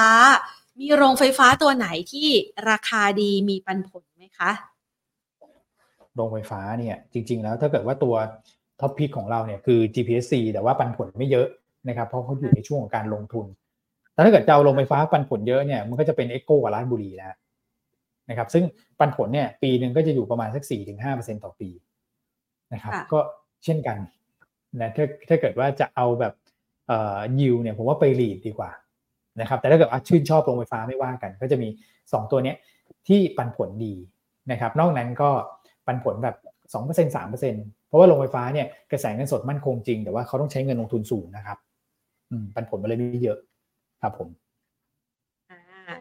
[0.80, 2.28] มีโรงไฟฟ้าตัวไหนที่
[2.70, 4.50] ราคาดีมีปันผลไหมคะ
[6.14, 8.14] โรงไฟฟ้าเนี่ยจริง ๆ แล้วถ้าเกิดว่าตัว
[8.80, 11.46] top pick ของเราเนี่ยคือ GPSC แต่ว่าปันผลไม่เยอะ
[11.88, 13.46] นะครับเพราะเขาอยู่ในช่วงของการลงทุน
[14.12, 17.34] แต่ถ้าเกิดจะเอาโรงไฟฟ้าปันผลเยอะเนี่ยมันก็จะเป็น EGCO กับราชบุรีแล้ว
[18.28, 18.64] นะครับ ซึ่ง
[18.98, 20.62] ปันผลเนี่ยปีหนึ่งก็จะอยู่ประมาณสัก
[21.04, 21.70] 4-5%ต่อปี
[22.72, 23.20] นะครับ ก็
[23.64, 23.98] เช่นกัน
[24.80, 26.34] นะถ้าถ้าเกิดว่าจะเอาแบบ
[26.88, 28.70] เอ่อยิวเนี่ยผมว่าไปรีดดีกว่า
[29.40, 31.68] นะครับ แต่ถ้าเกิดว่าชื่นชอบโรงไฟฟ้าไม่ว่ากัน ก็จะมี
[32.00, 32.54] 2 ตัวนี้
[33.08, 33.94] ที่ปันผลดี
[34.50, 35.30] นะครับ นอกนั้นก็
[35.86, 36.36] ปันผลแบบ
[36.72, 41.58] 2% 3%เพราะว่าโรงไฟฟ้าเนี่ยกระแสเงินสดมั่นคงจริง แต่ว่าเขาต้องใช้เงินลงทุนสูงนะครับ
[42.54, 43.38] ปันผลมาเลยไม่เยอะ
[44.02, 44.28] ครับผม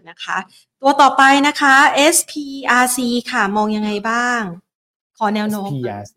[0.10, 0.38] นะคะ
[0.82, 1.76] ตัวต่อไปนะคะ
[2.16, 3.00] SPRC
[3.32, 4.42] ค่ะ มองยังไงบ้าง
[5.18, 6.14] ขอแนวโน้ม SPRC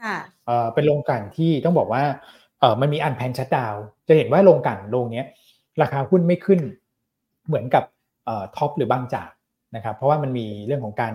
[0.00, 2.04] ค่ะเอ่อเป็นโรงกลั่นที่ต้องบอกว่า
[2.60, 3.74] เออมันมี unplanned shutdown
[4.08, 5.24] จะเห็นว่าโรงกลั่นโรงนี้
[5.82, 6.60] ราคาหุ้นไม่ขึ้น
[7.46, 7.84] เหมือนกับ
[8.24, 9.30] เอ่อ TOP หรือบางจาก
[9.76, 11.14] นะครับ เพราะว่ามันมีเรื่องของการ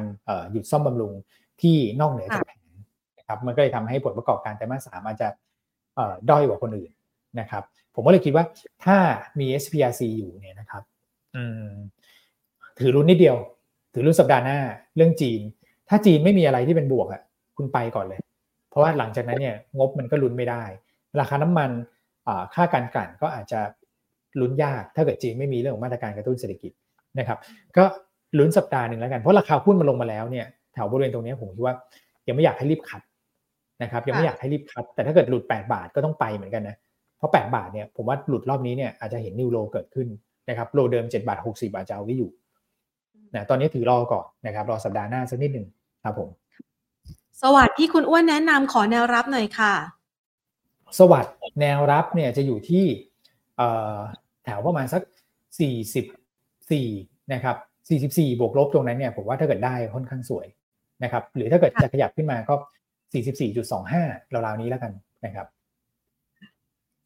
[0.51, 1.13] หยุดซ่อมบำรุง
[1.61, 2.69] ที่นอกเหนือจากแผน
[3.19, 5.27] นะครับมันก็เลยทำให้ผลประกอบการไตรมาสสามอาจจะ
[6.29, 6.91] ด้อยกว่าคนอื่น
[7.39, 7.63] นะครับ
[7.95, 8.45] ผมก็เลยคิดว่า
[8.85, 8.97] ถ้า
[9.39, 10.83] มี SPRC อยู่เนี่ยนะครับ
[12.79, 13.37] ถือรุ่นนิดเดียว
[13.93, 14.59] ถือรุ่นสัปดาห์หน้า
[14.95, 15.41] เรื่องจีน
[15.89, 17.21] ถ้าจีนไม่มีอะไรที่เป็นบวกอะ
[17.57, 18.19] คุณไปก่อนเลย
[18.69, 20.63] เพราะว่าหลังจากนั้นเนี่ยงบมันก็ลุ้นไม่ได้
[21.19, 21.69] ราคาน้ำมัน
[22.53, 23.59] ค่าการกลั่นก็อาจจะ
[24.39, 26.71] ลุ้นยาก ถ้าเกิดจีนไม่มีเรื่องของมาตรการกระตุ้นเศรษฐกิจ
[27.19, 27.37] นะครับ
[27.77, 27.85] ก็
[28.37, 31.75] ลุ้นสัปดาห์หนึ่งแล้วกันเพราะราคาหุ้นมันลงมาแล้วเนี่ยแถวบริเวณตรงนี้ผมคิดว่า
[32.27, 33.01] ยังไม่อยากให้รีบขัด
[33.83, 36.75] นะครับ ยังไม่อยากให้รีบคัด แต่ถ้าเกิดหลุด 8 บาทก็ต้องไปเหมือนกันนะ
[37.17, 40.07] เพราะ 8 บาทเนี่ยผมว่าหลุดรอบนี้เนี่ยอาจจะเห็นนิวโลเกิดขึ้น
[40.49, 42.31] นะครับโลเดิม7บาท60บาทจะเอาไว้อยู่
[43.35, 45.67] นะตอนนี้ถือรอก่อนนะครับรอสัปดาห์หน้าสักนิดหนึ่ง
[46.03, 46.29] ครับผม
[47.41, 49.73] สวัสดีคุณอ้วนแนะนำขอแนวรับหน่อยค่ะ
[50.99, 51.25] สวัสด
[51.61, 52.85] แนวรับเนี่ยจะอยู่ที่
[54.43, 55.01] แถวประมาณสัก
[56.17, 57.55] 44นะครับ
[58.15, 60.47] 44 บวกลบตรงนั้นเนี่ยผมว่าถ้าเกิดได้ค่อนข้างสวย
[61.03, 62.55] นะครับ หรือถ้าเกิดจะขยับขึ้นมาก็
[63.49, 64.91] 44.25ราวๆนี้แล้วกัน
[65.25, 65.47] นะครับ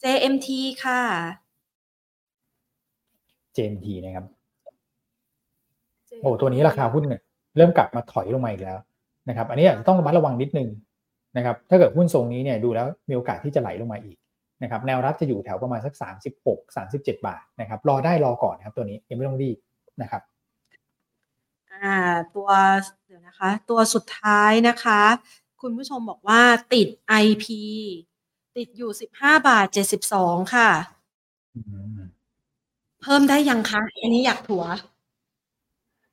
[0.03, 0.47] JMT
[0.83, 1.01] ค่ะ
[3.55, 4.25] JMT นะครับ
[6.21, 7.21] โอ้ตัวนี้ราคาหุ้นเนี่ย
[7.57, 8.77] เริ่มกลับมาถอยลงมาอีกแล้ว
[9.29, 10.69] นะครับ อันนี้อาจจะต้องระมัดระวังนิดนึง
[11.37, 14.17] นะครับ ถ้าเกิดหุ้นทรงนี้เนี่ยดูแล้วมีโอกาสที่จะไหลลงมาอีก
[14.63, 15.93] นะครับ แนวรับจะอยู่แถวประมาณสัก
[16.35, 19.57] 36 37 บาทนะครับ รอได้รอก่อนนะครับ ตัวนี้ยังไม่ต้องรีบ
[20.01, 20.21] นะครับ
[21.71, 21.97] อ่า
[22.35, 22.49] ตัว
[23.05, 25.01] เดี๋ยวนะคะ ตัวสุดท้ายนะคะ
[25.61, 26.41] คุณผู้ชมบอกว่า
[26.73, 26.87] ติด
[27.23, 27.45] IP
[28.57, 29.67] ติดอยู่ 15 บาท
[30.09, 30.69] 72 ค่ะ
[33.03, 34.63] เพิ่มได้ยังคะอันนี้อยากถัว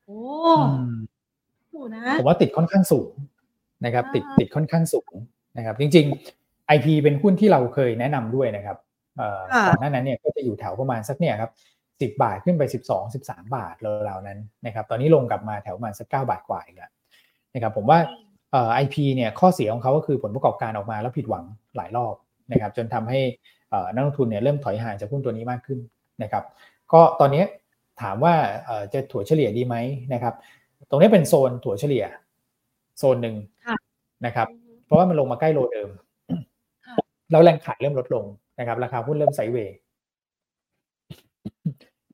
[0.04, 0.20] โอ้
[2.18, 3.10] ผมว่าติดค่อนข้างสูง
[3.84, 5.12] นะครับ ติดติดค่อนข้างสูง
[5.56, 6.06] นะครับ จริง
[6.38, 8.76] ๆ IP เป็นหุ้นที่เราเคยแนะนำด้วยนะครับ
[9.68, 11.50] ก่อนหน้านั้นเนี่ยก็จะอยู่แถวประมาณสักเนี่ยครับ
[12.00, 13.74] สิบาทขึ้นไปสิบสองสิบสามบาท
[14.08, 16.90] ราวๆนั้นนะครับ ตอนนี้ลงกลับมาแถวประมาณสักเก้าบาทกว่าอีกแล้ว
[17.54, 17.98] นะครับผมว่า
[18.52, 21.44] เอ่อ IP เนี่ยข้อเสียของเขาก็คือผลประกอบการออกมาแล้วผิดหวัง
[21.76, 22.14] หลายรอบ
[22.52, 23.20] นะครับ จนทำให้
[23.94, 25.78] นักลงทุนเนี่ยเริ่มถอยห่างจากหุ้นตัวนี้มากขึ้น
[26.22, 26.44] นะครับ
[26.92, 27.44] ก็ตอนนี้
[28.02, 28.34] ถามว่า
[28.92, 29.76] จะถั่วเฉลี่ยดีไหม
[30.14, 30.34] นะครับ
[30.88, 32.04] ตรงนี้เป็นโซนถั่วเฉลี่ย
[32.98, 33.36] โซนหนึ่ง
[34.26, 34.48] นะครับ
[34.84, 35.90] เพราะว่ามันลงมาใกล้โลเดิม
[37.30, 38.24] แล้วแรงขายเริ่มลดลง
[38.58, 39.76] นะครับ ราคาหุ้นเริ่มไซเวย์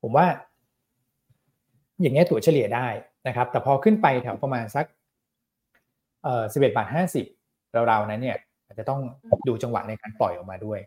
[0.03, 0.27] ผมว่า
[2.01, 2.87] อย่างเงี้ยถั่วเฉลี่ยได้
[3.27, 4.87] นะครับ แต่พอขึ้นไปแถวประมาณสัก
[6.23, 7.25] เอ่อสิบเอ็ดบาทห้าสิบ
[7.91, 9.01] ราวๆนั้นเนี่ยอาจจะต้อง
[9.49, 10.79] ดูจังหวะในการปล่อยออกมาด้วย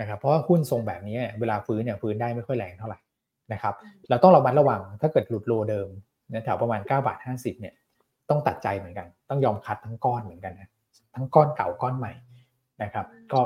[0.00, 2.98] นะครับ เพราะว่าหุ้นทรงแบบนี้เวลาฟื้นเนี่ยฟื้นได้ไม่ค่อยแรงเท่าไหร่
[3.52, 3.74] นะครับ
[4.08, 5.88] เราต้องระมัดระวังถ้าเกิดหลุดโลเดิม
[6.44, 7.74] แถวประมาณ9บาท50เนี่ย
[8.30, 10.68] ต้องตัดใจเหมือนกัน ต้องยอมคัดทั้งก้อนเหมือนกันนะ
[11.14, 12.12] ทั้งก้อนเก่าก้อนใหม่
[12.82, 13.40] นะครับ ก็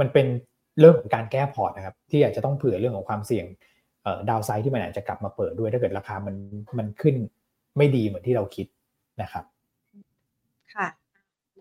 [0.00, 0.26] มันเป็น
[0.80, 3.46] เรื่องของการแก้พอร์ตนะครับ ที่อาจจะต้องเผื่อเรื่องของความเสี่ยง
[4.28, 6.36] ดาวไซด์ที่มันอาจจะกลับมาเปิดด้วย ถ้าเกิดราคามัน
[6.78, 7.16] มันขึ้น
[7.76, 8.66] ไม่ดีเหมือนที่เราคิด
[9.22, 9.44] นะครับ
[10.74, 10.86] ค่ะ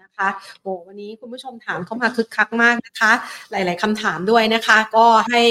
[0.02, 0.28] นะคะ
[0.62, 3.12] โอ้วันนี้คุณผู้ชมถามเข้ามาคึกคักมากนะคะ
[3.52, 5.44] หลาย ๆคำถามด้วยนะคะ ก็ให้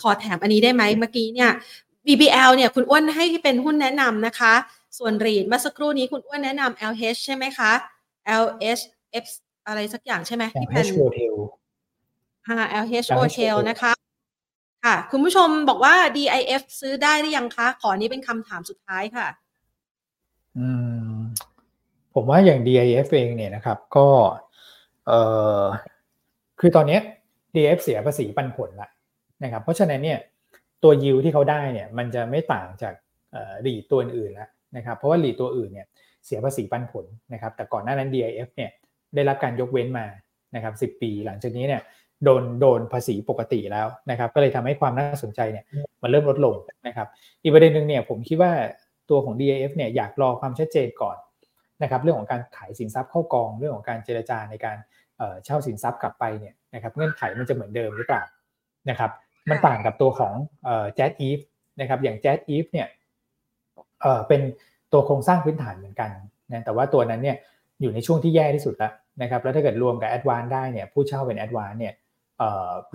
[0.00, 1.50] ขอแถมอันนี้ได้ไหมเมื่อกี้เนี่ย
[2.06, 4.54] BBL เนี่ยคุณอ้วนให้เป็นหุ้นแนะนำนะคะ
[4.98, 7.72] ส่วนรีดเมื่อสักครู่นี้คุณอ้วนแนะนำ LH ใช่ไหมคะ
[8.44, 8.82] LH
[9.24, 9.26] F
[9.66, 11.34] อะไรสักอย่างใช่ไหมที่เป็น Hotel
[12.48, 13.92] ค่ะ LH Hotel นะคะ
[14.84, 19.26] ค่ะ คุณผู้ชมบอกว่า DIF ซื้อได้หรือยังคะ ขอนี้เป็นคำถามสุดท้ายค่ะ
[20.58, 20.68] อื
[21.12, 21.16] ม
[22.14, 24.08] ผมว่าอย่าง DIF เองเนี่ยนะครับ ก็
[25.06, 25.20] เอ่
[25.60, 25.62] อ
[26.60, 26.98] คือตอนนี้
[27.54, 28.88] DIF เสียภาษีปันผลละ
[29.44, 30.18] นะครับเพราะฉะนั้นเนี่ย
[30.82, 32.94] ตัวยิวที่เขาได้เนี่ยมันจะไม่ต่างจาก
[33.66, 35.86] รีตัวอื่นแล้วนะครับเพราะว่ารีตัวอื่นเนี่ย
[36.26, 38.70] เสียภาษีปันผลนะครับแต่ก่อนหน้านั้น DIF เนี่ย
[39.14, 40.06] ได้รับการยกเว้นมา
[40.54, 41.82] นะครับ10ปี หลังจากนี้เนี่ย
[42.24, 45.64] โดนโดนภาษีปกติแล้วนะครับก็เลยทำให้ความน่าสนใจเนี่ย
[46.02, 46.54] มันเริ่มลดลง
[46.86, 47.08] นะครับ
[47.42, 48.52] อีกประเด็นหนึ่งเนี่ยผมคิดว่า
[49.10, 51.16] ตัวของ DIF เนี่ยอยากรอความชัดเจนก่อน
[51.82, 54.76] นะครับเรื่องของการขายสินทรัพย์เข้ากอง เรื่องของการเจรจาในการ
[55.44, 58.22] เช่าสินทรัพย์กลับไปเนี่ยนะครับเงื่อนไขมันจะเหมือนเดิมหรือเปล่า
[58.90, 59.10] นะครับ
[59.50, 60.34] มันต่างกับตัวของ
[60.94, 61.38] JASIF
[61.80, 62.88] นะครับอย่าง JASIF เนี่ย
[64.28, 64.40] เป็น
[64.92, 66.10] ตัวโครงสร้างพื้นฐานเหมือนกัน
[66.52, 67.36] นะแต่ว่าตัวนั้นเนี่ย
[67.80, 71.94] อยู่ในช่วงที่แย่ที่สุดแล้วนะครับแล้วถ้าเกิดรวมกับ ADVANC ได้เนี่ยผู้เช่าเป็น ADVANC เนี่ย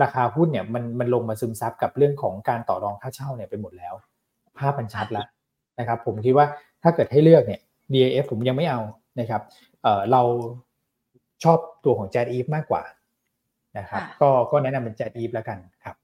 [0.03, 3.93] ราคาหุ้นเนี่ยมันมันลงมาซึมซับกับเรื่องของการต่อรองค่าเช่าเนี่ยไปหมดแล้ว
[4.57, 5.27] ภาพมันชัดแล้ว
[5.79, 6.45] นะครับผมคิดว่า
[6.83, 7.61] ถ้าเกิดให้เลือกเนี่ย
[7.93, 8.81] DAF ผมยังไม่เอา
[9.19, 9.41] นะครับ
[10.11, 10.21] เรา
[11.43, 12.83] ชอบตัวของ j จ t e v มากกว่า
[13.77, 15.95] นะครับก็ก็แนะนำเป็น j จ t e v แล้วกันครับ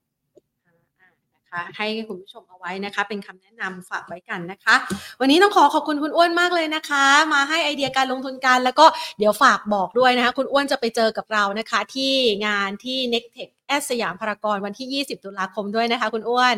[1.77, 4.75] ให้คุณผู้ชมเอาไว้นะคะ เป็นคำแนะนำฝากไว้กันนะคะ
[5.19, 8.85] วันนี้ต้องขอขอบคุณคุณอ้วนมากเลยนะคะ มาให้ไอเดียการลงทุนกัน แล้วก็
[9.19, 12.13] เดี๋ยวฝากบอกด้วยนะคะ คุณอ้วนจะไปเจอกับเรานะคะ ที่
[12.45, 16.55] งานที่ n e c t e c h แอสยามพารากอนวันที่ 20 ตุลาคมด้วยนะคะ คุณอ้วน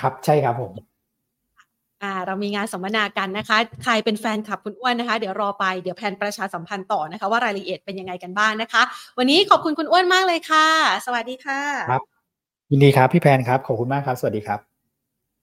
[0.00, 0.72] ครับใช่ครับผม
[2.02, 8.82] อ่าเรามีงานสัมมนากันนะคะ ใครเป็นแฟนคลับคุณอ้วนนะคะ เดี๋ยวรอไป เดี๋ยวแพนประชาสัมพันธ์ต่อนะคะ ว่ารายละเอียดเป็นยังไงกันบ้างนะคะ
[9.18, 10.68] วันนี้ขอบคุณคุณอ้วนมากเลยค่ะ
[11.06, 12.11] สวัสดีค่ะครับ
[12.74, 14.60] ยินดีครับ พี่แพนครับ ขอบคุณมากครับ สวัสดีครับ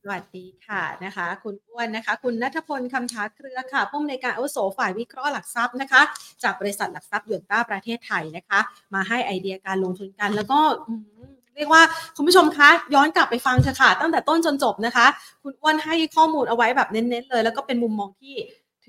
[0.03, 6.01] สวัสดีค่ะนะคะ คุณอ้วนนะคะ คุณนัทพลคำช้าเครือค่ะผู้อำนวยการอาวุโสฝ่ายวิเคราะห์หลักทรัพย์นะคะ
[6.43, 8.59] จากบริษัทหลักทรัพย์ยวนต้าประเทศไทยนะคะ
[8.93, 10.59] มาให้ไอเดียการลงทุนกันแล้วก็
[11.55, 11.81] เรียกว่า
[12.15, 15.07] คุณผู้ชมคะย้อนกลับไปฟังเถอะค่ะ ตั้งแต่ต้นจนจบนะคะ
[15.43, 18.35] คุณอ้วนให้ข้อมูลเอาไว้แบบเน้นๆเลย แล้วก็เป็นมุมมองที่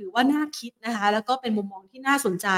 [0.01, 2.48] ถือว่าน่าคิดนะคะ แล้วก็เป็นมุมมองที่น่าสนใจ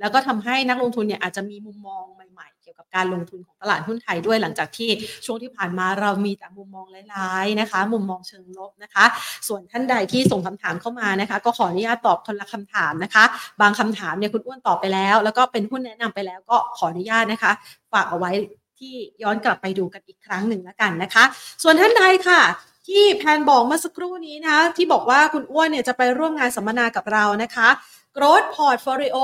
[0.00, 4.90] แล้วก็ทำให้นักลงทุนเนี่ยอาจจะมีมุมมองใหม่ๆ เกี่ยวกับการลงทุนของตลาดหุ้นไทยด้วยหลังจากที่
[5.24, 9.04] ช่วงที่ผ่านมาเรามีแต่มุมมองร้ายๆนะคะ มุมมองเชิงลบนะคะ
[9.48, 13.24] ส่วนท่านใดที่ส่งคำถามเข้ามานะคะ ก็ขออนุญาตตอบคนละคำถามนะคะ
[13.60, 17.52] บางคำถามเนี่ยคุณอ้วนตอบไปแล้ว แล้วก็เป็นหุ้นแนะนำไปแล้วก็ขออนุญาตนะคะ
[17.92, 18.30] ฝากเอาไว้
[18.78, 21.24] ที่ย้อนกลับไปดูกันอีกครั้งหนึ่งแล้วกันนะคะ
[21.62, 22.40] ส่วนท่านใดค่ะ
[22.88, 27.68] ที่แพนบอกเมื่อสักครู่นี้นะที่บอกว่าคุณอ้วนเนี่ยจะไปร่วมงานสัมมนากับเรานะคะ
[28.16, 29.16] Growth Portfolio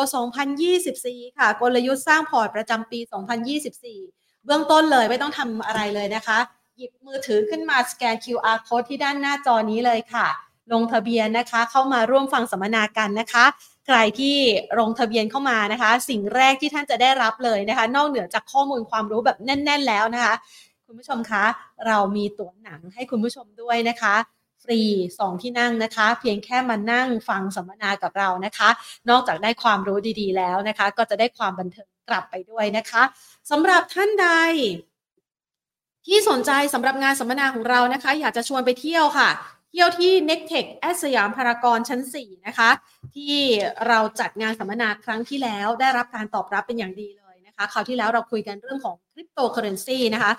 [0.64, 3.00] 2024 ค่ะ กลยุทธ์สร้างพอร์ตประจำปี
[3.72, 6.38] 2024 เบื้องต้นเลยไม่ต้องทำอะไรเลยนะคะ
[6.76, 10.26] หยิบมือถือขึ้นมาสแกน QR code ที่ด้านหน้าจอนี้เลยค่ะ
[10.72, 13.44] ลงทะเบียนนะคะ เข้ามาร่วมฟังสัมมนากันนะคะ
[13.86, 14.36] ใครที่
[14.78, 20.34] ลงทะเบียนเข้ามานะคะ สิ่งแรกที่ท่านจะได้รับเลยนะคะ นอกเหนือจากข้อมูลความรู้แบบแน่น ๆ แล้วนะคะ
[20.94, 21.44] คุณผู้ชมคะ
[21.86, 24.14] เรามีตั๋วหนังให้คุณผู้ชมด้วยนะคะ
[24.62, 24.80] ฟรี
[25.18, 28.68] สองที่นั่งนะคะ เพียงแค่มานั่งฟังสัมมนากับเรานะคะ
[29.10, 33.02] นอกจากได้ความรู้ดีๆ แล้วนะคะ ก็จะได้ความบันเทิงกลับไปด้วยนะคะ
[33.50, 34.28] สำหรับท่านใด
[36.06, 39.28] ที่สนใจสำหรับงานสัมมนาของเรานะคะ อยากจะชวนไปเที่ยวค่ะ
[39.70, 42.70] เที่ยวที่ n e c t e c h แอสยามพารากอนชั้น 4 นะคะ
[43.14, 43.34] ที่
[43.88, 50.32] เราจัดงานสัมมนาครั้งที่แล้วได้รับการตอบรับเป็นอย่างดีเลยนะคะ คราวที่แล้วเราคุยกันเรื่องของคริปโตเคอเรนซีนะคะ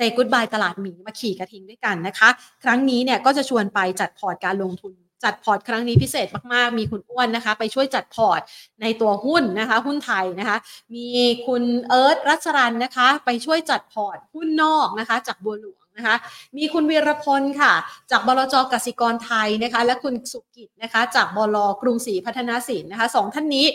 [0.00, 2.28] say goodbye ตลาดหมีมาขี่กระทิงด้วยกันนะคะ
[2.64, 4.92] ครั้งนี้เนี่ยก็จะชวนไปจัดพอร์ตการลงทุน
[5.24, 8.40] จัดพอร์ตครั้งนี้พิเศษมาก ๆ มีคุณอ้วนนะคะ ไปช่วยจัดพอร์ต
[8.82, 10.56] ในตัวหุ้นนะคะ หุ้นไทยนะคะ
[10.94, 11.08] มี
[11.46, 16.16] คุณเอิร์ธรัชรันนะคะ ไปช่วยจัดพอร์ตหุ้นนอกนะคะ จากบัวหลวงนะคะ
[16.56, 17.72] มีคุณวีรพลค่ะ
[18.10, 23.66] จากบลจกสิกรไทยนะคะ และคุณสุกิจนะคะ จากบลกรุงศรีพัฒนาสินนะคะสองท่านนี้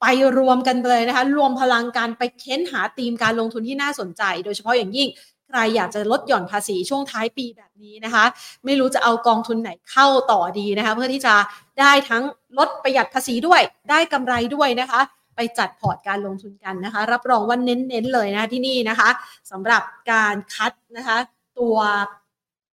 [0.00, 0.06] ไป
[0.38, 5.08] รวมกันเลยนะคะ รวมพลังการไปเค้นหาธีมการลงทุนที่น่าสนใจ โดยเฉพาะอย่างยิ่ง
[5.52, 8.24] ใครอยากจะลดหย่อนภาษีช่วงท้ายปีแบบนี้นะคะ
[8.64, 11.34] ไม่รู้จะเอากองทุนไหนเข้าต่อดีนะคะ เพื่อที่จะ
[11.80, 12.22] ได้ทั้ง
[12.58, 15.00] ลดประหยัดภาษีด้วย ได้กำไรด้วยนะคะ
[15.36, 19.08] ไปจัดพอร์ตการลงทุนกันนะคะ รับรองว่าเน้นๆเลยนะคะที่นี่นะคะ
[19.50, 19.82] สำหรับ
[20.12, 21.16] การคัดนะคะ
[21.58, 21.76] ตัว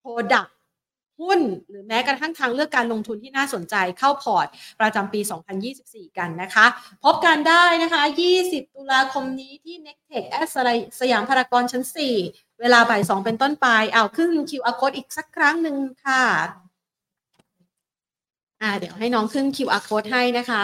[0.03, 0.49] Product
[1.19, 1.39] หุ้น
[1.69, 4.47] หรือแม้กระทั่งทางเลือกการลงทุนที่น่าสนใจเข้าพอร์ต
[4.79, 5.19] ประจำปี
[5.69, 6.65] 2024 กันนะคะ
[7.03, 8.01] พบกันได้นะคะ
[8.39, 10.37] 20 ตุลาคมนี้ที่ n e c t e c h แอ
[10.99, 11.83] สยามพารากอนชั้น
[12.21, 16.23] 4 เวลาบ่าย 2 เป็นต้นไป เอาขึ้น QR code อีกสักครั้งหนึ่งค่ะ
[18.61, 20.63] อ่าเดี๋ยวให้น้องขึ้น QR code ให้นะคะ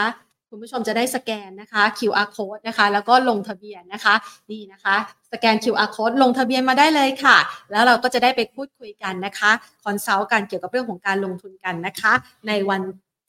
[0.56, 4.16] คุณผู้ชมจะได้สแกนนะคะ QR code นะคะ แล้วก็ลงทะเบียนนะคะ
[4.51, 4.95] นี่นะคะ
[5.32, 7.38] สแกน QR code ลงทะเบียนมาได้เลยค่ะ
[7.72, 9.51] แล้วเราก็จะได้ไปพูดคุยกันนะคะ
[9.84, 12.14] consult กันเกี่ยวกับเรื่องของการลงทุนกันนะคะ
[12.47, 12.82] ในวัน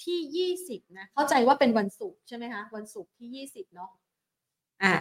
[0.05, 3.91] ที่ 20 นะ เข้าใจว่าเป็นวันศุกร์ใช่ไหมคะ วันศุกร์ที่ 20 เนาะ
[4.83, 4.93] อ่า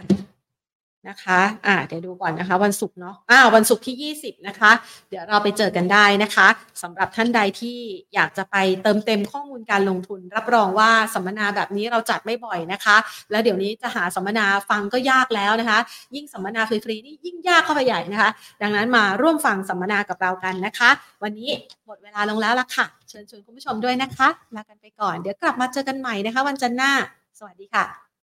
[1.08, 4.70] นะคะอ่าเดี๋ยวดูก่อนนะคะ วันศุกร์เนาะอ่าวันศุกร์ที่ 20 นะคะ
[5.08, 6.48] เดี๋ยวเราไปเจอกันได้นะคะ
[6.82, 7.78] สำหรับท่านใดที่
[8.14, 12.96] อยากจะไปเติมเต็มข้อมูลการลงทุน รับรองว่าสัมมนาแบบนี้เราจัดไม่บ่อยนะคะ
[13.30, 15.78] แล้วเดี๋ยวนี้จะหาสัมมนาฟังก็ยากแล้วนะคะ
[16.14, 18.30] ยิ่งสัมมนาฟรีๆนี่ยิ่งยากเข้าไปใหญ่นะคะ
[18.62, 20.90] ดังนั้นมาร่วมฟังสัมมนากับเรากันนะคะ
[21.22, 21.50] วันนี้
[21.86, 26.92] หมดเวลาลงแล้วละค่ะ เชิญชวนคุณผู้ชมด้วยนะคะลากันไปก่อน เดี๋ยวกลับมาเจอกันใหม่นะคะ วันจันทร์หน้า
[27.38, 28.05] สวัสดีค่ะ